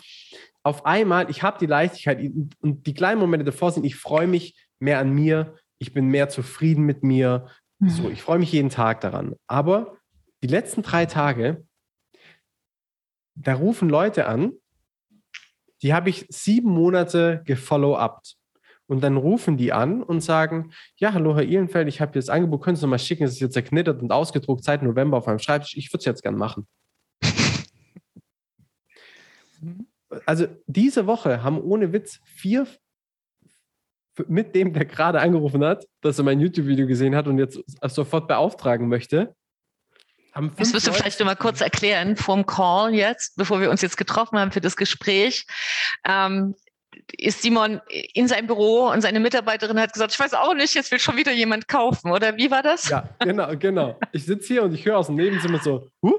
auf 0.63 0.85
einmal, 0.85 1.29
ich 1.29 1.43
habe 1.43 1.59
die 1.59 1.65
Leichtigkeit 1.65 2.19
und 2.59 2.85
die 2.85 2.93
kleinen 2.93 3.21
Momente 3.21 3.45
davor 3.45 3.71
sind, 3.71 3.85
ich 3.85 3.95
freue 3.95 4.27
mich 4.27 4.55
mehr 4.79 4.99
an 4.99 5.13
mir, 5.13 5.55
ich 5.77 5.93
bin 5.93 6.07
mehr 6.07 6.29
zufrieden 6.29 6.83
mit 6.83 7.03
mir, 7.03 7.47
mhm. 7.79 7.89
so, 7.89 8.09
ich 8.09 8.21
freue 8.21 8.39
mich 8.39 8.51
jeden 8.51 8.69
Tag 8.69 9.01
daran. 9.01 9.35
Aber 9.47 9.97
die 10.43 10.47
letzten 10.47 10.81
drei 10.81 11.05
Tage, 11.05 11.65
da 13.35 13.53
rufen 13.53 13.89
Leute 13.89 14.27
an, 14.27 14.53
die 15.81 15.93
habe 15.93 16.09
ich 16.09 16.25
sieben 16.29 16.71
Monate 16.71 17.43
gefollow-upt. 17.45 18.36
Und 18.87 19.01
dann 19.01 19.17
rufen 19.17 19.57
die 19.57 19.73
an 19.73 20.01
und 20.01 20.21
sagen, 20.21 20.71
ja, 20.95 21.13
hallo 21.13 21.35
Herr 21.35 21.43
Ihlenfeld, 21.43 21.87
ich 21.87 21.99
habe 21.99 22.13
hier 22.13 22.21
das 22.21 22.29
Angebot, 22.29 22.63
können 22.63 22.77
Sie 22.77 22.83
noch 22.83 22.89
mal 22.89 22.99
schicken, 22.99 23.23
es 23.25 23.33
ist 23.33 23.41
jetzt 23.41 23.53
zerknittert 23.53 24.01
und 24.01 24.11
ausgedruckt 24.11 24.63
seit 24.63 24.81
November 24.81 25.17
auf 25.17 25.27
meinem 25.27 25.39
Schreibtisch, 25.39 25.75
ich 25.75 25.91
würde 25.91 25.99
es 25.99 26.05
jetzt 26.05 26.23
gern 26.23 26.35
machen. 26.35 26.67
also 30.25 30.47
diese 30.67 31.05
Woche 31.05 31.43
haben 31.43 31.61
ohne 31.61 31.91
Witz 31.91 32.19
vier, 32.23 32.67
mit 34.27 34.55
dem, 34.55 34.73
der 34.73 34.85
gerade 34.85 35.19
angerufen 35.19 35.63
hat, 35.63 35.85
dass 36.01 36.17
er 36.17 36.23
mein 36.23 36.39
YouTube-Video 36.39 36.87
gesehen 36.87 37.15
hat 37.15 37.27
und 37.27 37.37
jetzt 37.37 37.59
sofort 37.83 38.27
beauftragen 38.27 38.87
möchte, 38.87 39.35
das 40.55 40.71
müsst 40.71 40.85
du 40.85 40.93
vielleicht 40.93 41.19
noch 41.19 41.25
mal 41.25 41.35
kurz 41.35 41.61
erklären 41.61 42.15
vom 42.15 42.45
Call 42.45 42.93
jetzt, 42.93 43.35
bevor 43.37 43.59
wir 43.59 43.71
uns 43.71 43.81
jetzt 43.81 43.97
getroffen 43.97 44.37
haben 44.37 44.51
für 44.51 44.61
das 44.61 44.75
Gespräch. 44.75 45.47
Ähm, 46.05 46.53
ist 47.17 47.41
Simon 47.41 47.81
in 48.13 48.27
sein 48.27 48.47
Büro 48.47 48.89
und 48.89 49.01
seine 49.01 49.19
Mitarbeiterin 49.19 49.79
hat 49.79 49.93
gesagt, 49.93 50.13
ich 50.13 50.19
weiß 50.19 50.33
auch 50.33 50.53
nicht, 50.53 50.73
jetzt 50.75 50.91
will 50.91 50.99
schon 50.99 51.17
wieder 51.17 51.31
jemand 51.31 51.67
kaufen, 51.67 52.11
oder 52.11 52.37
wie 52.37 52.51
war 52.51 52.63
das? 52.63 52.89
Ja, 52.89 53.09
genau, 53.19 53.55
genau. 53.57 53.99
Ich 54.11 54.25
sitze 54.25 54.47
hier 54.47 54.63
und 54.63 54.73
ich 54.73 54.85
höre 54.85 54.97
aus 54.97 55.07
dem 55.07 55.15
Nebenzimmer 55.15 55.59
so, 55.59 55.89
huh? 56.01 56.13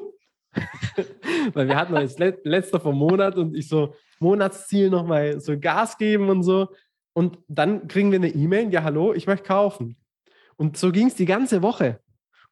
Weil 1.53 1.69
wir 1.69 1.77
hatten 1.77 1.97
jetzt 1.97 2.19
letzter 2.19 2.81
vom 2.81 2.97
Monat 2.97 3.37
und 3.37 3.55
ich 3.55 3.69
so 3.69 3.95
Monatsziel 4.19 4.91
nochmal 4.91 5.41
so 5.41 5.59
Gas 5.59 5.99
geben 5.99 6.29
und 6.31 6.43
so. 6.43 6.69
Und 7.13 7.39
dann 7.49 7.89
kriegen 7.89 8.11
wir 8.11 8.19
eine 8.19 8.29
E-Mail, 8.29 8.73
ja, 8.73 8.83
hallo, 8.83 9.13
ich 9.13 9.27
möchte 9.27 9.47
kaufen. 9.47 9.97
Und 10.57 10.77
so 10.77 10.91
ging 10.91 11.09
es 11.09 11.15
die 11.15 11.27
ganze 11.27 11.63
Woche. 11.63 12.01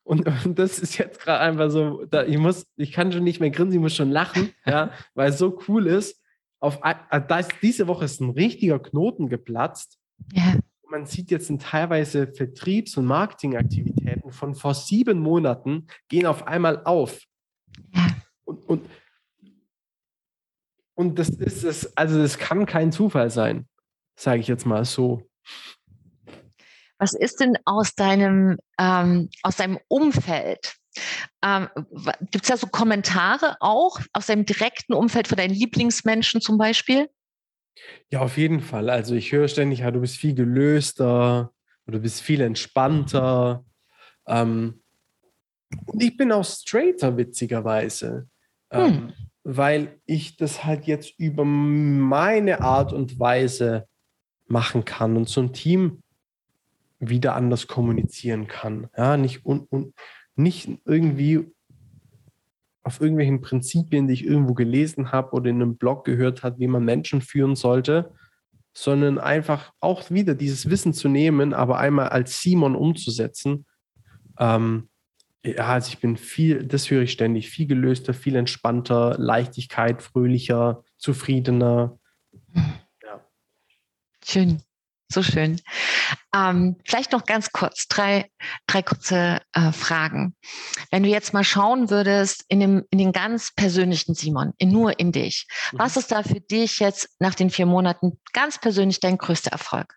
Und, 0.04 0.26
und, 0.44 0.58
das 0.58 0.78
ist 0.78 0.98
jetzt 0.98 1.20
gerade 1.20 1.40
einfach 1.40 1.70
so, 1.70 2.04
da, 2.04 2.24
ich 2.24 2.38
muss, 2.38 2.66
ich 2.76 2.92
kann 2.92 3.10
schon 3.10 3.24
nicht 3.24 3.40
mehr 3.40 3.50
grinsen, 3.50 3.74
ich 3.74 3.80
muss 3.80 3.94
schon 3.96 4.10
lachen, 4.10 4.52
ja, 4.64 4.92
weil 5.14 5.30
es 5.30 5.38
so 5.38 5.58
cool 5.66 5.86
ist 5.86 6.20
auf, 6.60 6.80
da 6.80 7.38
ist 7.38 7.52
diese 7.62 7.86
Woche 7.86 8.04
ist 8.04 8.20
ein 8.20 8.30
richtiger 8.30 8.78
Knoten 8.78 9.28
geplatzt. 9.28 9.98
Ja. 10.32 10.54
Man 10.88 11.06
sieht 11.06 11.30
jetzt 11.30 11.52
teilweise 11.60 12.28
Vertriebs- 12.28 12.96
und 12.96 13.06
Marketingaktivitäten 13.06 14.32
von 14.32 14.54
vor 14.54 14.74
sieben 14.74 15.18
Monaten 15.18 15.86
gehen 16.08 16.26
auf 16.26 16.46
einmal 16.46 16.84
auf. 16.84 17.20
Ja. 17.94 18.06
Und, 18.44 18.68
und 18.68 18.90
Und 20.98 21.18
das 21.18 21.28
ist 21.28 21.62
es, 21.62 21.94
also 21.96 22.22
das 22.22 22.38
kann 22.38 22.64
kein 22.64 22.90
Zufall 22.90 23.28
sein, 23.28 23.68
sage 24.18 24.40
ich 24.40 24.48
jetzt 24.48 24.64
mal 24.64 24.86
so. 24.86 25.28
Was 26.98 27.12
ist 27.12 27.40
denn 27.40 27.58
aus 27.66 27.94
deinem, 27.94 28.56
ähm, 28.78 29.28
aus 29.42 29.56
deinem 29.56 29.78
Umfeld? 29.88 30.76
Ähm, 31.42 31.68
Gibt 32.30 32.44
es 32.44 32.48
da 32.48 32.56
so 32.56 32.66
Kommentare 32.66 33.56
auch 33.60 34.00
aus 34.12 34.26
deinem 34.26 34.44
direkten 34.44 34.92
Umfeld 34.92 35.28
von 35.28 35.36
deinen 35.36 35.54
Lieblingsmenschen 35.54 36.40
zum 36.40 36.58
Beispiel? 36.58 37.08
Ja, 38.10 38.20
auf 38.20 38.36
jeden 38.36 38.60
Fall. 38.60 38.90
Also 38.90 39.14
ich 39.14 39.32
höre 39.32 39.48
ständig, 39.48 39.80
ja, 39.80 39.90
du 39.90 40.00
bist 40.00 40.16
viel 40.16 40.34
gelöster, 40.34 41.52
du 41.86 42.00
bist 42.00 42.22
viel 42.22 42.40
entspannter. 42.40 43.64
Ähm, 44.26 44.82
und 45.86 46.02
ich 46.02 46.16
bin 46.16 46.32
auch 46.32 46.44
straighter, 46.44 47.16
witzigerweise. 47.16 48.28
Ähm, 48.70 48.86
hm. 48.86 49.12
Weil 49.44 50.00
ich 50.06 50.36
das 50.36 50.64
halt 50.64 50.86
jetzt 50.86 51.18
über 51.18 51.44
meine 51.44 52.60
Art 52.62 52.92
und 52.92 53.18
Weise 53.20 53.86
machen 54.48 54.84
kann 54.84 55.16
und 55.16 55.28
so 55.28 55.40
ein 55.40 55.52
Team 55.52 56.02
wieder 56.98 57.34
anders 57.34 57.66
kommunizieren 57.66 58.46
kann. 58.46 58.88
Ja, 58.96 59.16
nicht, 59.16 59.44
und, 59.44 59.70
und 59.70 59.94
nicht 60.36 60.68
irgendwie 60.84 61.46
auf 62.82 63.00
irgendwelchen 63.00 63.40
Prinzipien, 63.40 64.06
die 64.06 64.14
ich 64.14 64.24
irgendwo 64.24 64.54
gelesen 64.54 65.10
habe 65.10 65.32
oder 65.32 65.50
in 65.50 65.56
einem 65.56 65.76
Blog 65.76 66.04
gehört 66.04 66.44
habe, 66.44 66.60
wie 66.60 66.68
man 66.68 66.84
Menschen 66.84 67.20
führen 67.20 67.56
sollte, 67.56 68.14
sondern 68.72 69.18
einfach 69.18 69.72
auch 69.80 70.08
wieder 70.10 70.34
dieses 70.34 70.70
Wissen 70.70 70.92
zu 70.92 71.08
nehmen, 71.08 71.52
aber 71.52 71.78
einmal 71.78 72.10
als 72.10 72.40
Simon 72.40 72.76
umzusetzen. 72.76 73.66
Ähm, 74.38 74.88
ja, 75.42 75.66
also 75.68 75.88
ich 75.88 75.98
bin 75.98 76.16
viel, 76.16 76.64
das 76.64 76.90
höre 76.90 77.02
ich 77.02 77.12
ständig, 77.12 77.48
viel 77.48 77.66
gelöster, 77.66 78.14
viel 78.14 78.36
entspannter, 78.36 79.16
Leichtigkeit, 79.18 80.02
fröhlicher, 80.02 80.84
zufriedener. 80.98 81.98
Ja. 83.02 83.24
Schön, 84.24 84.62
so 85.08 85.22
schön. 85.22 85.60
Ähm, 86.34 86.76
vielleicht 86.84 87.12
noch 87.12 87.24
ganz 87.24 87.52
kurz, 87.52 87.86
drei, 87.88 88.30
drei 88.66 88.82
kurze 88.82 89.40
äh, 89.52 89.72
Fragen. 89.72 90.34
Wenn 90.90 91.02
du 91.02 91.08
jetzt 91.08 91.32
mal 91.32 91.44
schauen 91.44 91.90
würdest 91.90 92.44
in, 92.48 92.60
dem, 92.60 92.84
in 92.90 92.98
den 92.98 93.12
ganz 93.12 93.54
persönlichen 93.54 94.14
Simon, 94.14 94.52
in, 94.58 94.70
nur 94.70 94.98
in 94.98 95.12
dich, 95.12 95.46
mhm. 95.72 95.78
was 95.78 95.96
ist 95.96 96.10
da 96.10 96.22
für 96.22 96.40
dich 96.40 96.80
jetzt 96.80 97.08
nach 97.18 97.34
den 97.34 97.50
vier 97.50 97.66
Monaten 97.66 98.18
ganz 98.32 98.58
persönlich 98.60 99.00
dein 99.00 99.18
größter 99.18 99.52
Erfolg? 99.52 99.94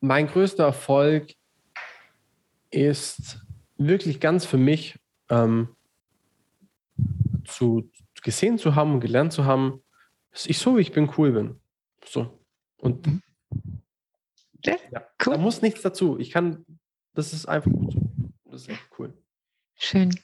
Mein 0.00 0.28
größter 0.28 0.64
Erfolg 0.64 1.34
ist 2.70 3.40
wirklich 3.76 4.20
ganz 4.20 4.44
für 4.44 4.58
mich 4.58 4.98
ähm, 5.28 5.76
zu 7.44 7.90
gesehen 8.22 8.58
zu 8.58 8.74
haben 8.74 8.94
und 8.94 9.00
gelernt 9.00 9.32
zu 9.32 9.44
haben, 9.44 9.82
dass 10.32 10.46
ich 10.46 10.58
so 10.58 10.76
wie 10.76 10.80
ich 10.80 10.92
bin 10.92 11.10
cool 11.16 11.32
bin. 11.32 11.60
So. 12.04 12.37
Und 12.78 13.06
mhm. 13.06 13.22
Ja, 14.64 15.06
cool. 15.24 15.34
Da 15.34 15.38
muss 15.38 15.62
nichts 15.62 15.82
dazu. 15.82 16.18
Ich 16.18 16.30
kann, 16.30 16.64
das 17.14 17.32
ist 17.32 17.46
einfach 17.46 17.70
gut 17.70 17.92
so. 17.92 18.10
Das 18.44 18.62
ist 18.62 18.68
echt 18.68 18.88
cool. 18.98 19.16
Schön. 19.76 20.18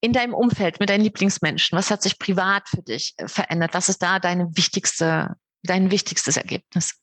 In 0.00 0.12
deinem 0.12 0.34
Umfeld 0.34 0.80
mit 0.80 0.90
deinen 0.90 1.02
Lieblingsmenschen, 1.02 1.76
was 1.76 1.90
hat 1.90 2.02
sich 2.02 2.18
privat 2.18 2.68
für 2.68 2.82
dich 2.82 3.14
äh, 3.16 3.28
verändert? 3.28 3.74
Was 3.74 3.88
ist 3.88 4.02
da 4.02 4.18
deine 4.18 4.56
wichtigste, 4.56 5.36
dein 5.62 5.90
wichtigstes 5.90 6.36
Ergebnis? 6.36 7.00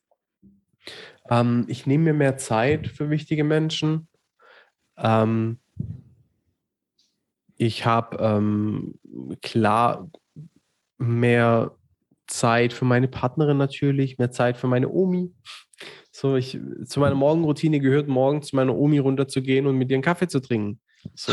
Ähm, 1.28 1.64
ich 1.68 1.86
nehme 1.86 2.04
mir 2.04 2.14
mehr 2.14 2.36
Zeit 2.36 2.88
für 2.88 3.10
wichtige 3.10 3.44
Menschen. 3.44 4.08
Ähm, 4.96 5.58
ich 7.56 7.84
habe 7.84 8.16
ähm, 8.18 8.98
klar 9.42 10.10
mehr 10.98 11.76
Zeit 12.26 12.72
für 12.72 12.84
meine 12.84 13.08
Partnerin 13.08 13.56
natürlich, 13.56 14.18
mehr 14.18 14.30
Zeit 14.30 14.56
für 14.56 14.66
meine 14.66 14.88
Omi. 14.88 15.32
So, 16.10 16.36
ich, 16.36 16.58
zu 16.86 17.00
meiner 17.00 17.14
Morgenroutine 17.14 17.80
gehört, 17.80 18.08
morgens 18.08 18.48
zu 18.48 18.56
meiner 18.56 18.74
Omi 18.74 18.98
runterzugehen 18.98 19.66
und 19.66 19.76
mit 19.76 19.90
ihr 19.90 19.96
einen 19.96 20.02
Kaffee 20.02 20.28
zu 20.28 20.40
trinken. 20.40 20.80
So. 21.14 21.32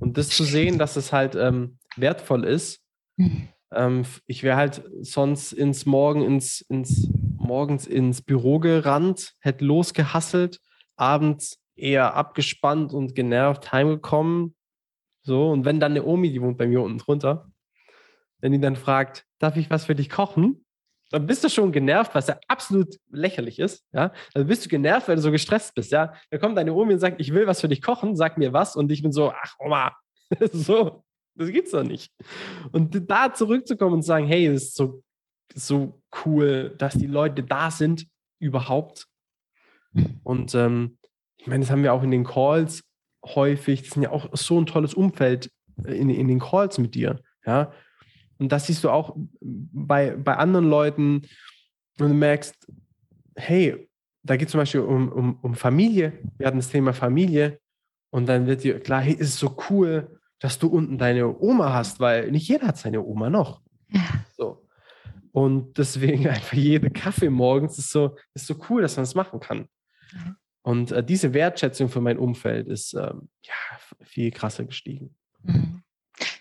Und 0.00 0.16
das 0.16 0.30
zu 0.30 0.44
sehen, 0.44 0.78
dass 0.78 0.96
es 0.96 1.12
halt 1.12 1.34
ähm, 1.34 1.78
wertvoll 1.96 2.44
ist. 2.44 2.80
Mhm. 3.16 3.48
Ähm, 3.72 4.04
ich 4.26 4.42
wäre 4.42 4.56
halt 4.56 4.82
sonst 5.00 5.52
ins 5.52 5.86
Morgen, 5.86 6.22
ins, 6.22 6.62
ins, 6.62 7.08
morgens 7.36 7.86
ins 7.86 8.22
Büro 8.22 8.58
gerannt, 8.58 9.34
hätte 9.40 9.64
losgehasselt, 9.64 10.60
abends 10.96 11.60
eher 11.76 12.14
abgespannt 12.14 12.92
und 12.94 13.14
genervt 13.14 13.72
heimgekommen. 13.72 14.54
So, 15.22 15.50
und 15.50 15.64
wenn 15.64 15.80
dann 15.80 15.92
eine 15.92 16.04
Omi, 16.04 16.32
die 16.32 16.40
wohnt 16.40 16.56
bei 16.56 16.66
mir 16.66 16.80
unten 16.80 16.98
drunter, 16.98 17.50
wenn 18.40 18.52
die 18.52 18.60
dann 18.60 18.76
fragt, 18.76 19.25
darf 19.38 19.56
ich 19.56 19.70
was 19.70 19.84
für 19.86 19.94
dich 19.94 20.10
kochen? 20.10 20.66
dann 21.10 21.26
bist 21.26 21.44
du 21.44 21.48
schon 21.48 21.72
genervt, 21.72 22.14
was 22.14 22.26
ja 22.26 22.38
absolut 22.48 22.96
lächerlich 23.10 23.58
ist. 23.58 23.84
Ja? 23.92 24.12
Dann 24.34 24.46
bist 24.46 24.64
du 24.64 24.68
genervt, 24.68 25.08
weil 25.08 25.16
du 25.16 25.22
so 25.22 25.30
gestresst 25.30 25.74
bist. 25.74 25.92
Ja? 25.92 26.12
Dann 26.30 26.40
kommt 26.40 26.56
deine 26.56 26.74
Omi 26.74 26.94
und 26.94 27.00
sagt, 27.00 27.20
ich 27.20 27.32
will 27.32 27.46
was 27.46 27.60
für 27.60 27.68
dich 27.68 27.82
kochen, 27.82 28.16
sag 28.16 28.38
mir 28.38 28.52
was. 28.52 28.74
Und 28.76 28.90
ich 28.90 29.02
bin 29.02 29.12
so, 29.12 29.30
ach 29.30 29.54
Oma, 29.58 29.92
so, 30.52 31.04
das 31.34 31.50
gibt's 31.50 31.70
doch 31.70 31.84
nicht. 31.84 32.12
Und 32.72 33.08
da 33.08 33.32
zurückzukommen 33.32 33.94
und 33.94 34.02
sagen, 34.02 34.26
hey, 34.26 34.52
das 34.52 34.64
ist 34.64 34.76
so, 34.76 35.02
so 35.54 36.00
cool, 36.24 36.74
dass 36.78 36.94
die 36.94 37.06
Leute 37.06 37.44
da 37.44 37.70
sind, 37.70 38.06
überhaupt. 38.40 39.06
Und 40.24 40.54
ähm, 40.54 40.98
ich 41.36 41.46
meine, 41.46 41.60
das 41.60 41.70
haben 41.70 41.84
wir 41.84 41.92
auch 41.92 42.02
in 42.02 42.10
den 42.10 42.24
Calls 42.24 42.82
häufig. 43.24 43.82
Das 43.82 43.96
ist 43.96 44.02
ja 44.02 44.10
auch 44.10 44.28
so 44.32 44.60
ein 44.60 44.66
tolles 44.66 44.92
Umfeld 44.92 45.50
in, 45.84 46.10
in 46.10 46.26
den 46.26 46.40
Calls 46.40 46.78
mit 46.78 46.94
dir. 46.94 47.20
Ja, 47.46 47.72
und 48.38 48.52
das 48.52 48.66
siehst 48.66 48.84
du 48.84 48.90
auch 48.90 49.16
bei, 49.40 50.16
bei 50.16 50.36
anderen 50.36 50.68
Leuten, 50.68 51.22
und 51.98 52.08
du 52.10 52.14
merkst, 52.14 52.54
hey, 53.36 53.88
da 54.22 54.36
geht 54.36 54.48
es 54.48 54.52
zum 54.52 54.60
Beispiel 54.60 54.80
um, 54.80 55.10
um, 55.10 55.38
um 55.40 55.54
Familie. 55.54 56.12
Wir 56.36 56.46
hatten 56.46 56.58
das 56.58 56.68
Thema 56.68 56.92
Familie. 56.92 57.60
Und 58.10 58.26
dann 58.26 58.46
wird 58.46 58.64
dir 58.64 58.80
klar, 58.80 59.00
hey, 59.00 59.14
ist 59.14 59.28
es 59.28 59.38
so 59.38 59.56
cool, 59.70 60.20
dass 60.38 60.58
du 60.58 60.68
unten 60.68 60.98
deine 60.98 61.38
Oma 61.38 61.72
hast, 61.72 62.00
weil 62.00 62.30
nicht 62.30 62.48
jeder 62.48 62.68
hat 62.68 62.78
seine 62.78 63.02
Oma 63.02 63.30
noch. 63.30 63.62
Ja. 63.88 64.02
So. 64.36 64.66
Und 65.32 65.78
deswegen 65.78 66.28
einfach 66.28 66.56
jede 66.56 66.90
Kaffee 66.90 67.30
morgens 67.30 67.78
ist 67.78 67.90
so, 67.90 68.16
ist 68.34 68.46
so 68.46 68.56
cool, 68.68 68.82
dass 68.82 68.96
man 68.96 69.04
es 69.04 69.10
das 69.10 69.14
machen 69.14 69.40
kann. 69.40 69.68
Mhm. 70.12 70.36
Und 70.62 70.92
äh, 70.92 71.04
diese 71.04 71.32
Wertschätzung 71.32 71.88
für 71.88 72.00
mein 72.00 72.18
Umfeld 72.18 72.68
ist 72.68 72.94
ähm, 72.94 73.28
ja, 73.42 73.54
viel 74.02 74.30
krasser 74.32 74.64
gestiegen. 74.64 75.14
Mhm. 75.42 75.82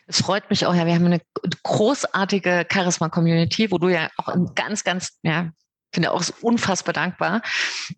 Es 0.08 0.22
freut 0.22 0.50
mich 0.50 0.66
auch, 0.66 0.76
ja, 0.76 0.86
wir 0.86 0.94
haben 0.94 1.06
eine 1.06 1.22
großartige 1.64 2.68
Charisma-Community, 2.72 3.72
wo 3.72 3.78
du 3.78 3.90
ja 3.90 4.10
auch 4.18 4.34
ganz, 4.54 4.84
ganz, 4.84 5.18
ja, 5.24 5.50
finde 5.94 6.12
auch 6.12 6.24
unfassbar 6.42 6.94
dankbar. 6.94 7.42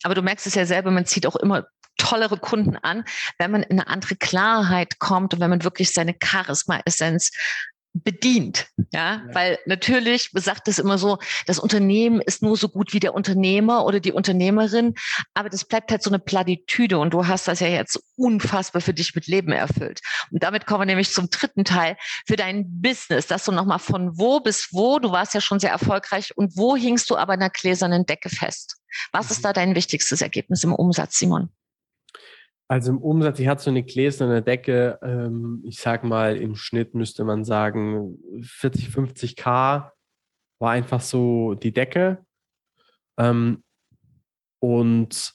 Aber 0.03 0.15
du 0.15 0.21
merkst 0.21 0.47
es 0.47 0.55
ja 0.55 0.65
selber, 0.65 0.91
man 0.91 1.05
zieht 1.05 1.25
auch 1.25 1.35
immer 1.35 1.65
tollere 1.97 2.37
Kunden 2.37 2.77
an, 2.77 3.03
wenn 3.39 3.51
man 3.51 3.63
in 3.63 3.79
eine 3.79 3.89
andere 3.89 4.15
Klarheit 4.15 4.99
kommt 4.99 5.33
und 5.33 5.39
wenn 5.39 5.49
man 5.49 5.63
wirklich 5.63 5.91
seine 5.91 6.15
Charisma-Essenz 6.23 7.31
bedient. 8.03 8.67
Ja? 8.91 9.15
ja? 9.15 9.21
weil 9.33 9.59
natürlich 9.65 10.31
sagt 10.33 10.67
es 10.67 10.79
immer 10.79 10.97
so, 10.97 11.17
das 11.45 11.59
Unternehmen 11.59 12.21
ist 12.21 12.41
nur 12.41 12.57
so 12.57 12.69
gut 12.69 12.93
wie 12.93 12.99
der 12.99 13.13
Unternehmer 13.13 13.85
oder 13.85 13.99
die 13.99 14.11
Unternehmerin, 14.11 14.95
aber 15.33 15.49
das 15.49 15.65
bleibt 15.65 15.91
halt 15.91 16.03
so 16.03 16.09
eine 16.09 16.19
Plattitüde 16.19 16.99
und 16.99 17.13
du 17.13 17.27
hast 17.27 17.47
das 17.47 17.59
ja 17.59 17.67
jetzt 17.67 18.01
unfassbar 18.15 18.81
für 18.81 18.93
dich 18.93 19.15
mit 19.15 19.27
Leben 19.27 19.51
erfüllt. 19.51 20.01
Und 20.31 20.43
damit 20.43 20.65
kommen 20.65 20.81
wir 20.81 20.85
nämlich 20.85 21.11
zum 21.11 21.29
dritten 21.29 21.65
Teil 21.65 21.97
für 22.25 22.35
dein 22.35 22.81
Business, 22.81 23.27
dass 23.27 23.45
du 23.45 23.51
nochmal 23.51 23.79
von 23.79 24.17
wo 24.17 24.39
bis 24.39 24.69
wo, 24.71 24.99
du 24.99 25.11
warst 25.11 25.33
ja 25.33 25.41
schon 25.41 25.59
sehr 25.59 25.71
erfolgreich 25.71 26.35
und 26.35 26.57
wo 26.57 26.75
hingst 26.75 27.09
du 27.09 27.17
aber 27.17 27.33
in 27.33 27.41
einer 27.41 27.49
gläsernen 27.49 28.05
Decke 28.05 28.29
fest? 28.29 28.77
Was 29.11 29.31
ist 29.31 29.39
mhm. 29.39 29.43
da 29.43 29.53
dein 29.53 29.75
wichtigstes 29.75 30.21
Ergebnis 30.21 30.63
im 30.63 30.73
Umsatz, 30.73 31.17
Simon? 31.17 31.49
Also 32.69 32.91
im 32.91 32.97
Umsatz, 32.97 33.39
ich 33.39 33.47
hatte 33.47 33.63
so 33.63 33.69
eine 33.69 33.83
gläserne 33.83 34.41
Decke, 34.41 34.99
ähm, 35.01 35.63
ich 35.65 35.79
sag 35.79 36.03
mal, 36.03 36.35
im 36.35 36.55
Schnitt 36.55 36.95
müsste 36.95 37.23
man 37.23 37.45
sagen, 37.45 38.17
40, 38.41 38.89
50 38.89 39.35
K 39.37 39.93
war 40.59 40.71
einfach 40.71 40.99
so 40.99 41.53
die 41.53 41.71
Decke. 41.71 42.25
Ähm, 43.17 43.63
und 44.59 45.33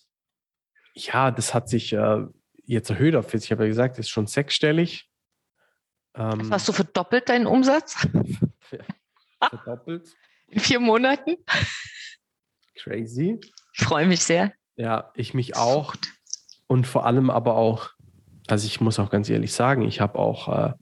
ja, 0.94 1.30
das 1.30 1.54
hat 1.54 1.70
sich 1.70 1.92
äh, 1.94 2.26
jetzt 2.64 2.90
erhöht 2.90 3.14
auf 3.14 3.30
40. 3.30 3.48
Ich 3.48 3.52
habe 3.52 3.64
ja 3.64 3.68
gesagt, 3.68 3.98
das 3.98 4.06
ist 4.06 4.10
schon 4.10 4.26
sechsstellig. 4.26 5.08
Ähm, 6.14 6.50
hast 6.50 6.68
du 6.68 6.72
verdoppelt 6.72 7.30
deinen 7.30 7.46
Umsatz? 7.46 8.06
verdoppelt. 9.40 10.14
In 10.48 10.60
vier 10.60 10.80
Monaten? 10.80 11.36
Crazy. 12.76 13.40
Ich 13.72 13.84
freue 13.84 14.06
mich 14.06 14.20
sehr. 14.20 14.52
Ja, 14.76 15.10
ich 15.14 15.32
mich 15.32 15.56
auch. 15.56 15.94
Und 16.72 16.86
vor 16.86 17.04
allem 17.04 17.28
aber 17.28 17.56
auch, 17.56 17.90
also 18.46 18.64
ich 18.66 18.80
muss 18.80 18.98
auch 18.98 19.10
ganz 19.10 19.28
ehrlich 19.28 19.52
sagen, 19.52 19.82
ich 19.82 20.00
habe 20.00 20.18
auch 20.18 20.48
äh, 20.48 20.72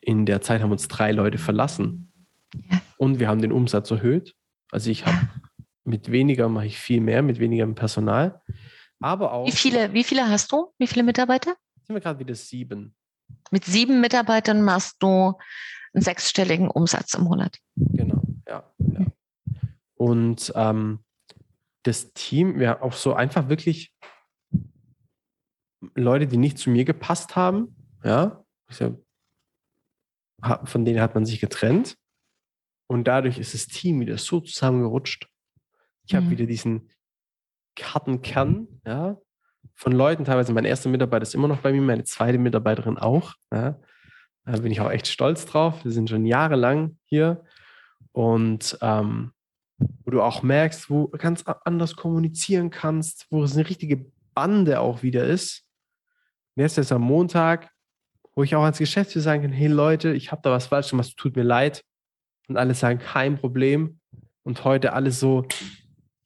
in 0.00 0.24
der 0.24 0.40
Zeit 0.40 0.62
haben 0.62 0.72
uns 0.72 0.88
drei 0.88 1.12
Leute 1.12 1.36
verlassen. 1.36 2.10
Ja. 2.54 2.80
Und 2.96 3.20
wir 3.20 3.28
haben 3.28 3.42
den 3.42 3.52
Umsatz 3.52 3.90
erhöht. 3.90 4.34
Also 4.70 4.88
ich 4.88 5.04
habe 5.04 5.28
mit 5.84 6.10
weniger 6.10 6.48
mache 6.48 6.64
ich 6.64 6.78
viel 6.78 7.02
mehr, 7.02 7.20
mit 7.20 7.40
weniger 7.40 7.66
Personal. 7.74 8.40
Aber 9.00 9.34
auch. 9.34 9.46
Wie 9.46 9.52
viele, 9.52 9.92
wie 9.92 10.02
viele 10.02 10.30
hast 10.30 10.50
du? 10.50 10.72
Wie 10.78 10.86
viele 10.86 11.02
Mitarbeiter? 11.02 11.56
Sind 11.86 11.94
wir 11.94 12.00
gerade 12.00 12.18
wieder 12.18 12.34
sieben. 12.34 12.94
Mit 13.50 13.66
sieben 13.66 14.00
Mitarbeitern 14.00 14.62
machst 14.62 14.96
du 15.00 15.34
einen 15.92 16.02
sechsstelligen 16.02 16.70
Umsatz 16.70 17.12
im 17.12 17.24
Monat. 17.24 17.58
Genau, 17.76 18.22
ja. 18.48 18.64
ja. 18.78 19.04
Und 19.94 20.54
ähm, 20.56 21.00
das 21.82 22.14
Team, 22.14 22.62
ja, 22.62 22.80
auch 22.80 22.94
so 22.94 23.12
einfach 23.12 23.50
wirklich 23.50 23.92
Leute, 25.94 26.26
die 26.26 26.36
nicht 26.36 26.58
zu 26.58 26.70
mir 26.70 26.84
gepasst 26.84 27.36
haben, 27.36 27.76
ja, 28.04 28.44
von 30.64 30.84
denen 30.84 31.00
hat 31.00 31.14
man 31.14 31.24
sich 31.24 31.40
getrennt. 31.40 31.96
Und 32.88 33.04
dadurch 33.04 33.38
ist 33.38 33.54
das 33.54 33.66
Team 33.66 34.00
wieder 34.00 34.18
so 34.18 34.40
zusammengerutscht. 34.40 35.28
Ich 36.06 36.14
habe 36.14 36.26
mhm. 36.26 36.30
wieder 36.30 36.46
diesen 36.46 36.90
harten 37.80 38.22
Kern, 38.22 38.68
ja, 38.84 39.18
von 39.74 39.92
Leuten, 39.92 40.24
teilweise 40.24 40.52
mein 40.52 40.64
erster 40.64 40.90
Mitarbeiter 40.90 41.22
ist 41.22 41.34
immer 41.34 41.48
noch 41.48 41.60
bei 41.60 41.72
mir, 41.72 41.80
meine 41.80 42.04
zweite 42.04 42.38
Mitarbeiterin 42.38 42.98
auch. 42.98 43.34
Ja. 43.52 43.80
Da 44.44 44.58
bin 44.58 44.72
ich 44.72 44.80
auch 44.80 44.90
echt 44.90 45.06
stolz 45.06 45.46
drauf. 45.46 45.84
Wir 45.84 45.92
sind 45.92 46.10
schon 46.10 46.26
jahrelang 46.26 46.98
hier. 47.04 47.44
Und 48.10 48.76
ähm, 48.80 49.32
wo 49.78 50.10
du 50.10 50.22
auch 50.22 50.42
merkst, 50.42 50.90
wo 50.90 51.06
du 51.06 51.18
ganz 51.18 51.44
anders 51.64 51.96
kommunizieren 51.96 52.70
kannst, 52.70 53.26
wo 53.30 53.42
es 53.42 53.54
eine 53.54 53.68
richtige 53.68 54.06
Bande 54.34 54.80
auch 54.80 55.02
wieder 55.02 55.24
ist. 55.24 55.61
Und 56.54 56.62
jetzt 56.62 56.78
ist 56.78 56.92
am 56.92 57.02
Montag, 57.02 57.70
wo 58.34 58.42
ich 58.42 58.54
auch 58.54 58.62
als 58.62 58.78
Geschäftsführer 58.78 59.22
sagen 59.22 59.42
kann, 59.42 59.52
hey 59.52 59.68
Leute, 59.68 60.12
ich 60.12 60.32
habe 60.32 60.42
da 60.42 60.50
was 60.50 60.66
falsch 60.66 60.90
gemacht, 60.90 61.16
tut 61.16 61.36
mir 61.36 61.42
leid. 61.42 61.82
Und 62.48 62.56
alle 62.56 62.74
sagen, 62.74 62.98
kein 62.98 63.38
Problem. 63.38 64.00
Und 64.42 64.64
heute 64.64 64.92
alles 64.92 65.20
so, 65.20 65.46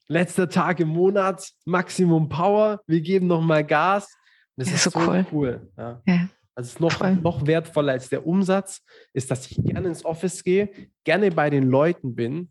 letzter 0.07 0.49
Tag 0.49 0.79
im 0.79 0.89
Monat, 0.89 1.49
Maximum 1.65 2.29
Power, 2.29 2.81
wir 2.87 3.01
geben 3.01 3.27
nochmal 3.27 3.63
Gas. 3.63 4.17
das, 4.55 4.71
das 4.71 4.85
ist, 4.85 4.93
so 4.93 4.99
cool. 4.99 5.25
cool. 5.31 5.71
Ja. 5.77 6.01
Ja. 6.05 6.29
Also 6.55 6.69
es 6.69 6.73
ist 6.73 6.79
noch, 6.79 6.99
noch 7.21 7.45
wertvoller 7.45 7.93
als 7.93 8.09
der 8.09 8.25
Umsatz, 8.25 8.81
ist, 9.13 9.29
dass 9.29 9.49
ich 9.51 9.63
gerne 9.63 9.87
ins 9.87 10.03
Office 10.03 10.43
gehe, 10.43 10.69
gerne 11.03 11.31
bei 11.31 11.49
den 11.49 11.69
Leuten 11.69 12.15
bin. 12.15 12.49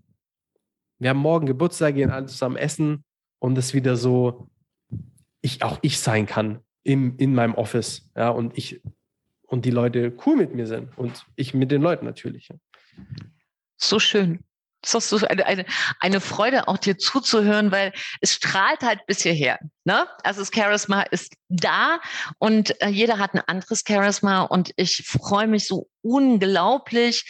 Wir 0.98 1.10
haben 1.10 1.18
morgen 1.18 1.46
Geburtstag, 1.46 1.96
gehen 1.96 2.10
alle 2.10 2.26
zusammen 2.26 2.56
essen 2.56 3.04
und 3.40 3.58
es 3.58 3.74
wieder 3.74 3.96
so, 3.96 4.48
ich 5.42 5.62
auch 5.64 5.78
ich 5.82 5.98
sein 5.98 6.26
kann 6.26 6.60
im, 6.86 7.16
in 7.18 7.34
meinem 7.34 7.54
Office. 7.54 8.10
Ja, 8.16 8.30
und 8.30 8.56
ich 8.56 8.80
und 9.42 9.64
die 9.64 9.70
Leute 9.70 10.16
cool 10.24 10.36
mit 10.36 10.54
mir 10.54 10.66
sind 10.66 10.96
und 10.96 11.26
ich 11.36 11.54
mit 11.54 11.70
den 11.70 11.82
Leuten 11.82 12.04
natürlich. 12.04 12.48
So 13.76 13.98
schön 13.98 14.40
ist 14.82 15.08
so 15.08 15.26
eine, 15.26 15.46
eine, 15.46 15.66
eine 16.00 16.20
Freude, 16.20 16.68
auch 16.68 16.78
dir 16.78 16.98
zuzuhören, 16.98 17.72
weil 17.72 17.92
es 18.20 18.34
strahlt 18.34 18.82
halt 18.82 19.06
bis 19.06 19.22
hierher. 19.22 19.58
Ne? 19.84 20.06
Also 20.22 20.40
das 20.40 20.50
Charisma 20.54 21.02
ist 21.02 21.34
da 21.48 22.00
und 22.38 22.80
äh, 22.82 22.88
jeder 22.88 23.18
hat 23.18 23.34
ein 23.34 23.42
anderes 23.46 23.84
Charisma 23.86 24.42
und 24.42 24.72
ich 24.76 25.04
freue 25.06 25.46
mich 25.46 25.66
so 25.66 25.88
unglaublich, 26.02 27.24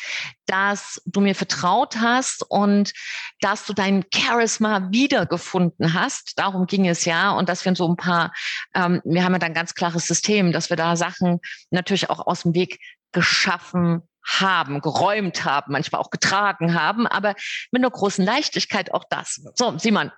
dass 0.47 1.03
du 1.07 1.21
mir 1.21 1.35
vertraut 1.35 1.97
hast 1.97 2.45
und 2.49 2.93
dass 3.41 3.65
du 3.65 3.73
dein 3.73 4.05
Charisma 4.15 4.89
wiedergefunden 4.91 5.95
hast. 5.95 6.39
Darum 6.39 6.67
ging 6.67 6.87
es 6.87 7.05
ja 7.05 7.31
und 7.31 7.49
dass 7.49 7.65
wir 7.65 7.75
so 7.75 7.89
ein 7.89 7.97
paar, 7.97 8.33
ähm, 8.75 9.01
wir 9.05 9.25
haben 9.25 9.33
ja 9.33 9.39
dann 9.39 9.51
ein 9.51 9.55
ganz 9.55 9.75
klares 9.75 10.07
System, 10.07 10.53
dass 10.53 10.71
wir 10.71 10.77
da 10.77 10.97
Sachen 10.97 11.41
natürlich 11.71 12.11
auch 12.11 12.27
aus 12.27 12.43
dem 12.43 12.55
Weg 12.55 12.79
geschaffen 13.13 14.03
haben, 14.27 14.81
geräumt 14.81 15.45
haben, 15.45 15.73
manchmal 15.73 16.01
auch 16.01 16.11
getragen 16.11 16.75
haben, 16.75 17.07
aber 17.07 17.35
mit 17.71 17.81
einer 17.81 17.91
großen 17.91 18.25
Leichtigkeit 18.25 18.93
auch 18.93 19.05
das. 19.09 19.41
So, 19.55 19.79
Simon. 19.79 20.11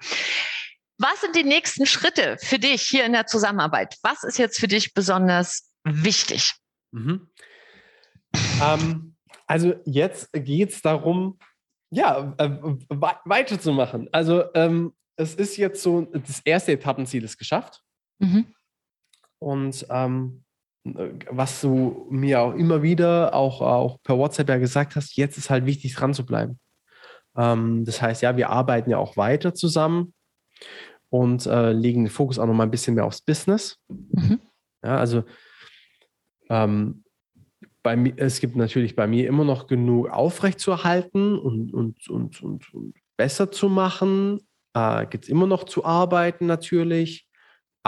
Was 1.01 1.21
sind 1.21 1.37
die 1.37 1.45
nächsten 1.45 1.87
Schritte 1.87 2.39
für 2.41 2.59
dich 2.59 2.83
hier 2.83 3.05
in 3.05 3.13
der 3.13 3.27
Zusammenarbeit? 3.27 3.97
Was 4.03 4.25
ist 4.25 4.37
jetzt 4.37 4.59
für 4.59 4.67
dich 4.67 4.95
besonders 4.95 5.71
wichtig? 5.85 6.55
Mhm. 6.91 7.31
Ähm, 8.61 9.17
also 9.47 9.75
jetzt 9.85 10.33
geht 10.33 10.71
es 10.71 10.83
darum, 10.83 11.39
ja, 11.91 12.35
äh, 12.39 12.51
weiterzumachen. 12.91 14.09
Also 14.13 14.45
ähm, 14.55 14.93
es 15.17 15.35
ist 15.35 15.57
jetzt 15.57 15.83
so, 15.83 16.03
das 16.03 16.41
erste 16.41 16.73
Etappenziel 16.73 17.25
ist 17.25 17.39
geschafft. 17.39 17.83
Mhm. 18.19 18.55
Und 19.39 19.87
ähm, 19.91 20.45
was 20.85 21.61
du 21.61 22.07
mir 22.11 22.41
auch 22.41 22.55
immer 22.55 22.83
wieder, 22.83 23.35
auch, 23.35 23.61
auch 23.61 24.03
per 24.03 24.19
WhatsApp 24.19 24.49
ja 24.49 24.59
gesagt 24.59 24.97
hast, 24.97 25.17
jetzt 25.17 25.37
ist 25.37 25.51
halt 25.51 25.67
wichtig, 25.67 25.95
dran 25.95 26.15
zu 26.15 26.25
bleiben. 26.25 26.59
Ähm, 27.37 27.85
das 27.85 28.01
heißt, 28.01 28.23
ja, 28.23 28.37
wir 28.37 28.51
arbeiten 28.51 28.91
ja 28.91 28.99
auch 28.99 29.17
weiter 29.17 29.55
zusammen 29.55 30.15
und 31.11 31.47
äh, 31.47 31.73
legen 31.73 32.05
den 32.05 32.11
Fokus 32.11 32.39
auch 32.39 32.47
noch 32.47 32.55
mal 32.55 32.65
ein 32.65 32.71
bisschen 32.71 32.95
mehr 32.95 33.05
aufs 33.05 33.23
Business. 33.23 33.79
Mhm. 33.89 34.41
Ja, 34.83 34.97
also 34.99 35.25
ähm, 36.51 37.05
bei 37.83 37.97
mir, 37.97 38.15
es 38.17 38.41
gibt 38.41 38.57
natürlich 38.57 38.97
bei 38.97 39.07
mir 39.07 39.27
immer 39.29 39.45
noch 39.45 39.67
genug 39.67 40.11
aufrechtzuerhalten 40.11 41.39
und, 41.39 41.73
und, 41.73 42.09
und, 42.09 42.43
und, 42.43 42.75
und 42.75 42.95
besser 43.17 43.51
zu 43.51 43.69
machen. 43.69 44.41
Äh, 44.75 45.07
gibt 45.07 45.25
es 45.25 45.31
immer 45.31 45.47
noch 45.47 45.65
zu 45.65 45.85
arbeiten 45.85 46.47
natürlich. 46.47 47.28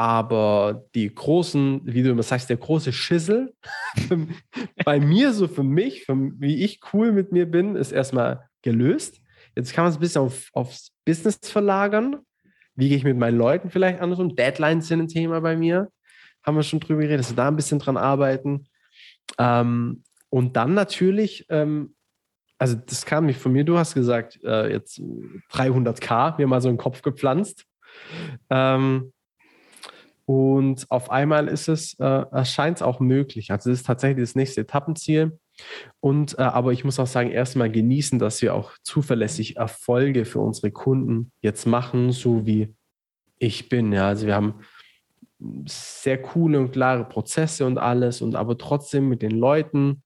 Aber 0.00 0.86
die 0.94 1.14
großen, 1.14 1.82
wie 1.84 2.02
du 2.02 2.08
immer 2.08 2.22
sagst, 2.22 2.48
der 2.48 2.56
große 2.56 2.90
Schissel, 2.90 3.52
bei 4.86 4.98
mir, 4.98 5.34
so 5.34 5.46
für 5.46 5.62
mich, 5.62 6.06
für, 6.06 6.16
wie 6.38 6.64
ich 6.64 6.80
cool 6.94 7.12
mit 7.12 7.32
mir 7.32 7.44
bin, 7.44 7.76
ist 7.76 7.92
erstmal 7.92 8.48
gelöst. 8.62 9.20
Jetzt 9.54 9.74
kann 9.74 9.84
man 9.84 9.90
es 9.90 9.98
ein 9.98 10.00
bisschen 10.00 10.22
auf, 10.22 10.48
aufs 10.54 10.92
Business 11.04 11.38
verlagern. 11.42 12.16
Wie 12.76 12.88
gehe 12.88 12.96
ich 12.96 13.04
mit 13.04 13.18
meinen 13.18 13.36
Leuten 13.36 13.68
vielleicht 13.68 14.00
anders 14.00 14.20
um? 14.20 14.34
Deadlines 14.34 14.88
sind 14.88 15.00
ein 15.00 15.08
Thema 15.08 15.42
bei 15.42 15.54
mir. 15.54 15.90
Haben 16.46 16.56
wir 16.56 16.62
schon 16.62 16.80
drüber 16.80 17.02
geredet, 17.02 17.20
dass 17.20 17.32
wir 17.32 17.36
da 17.36 17.48
ein 17.48 17.56
bisschen 17.56 17.78
dran 17.78 17.98
arbeiten. 17.98 18.68
Ähm, 19.36 20.02
und 20.30 20.56
dann 20.56 20.72
natürlich, 20.72 21.44
ähm, 21.50 21.94
also 22.56 22.74
das 22.74 23.04
kam 23.04 23.26
nicht 23.26 23.38
von 23.38 23.52
mir, 23.52 23.64
du 23.64 23.76
hast 23.76 23.92
gesagt, 23.92 24.42
äh, 24.44 24.72
jetzt 24.72 24.98
300k, 25.52 26.38
mir 26.38 26.46
mal 26.46 26.62
so 26.62 26.70
in 26.70 26.76
den 26.76 26.80
Kopf 26.80 27.02
gepflanzt. 27.02 27.66
Ähm, 28.48 29.12
und 30.30 30.88
auf 30.92 31.10
einmal 31.10 31.48
ist 31.48 31.66
es, 31.66 31.94
äh, 31.94 32.04
erscheint 32.04 32.76
es 32.76 32.82
auch 32.82 33.00
möglich. 33.00 33.50
Also 33.50 33.68
es 33.68 33.80
ist 33.80 33.86
tatsächlich 33.86 34.22
das 34.22 34.36
nächste 34.36 34.60
Etappenziel. 34.60 35.40
Und 35.98 36.38
äh, 36.38 36.42
aber 36.42 36.72
ich 36.72 36.84
muss 36.84 37.00
auch 37.00 37.08
sagen, 37.08 37.32
erstmal 37.32 37.68
genießen, 37.68 38.20
dass 38.20 38.40
wir 38.40 38.54
auch 38.54 38.70
zuverlässig 38.84 39.56
Erfolge 39.56 40.24
für 40.24 40.38
unsere 40.38 40.70
Kunden 40.70 41.32
jetzt 41.40 41.66
machen, 41.66 42.12
so 42.12 42.46
wie 42.46 42.72
ich 43.40 43.68
bin. 43.68 43.92
Ja, 43.92 44.06
also 44.06 44.28
wir 44.28 44.36
haben 44.36 44.60
sehr 45.66 46.22
coole 46.22 46.60
und 46.60 46.70
klare 46.70 47.08
Prozesse 47.08 47.66
und 47.66 47.78
alles, 47.78 48.22
und 48.22 48.36
aber 48.36 48.56
trotzdem 48.56 49.08
mit 49.08 49.22
den 49.22 49.32
Leuten 49.32 50.04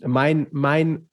mein, 0.00 0.46
mein 0.52 1.10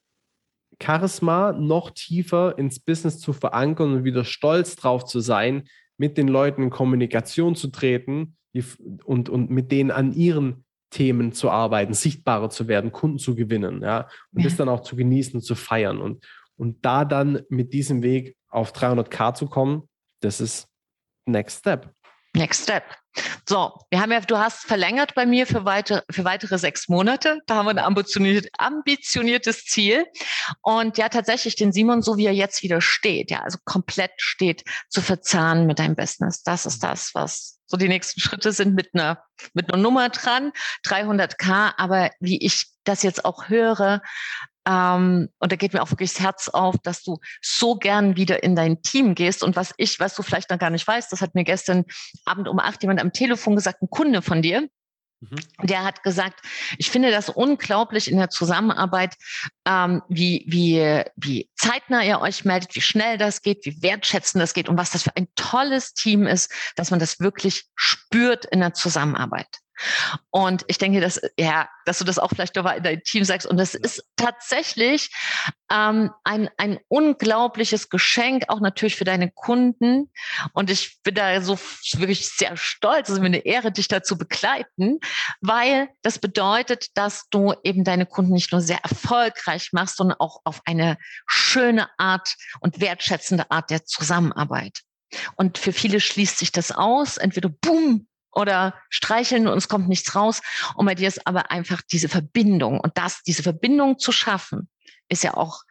Charisma 0.82 1.52
noch 1.52 1.90
tiefer 1.90 2.58
ins 2.58 2.80
Business 2.80 3.20
zu 3.20 3.34
verankern 3.34 3.92
und 3.92 4.04
wieder 4.06 4.24
stolz 4.24 4.78
drauf 4.78 5.04
zu 5.04 5.20
sein, 5.20 5.68
mit 6.00 6.18
den 6.18 6.28
Leuten 6.28 6.64
in 6.64 6.70
Kommunikation 6.72 7.56
zu 7.56 7.68
treten 7.68 8.38
die, 8.54 8.64
und, 9.04 9.30
und 9.30 9.52
mit 9.52 9.72
denen 9.72 9.92
an 9.92 10.14
ihren 10.14 10.66
Themen 10.90 11.34
zu 11.34 11.52
arbeiten, 11.52 11.94
sichtbarer 11.94 12.50
zu 12.50 12.68
werden, 12.68 12.92
Kunden 12.92 13.20
zu 13.20 13.36
gewinnen, 13.36 13.84
ja, 13.84 14.10
und 14.32 14.44
das 14.44 14.56
dann 14.56 14.70
auch 14.70 14.82
zu 14.82 14.96
genießen 14.96 15.36
und 15.36 15.42
zu 15.42 15.54
feiern 15.54 16.02
und, 16.02 16.26
und 16.56 16.84
da 16.84 17.06
dann 17.06 17.44
mit 17.50 17.74
diesem 17.74 18.02
Weg 18.02 18.36
auf 18.48 18.74
300k 18.74 19.36
zu 19.36 19.48
kommen, 19.48 19.88
das 20.22 20.42
ist 20.42 20.68
Next 21.28 21.60
Step. 21.60 21.94
Next 22.36 22.64
Step. 22.64 22.84
So, 23.48 23.74
wir 23.90 24.00
haben 24.00 24.12
ja, 24.12 24.20
du 24.20 24.38
hast 24.38 24.60
verlängert 24.66 25.16
bei 25.16 25.26
mir 25.26 25.48
für, 25.48 25.66
weiter, 25.66 26.04
für 26.10 26.24
weitere 26.24 26.58
sechs 26.58 26.88
Monate. 26.88 27.40
Da 27.48 27.56
haben 27.56 27.66
wir 27.66 27.72
ein 27.72 27.80
ambitioniert, 27.80 28.48
ambitioniertes 28.58 29.66
Ziel. 29.66 30.06
Und 30.62 30.98
ja, 30.98 31.10
tatsächlich 31.10 31.56
den 31.56 31.72
Simon, 31.72 32.02
so 32.02 32.18
wie 32.18 32.28
er 32.28 32.34
jetzt 32.34 32.62
wieder 32.64 32.82
steht, 32.82 33.32
ja, 33.32 33.42
also 33.42 33.58
komplett 33.66 34.12
steht, 34.18 34.64
zu 34.90 35.02
verzahnen 35.02 35.66
mit 35.66 35.80
deinem 35.80 35.96
Business. 35.96 36.44
Das 36.44 36.66
ist 36.66 36.84
das, 36.84 37.12
was 37.14 37.60
so 37.66 37.78
die 37.78 37.88
nächsten 37.88 38.20
Schritte 38.20 38.52
sind 38.52 38.74
mit 38.74 38.94
einer, 38.94 39.24
mit 39.54 39.72
einer 39.72 39.82
Nummer 39.82 40.10
dran, 40.10 40.52
300k. 40.86 41.74
Aber 41.78 42.12
wie 42.20 42.44
ich 42.44 42.68
das 42.84 43.04
jetzt 43.04 43.26
auch 43.26 43.50
höre, 43.50 44.02
ähm, 44.68 45.30
und 45.40 45.52
da 45.52 45.56
geht 45.56 45.74
mir 45.74 45.82
auch 45.82 45.92
wirklich 45.92 46.14
das 46.14 46.22
Herz 46.22 46.50
auf, 46.50 46.76
dass 46.84 47.04
du 47.04 47.20
so 47.42 47.76
gern 47.76 48.16
wieder 48.16 48.44
in 48.44 48.56
dein 48.56 48.82
Team 48.82 49.16
gehst. 49.16 49.44
Und 49.44 49.56
was 49.56 49.74
ich, 49.78 50.00
was 50.00 50.16
du 50.16 50.24
vielleicht 50.24 50.50
noch 50.50 50.60
gar 50.60 50.70
nicht 50.70 50.88
weißt, 50.88 51.12
das 51.12 51.22
hat 51.22 51.36
mir 51.36 51.44
gestern 51.44 51.86
Abend 52.26 52.48
um 52.48 52.60
acht 52.60 52.82
jemand 52.84 53.02
am 53.02 53.14
Telefon 53.14 53.56
gesagt, 53.56 53.82
ein 53.82 53.90
Kunde 53.90 54.22
von 54.22 54.42
dir, 54.42 54.68
mhm. 55.22 55.38
Der 55.64 55.84
hat 55.84 56.04
gesagt, 56.04 56.42
ich 56.78 56.90
finde 56.90 57.12
das 57.12 57.30
unglaublich 57.30 58.12
in 58.12 58.18
der 58.18 58.30
Zusammenarbeit, 58.30 59.16
ähm, 59.66 60.02
wie, 60.10 60.46
wie, 60.48 61.04
wie 61.16 61.50
zeitnah 61.56 62.04
ihr 62.04 62.20
euch 62.20 62.46
meldet, 62.46 62.76
wie 62.76 62.82
schnell 62.82 63.18
das 63.18 63.42
geht, 63.42 63.66
wie 63.66 63.82
wertschätzend 63.82 64.42
das 64.42 64.54
geht 64.54 64.70
und 64.70 64.78
was 64.78 64.92
das 64.92 65.04
für 65.04 65.16
ein 65.16 65.28
tolles 65.36 65.94
Team 65.94 66.28
ist, 66.28 66.52
dass 66.76 66.92
man 66.92 67.00
das 67.00 67.20
wirklich 67.20 67.66
spürt 67.76 68.46
in 68.46 68.60
der 68.60 68.74
Zusammenarbeit. 68.74 69.48
Und 70.30 70.64
ich 70.68 70.78
denke, 70.78 71.00
dass, 71.00 71.22
ja, 71.38 71.70
dass 71.86 72.00
du 72.00 72.06
das 72.06 72.20
auch 72.20 72.30
vielleicht 72.30 72.56
in 72.56 72.64
dein 72.64 73.04
Team 73.04 73.24
sagst. 73.24 73.48
Und 73.48 73.58
das 73.58 73.76
ist 73.76 74.04
tatsächlich 74.16 75.10
ähm, 75.72 76.12
ein, 76.24 76.50
ein 76.58 76.80
unglaubliches 76.88 77.90
Geschenk, 77.90 78.46
auch 78.48 78.60
natürlich 78.60 78.96
für 78.96 79.06
deine 79.06 79.32
Kunden. 79.32 80.12
Und 80.54 80.70
ich 80.70 81.02
bin 81.04 81.16
da 81.16 81.42
so 81.42 81.58
wirklich 81.94 82.30
sehr 82.30 82.58
stolz. 82.58 83.10
Es 83.10 83.16
ist 83.16 83.22
mir 83.22 83.28
eine 83.28 83.46
Ehre, 83.46 83.72
dich 83.72 83.88
dazu 83.88 84.18
begleiten, 84.18 85.00
weil 85.42 85.90
das 86.02 86.20
bedeutet, 86.20 86.98
dass 86.98 87.28
du 87.30 87.54
eben 87.64 87.84
deine 87.84 88.06
Kunden 88.06 88.34
nicht 88.34 88.52
nur 88.52 88.62
sehr 88.62 88.84
erfolgreich 88.84 89.70
machst, 89.72 89.98
sondern 89.98 90.20
auch 90.20 90.42
auf 90.44 90.62
eine 90.66 90.98
schöne 91.28 91.90
Art 91.98 92.36
und 92.60 92.82
wertschätzende 92.82 93.50
Art 93.52 93.70
der 93.70 93.86
Zusammenarbeit. 93.86 94.82
Und 95.36 95.58
für 95.58 95.74
viele 95.74 96.00
schließt 96.00 96.38
sich 96.38 96.52
das 96.52 96.72
aus, 96.72 97.18
entweder 97.18 97.50
boom, 97.50 98.08
oder 98.32 98.76
streicheln 98.90 99.48
und 99.48 99.58
es 99.58 99.68
kommt 99.68 99.90
nichts 99.90 100.16
raus. 100.16 100.42
Und 100.76 100.86
bei 100.86 100.96
dir 100.96 101.08
ist 101.08 101.26
aber 101.26 101.52
einfach 101.52 101.82
diese 101.82 102.10
Verbindung. 102.10 102.80
Und 102.80 102.98
das, 102.98 103.24
diese 103.24 103.44
Verbindung 103.44 104.00
zu 104.00 104.12
schaffen, 104.12 104.70
ist 105.10 105.24
ja 105.24 105.36
auch 105.36 105.64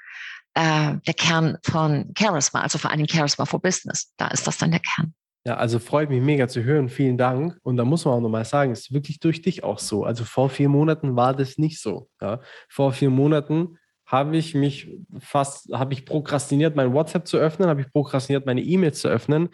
äh, 0.55 0.95
der 1.07 1.15
Kern 1.15 1.59
von 1.63 2.13
Charisma, 2.19 2.63
also 2.63 2.79
vor 2.79 2.91
Dingen 2.91 3.09
Charisma 3.09 3.45
for 3.45 3.61
Business. 3.61 4.13
Da 4.17 4.29
ist 4.29 4.47
das 4.47 4.59
dann 4.59 4.71
der 4.71 4.81
Kern. 4.81 5.15
Ja, 5.47 5.57
also 5.57 5.79
freut 5.79 6.11
mich 6.11 6.21
mega 6.21 6.49
zu 6.49 6.63
hören. 6.63 6.89
Vielen 6.89 7.17
Dank. 7.17 7.57
Und 7.63 7.77
da 7.77 7.85
muss 7.85 8.05
man 8.05 8.15
auch 8.15 8.21
nochmal 8.21 8.45
sagen, 8.45 8.73
es 8.73 8.81
ist 8.81 8.93
wirklich 8.93 9.21
durch 9.21 9.41
dich 9.41 9.65
auch 9.65 9.79
so. 9.79 10.05
Also 10.05 10.25
vor 10.25 10.51
vier 10.51 10.69
Monaten 10.69 11.17
war 11.17 11.35
das 11.35 11.59
nicht 11.59 11.81
so. 11.81 12.11
Ja. 12.21 12.41
Vor 12.69 12.93
vier 12.93 13.11
Monaten 13.11 13.79
habe 14.05 14.37
ich 14.37 14.55
mich 14.55 14.91
fast, 15.21 15.73
habe 15.73 15.93
ich 15.93 16.05
prokrastiniert, 16.05 16.77
mein 16.77 16.93
WhatsApp 16.93 17.27
zu 17.27 17.37
öffnen, 17.37 17.69
habe 17.69 17.83
ich 17.83 17.93
prokrastiniert, 17.93 18.47
meine 18.47 18.63
E-Mails 18.63 19.01
zu 19.01 19.09
öffnen, 19.09 19.51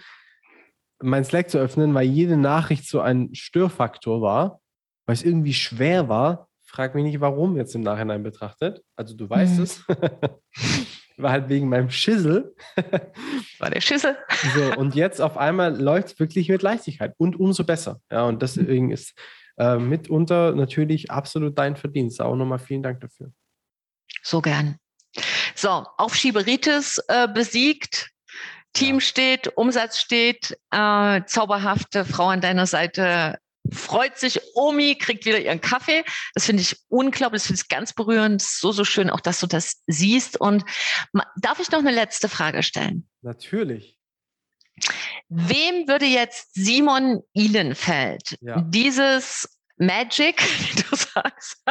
mein 1.02 1.24
Slack 1.24 1.50
zu 1.50 1.58
öffnen, 1.58 1.94
weil 1.94 2.06
jede 2.06 2.36
Nachricht 2.36 2.88
so 2.88 3.00
ein 3.00 3.34
Störfaktor 3.34 4.22
war, 4.22 4.60
weil 5.06 5.14
es 5.14 5.22
irgendwie 5.22 5.54
schwer 5.54 6.08
war. 6.08 6.48
Frag 6.62 6.94
mich 6.94 7.04
nicht, 7.04 7.20
warum 7.20 7.56
jetzt 7.56 7.74
im 7.74 7.82
Nachhinein 7.82 8.22
betrachtet. 8.22 8.82
Also 8.96 9.14
du 9.14 9.28
weißt 9.28 9.58
mhm. 9.58 9.62
es. 9.62 9.84
war 11.16 11.30
halt 11.30 11.48
wegen 11.48 11.68
meinem 11.68 11.90
Schissel. 11.90 12.54
war 13.58 13.70
der 13.70 13.80
Schissel. 13.80 14.16
so, 14.54 14.76
und 14.76 14.94
jetzt 14.94 15.20
auf 15.20 15.36
einmal 15.36 15.80
läuft 15.80 16.08
es 16.08 16.18
wirklich 16.18 16.48
mit 16.48 16.62
Leichtigkeit 16.62 17.14
und 17.18 17.38
umso 17.38 17.64
besser. 17.64 18.00
Ja, 18.10 18.24
und 18.24 18.42
deswegen 18.42 18.90
ist 18.90 19.14
äh, 19.58 19.76
mitunter 19.76 20.52
natürlich 20.52 21.10
absolut 21.10 21.58
dein 21.58 21.76
Verdienst. 21.76 22.20
Auch 22.20 22.34
nochmal 22.34 22.58
vielen 22.58 22.82
Dank 22.82 23.00
dafür. 23.00 23.32
So 24.22 24.40
gern. 24.40 24.78
So, 25.54 25.84
Aufschieberitis 25.96 26.98
äh, 27.08 27.28
besiegt. 27.28 28.10
Team 28.74 29.00
steht, 29.00 29.56
Umsatz 29.56 29.98
steht, 29.98 30.58
äh, 30.70 31.22
zauberhafte 31.24 32.04
Frau 32.04 32.28
an 32.28 32.40
deiner 32.40 32.66
Seite 32.66 33.38
freut 33.72 34.18
sich, 34.18 34.40
Omi 34.54 34.96
kriegt 34.96 35.24
wieder 35.24 35.40
ihren 35.40 35.60
Kaffee. 35.60 36.04
Das 36.34 36.46
finde 36.46 36.62
ich 36.62 36.76
unglaublich, 36.88 37.42
das 37.42 37.46
finde 37.46 37.62
ich 37.62 37.68
ganz 37.68 37.92
berührend, 37.92 38.42
so, 38.42 38.72
so 38.72 38.84
schön, 38.84 39.10
auch 39.10 39.20
dass 39.20 39.40
du 39.40 39.46
das 39.46 39.82
siehst. 39.86 40.38
Und 40.38 40.64
darf 41.36 41.60
ich 41.60 41.70
noch 41.70 41.78
eine 41.78 41.92
letzte 41.92 42.28
Frage 42.28 42.62
stellen? 42.62 43.08
Natürlich. 43.22 43.98
Wem 45.28 45.88
würde 45.88 46.04
jetzt 46.04 46.54
Simon 46.54 47.22
Ihlenfeld 47.32 48.36
ja. 48.40 48.60
dieses 48.60 49.48
Magic, 49.76 50.42
wie 50.60 50.82
du 50.82 50.96
sagst, 50.96 51.62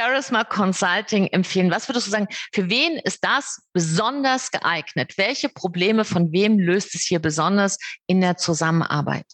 Charisma 0.00 0.44
Consulting 0.44 1.26
empfehlen? 1.26 1.70
Was 1.70 1.88
würdest 1.88 2.06
du 2.06 2.10
sagen, 2.10 2.28
für 2.52 2.70
wen 2.70 2.98
ist 2.98 3.22
das 3.22 3.68
besonders 3.72 4.50
geeignet? 4.50 5.18
Welche 5.18 5.48
Probleme 5.48 6.04
von 6.04 6.32
wem 6.32 6.58
löst 6.58 6.94
es 6.94 7.02
hier 7.02 7.18
besonders 7.18 7.78
in 8.06 8.20
der 8.20 8.36
Zusammenarbeit? 8.36 9.26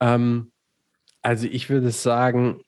Ähm, 0.00 0.52
also 1.22 1.46
ich 1.46 1.70
würde 1.70 1.90
sagen, 1.92 2.62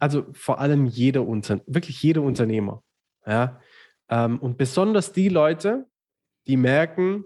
also 0.00 0.26
vor 0.32 0.58
allem 0.58 0.86
jeder 0.86 1.22
Unter 1.22 1.60
wirklich 1.66 2.02
jeder 2.02 2.22
Unternehmer. 2.22 2.82
Ja? 3.24 3.60
Ähm, 4.08 4.40
und 4.40 4.58
besonders 4.58 5.12
die 5.12 5.28
Leute, 5.28 5.88
die 6.48 6.56
merken, 6.56 7.24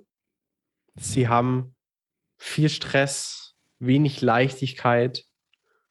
sie 0.96 1.28
haben 1.28 1.74
viel 2.36 2.68
Stress, 2.68 3.47
wenig 3.78 4.20
Leichtigkeit. 4.20 5.24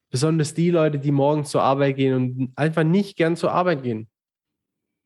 Besonders 0.09 0.53
die 0.53 0.71
Leute, 0.71 0.99
die 0.99 1.11
morgens 1.11 1.49
zur 1.49 1.63
Arbeit 1.63 1.97
gehen 1.97 2.13
und 2.13 2.53
einfach 2.55 2.83
nicht 2.83 3.17
gern 3.17 3.35
zur 3.35 3.51
Arbeit 3.51 3.83
gehen. 3.83 4.09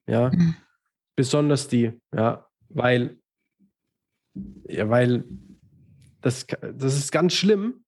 Ja, 0.07 0.29
mhm. 0.29 0.55
besonders 1.15 1.67
die, 1.67 1.93
ja, 2.13 2.45
weil, 2.69 3.17
ja, 4.67 4.89
weil 4.89 5.23
das, 6.21 6.45
das 6.47 6.97
ist 6.97 7.11
ganz 7.11 7.33
schlimm. 7.33 7.83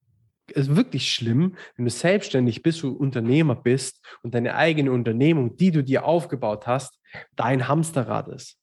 Es 0.48 0.68
ist 0.68 0.76
wirklich 0.76 1.14
schlimm, 1.14 1.56
wenn 1.76 1.86
du 1.86 1.92
selbstständig 1.92 2.64
bist, 2.64 2.84
du 2.84 2.92
Unternehmer 2.92 3.56
bist 3.56 4.04
und 4.24 4.34
deine 4.34 4.56
eigene 4.56 4.92
Unternehmung, 4.92 5.56
die 5.56 5.72
du 5.72 5.84
dir 5.84 6.06
aufgebaut 6.06 6.68
hast, 6.68 7.00
dein 7.36 7.68
Hamsterrad 7.68 8.28
ist. 8.28 8.58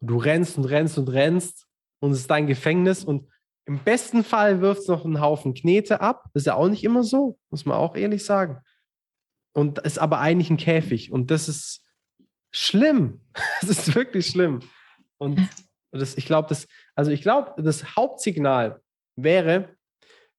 Und 0.00 0.08
du 0.08 0.16
rennst 0.16 0.58
und 0.58 0.64
rennst 0.64 0.98
und 0.98 1.08
rennst 1.08 1.66
und 2.00 2.12
es 2.12 2.20
ist 2.20 2.30
dein 2.30 2.46
Gefängnis 2.46 3.04
und 3.04 3.28
im 3.70 3.78
besten 3.84 4.24
Fall 4.24 4.60
wirft 4.60 4.80
es 4.80 4.88
noch 4.88 5.04
einen 5.04 5.20
Haufen 5.20 5.54
Knete 5.54 6.00
ab. 6.00 6.24
Das 6.34 6.42
ist 6.42 6.46
ja 6.48 6.56
auch 6.56 6.66
nicht 6.66 6.82
immer 6.82 7.04
so, 7.04 7.38
muss 7.50 7.66
man 7.66 7.76
auch 7.76 7.94
ehrlich 7.94 8.24
sagen. 8.24 8.58
Und 9.52 9.78
ist 9.78 10.00
aber 10.00 10.18
eigentlich 10.18 10.50
ein 10.50 10.56
Käfig. 10.56 11.12
Und 11.12 11.30
das 11.30 11.48
ist 11.48 11.80
schlimm. 12.50 13.20
Das 13.60 13.70
ist 13.70 13.94
wirklich 13.94 14.26
schlimm. 14.26 14.58
Und 15.18 15.38
das, 15.92 16.16
ich 16.16 16.26
glaube, 16.26 16.48
das, 16.48 16.66
also 16.96 17.12
ich 17.12 17.22
glaube, 17.22 17.62
das 17.62 17.94
Hauptsignal 17.94 18.80
wäre, 19.14 19.76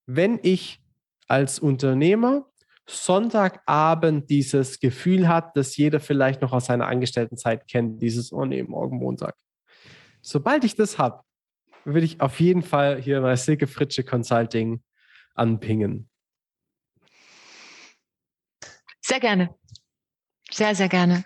wenn 0.05 0.38
ich 0.43 0.84
als 1.29 1.57
Unternehmer 1.57 2.51
Sonntagabend 2.86 4.29
dieses 4.29 4.82
Gefühl 4.82 5.29
hat, 5.29 5.55
dass 5.55 5.77
jeder 5.77 6.01
vielleicht 6.01 6.41
noch 6.41 6.51
aus 6.51 6.65
seiner 6.65 6.88
Angestelltenzeit 6.88 7.65
kennt, 7.69 8.01
dieses, 8.01 8.34
oh 8.34 8.43
nee, 8.43 8.61
morgen 8.63 8.97
Montag. 8.97 9.38
Sobald 10.21 10.65
ich 10.65 10.75
das 10.75 10.97
habe, 10.97 11.23
würde 11.86 12.05
ich 12.05 12.21
auf 12.21 12.39
jeden 12.39 12.63
Fall 12.63 13.01
hier 13.01 13.21
bei 13.21 13.36
Silke 13.36 13.67
Fritsche 13.67 14.03
Consulting 14.03 14.82
anpingen. 15.34 16.09
Sehr 19.01 19.19
gerne. 19.19 19.55
Sehr, 20.51 20.75
sehr 20.75 20.89
gerne. 20.89 21.23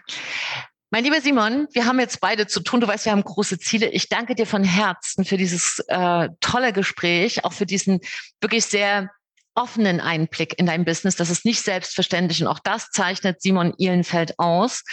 Mein 0.91 1.03
lieber 1.03 1.19
Simon, 1.19 1.67
wir 1.73 1.85
haben 1.85 1.99
jetzt 1.99 2.21
beide 2.21 2.47
zu 2.47 2.61
tun. 2.61 2.79
Du 2.79 2.87
weißt, 2.87 3.05
wir 3.05 3.11
haben 3.11 3.23
große 3.23 3.59
Ziele. 3.59 3.89
Ich 3.89 4.07
danke 4.07 4.35
dir 4.35 4.45
von 4.45 4.63
Herzen 4.63 5.25
für 5.25 5.35
dieses 5.35 5.79
äh, 5.87 6.29
tolle 6.39 6.73
Gespräch, 6.73 7.43
auch 7.43 7.53
für 7.53 7.65
diesen 7.65 7.99
wirklich 8.39 8.65
sehr 8.65 9.09
offenen 9.55 9.99
Einblick 9.99 10.59
in 10.59 10.65
dein 10.67 10.85
Business. 10.85 11.15
Das 11.15 11.29
ist 11.29 11.45
nicht 11.45 11.61
selbstverständlich 11.61 12.41
und 12.41 12.47
auch 12.47 12.59
das 12.59 12.91
zeichnet 12.91 13.41
Simon 13.41 13.73
Ihlenfeld 13.77 14.37
aus. 14.37 14.83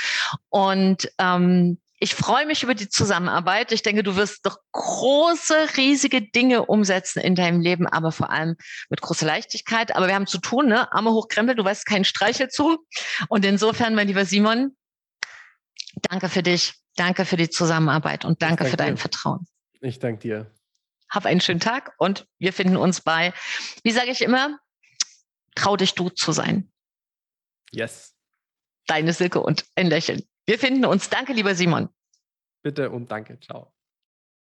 Und 0.49 1.11
ähm, 1.19 1.79
ich 2.03 2.17
freue 2.17 2.47
mich 2.47 2.65
über 2.65 2.75
die 2.75 2.89
Zusammenarbeit. 2.89 3.71
Ich 3.71 3.83
denke, 3.83 4.03
du 4.03 4.17
wirst 4.17 4.45
doch 4.45 4.59
große, 4.73 5.77
riesige 5.77 6.21
Dinge 6.21 6.67
umsetzen 6.67 7.21
in 7.21 7.37
deinem 7.37 7.61
Leben, 7.61 7.87
aber 7.87 8.11
vor 8.11 8.31
allem 8.31 8.57
mit 8.91 9.01
großer 9.01 9.25
Leichtigkeit. 9.25 9.95
Aber 9.95 10.09
wir 10.09 10.17
haben 10.17 10.27
zu 10.27 10.39
tun, 10.39 10.67
ne? 10.67 10.93
Arme 10.93 11.13
hochkrempeln, 11.13 11.57
du 11.57 11.65
weißt 11.65 11.87
keinen 11.87 12.05
Streichel 12.05 12.49
zu. 12.49 12.85
Und 13.29 13.45
insofern, 13.45 13.95
mein 13.95 14.09
lieber 14.09 14.25
Simon, 14.25 14.77
danke 16.11 16.29
für 16.29 16.43
dich. 16.43 16.75
Danke 16.97 17.25
für 17.25 17.37
die 17.37 17.51
Zusammenarbeit 17.51 18.25
und 18.25 18.43
danke, 18.43 18.65
danke 18.65 18.71
für 18.73 18.77
dein 18.77 18.97
dir. 18.97 19.01
Vertrauen. 19.01 19.47
Ich 19.81 20.01
danke 20.01 20.19
dir. 20.19 20.51
Hab 21.09 21.25
einen 21.25 21.41
schönen 21.41 21.61
Tag 21.61 21.93
und 21.99 22.27
wir 22.41 22.53
finden 22.53 22.77
uns 22.77 23.01
bei, 23.01 23.33
wie 23.85 23.93
sage 23.93 24.11
ich 24.11 24.23
immer, 24.23 24.59
trau 25.55 25.77
dich 25.77 25.95
du 25.95 26.09
zu 26.09 26.33
sein. 26.33 26.73
Yes. 27.71 28.13
Deine 28.89 29.13
Silke 29.13 29.41
und 29.41 29.67
ein 29.77 29.87
Lächeln. 29.87 30.27
Wir 30.53 30.59
finden 30.59 30.85
uns. 30.85 31.09
Danke, 31.09 31.33
lieber 31.33 31.55
Simon. 31.55 31.89
Bitte 32.63 32.91
und 32.91 33.11
danke. 33.11 33.41
Ciao. 33.41 33.72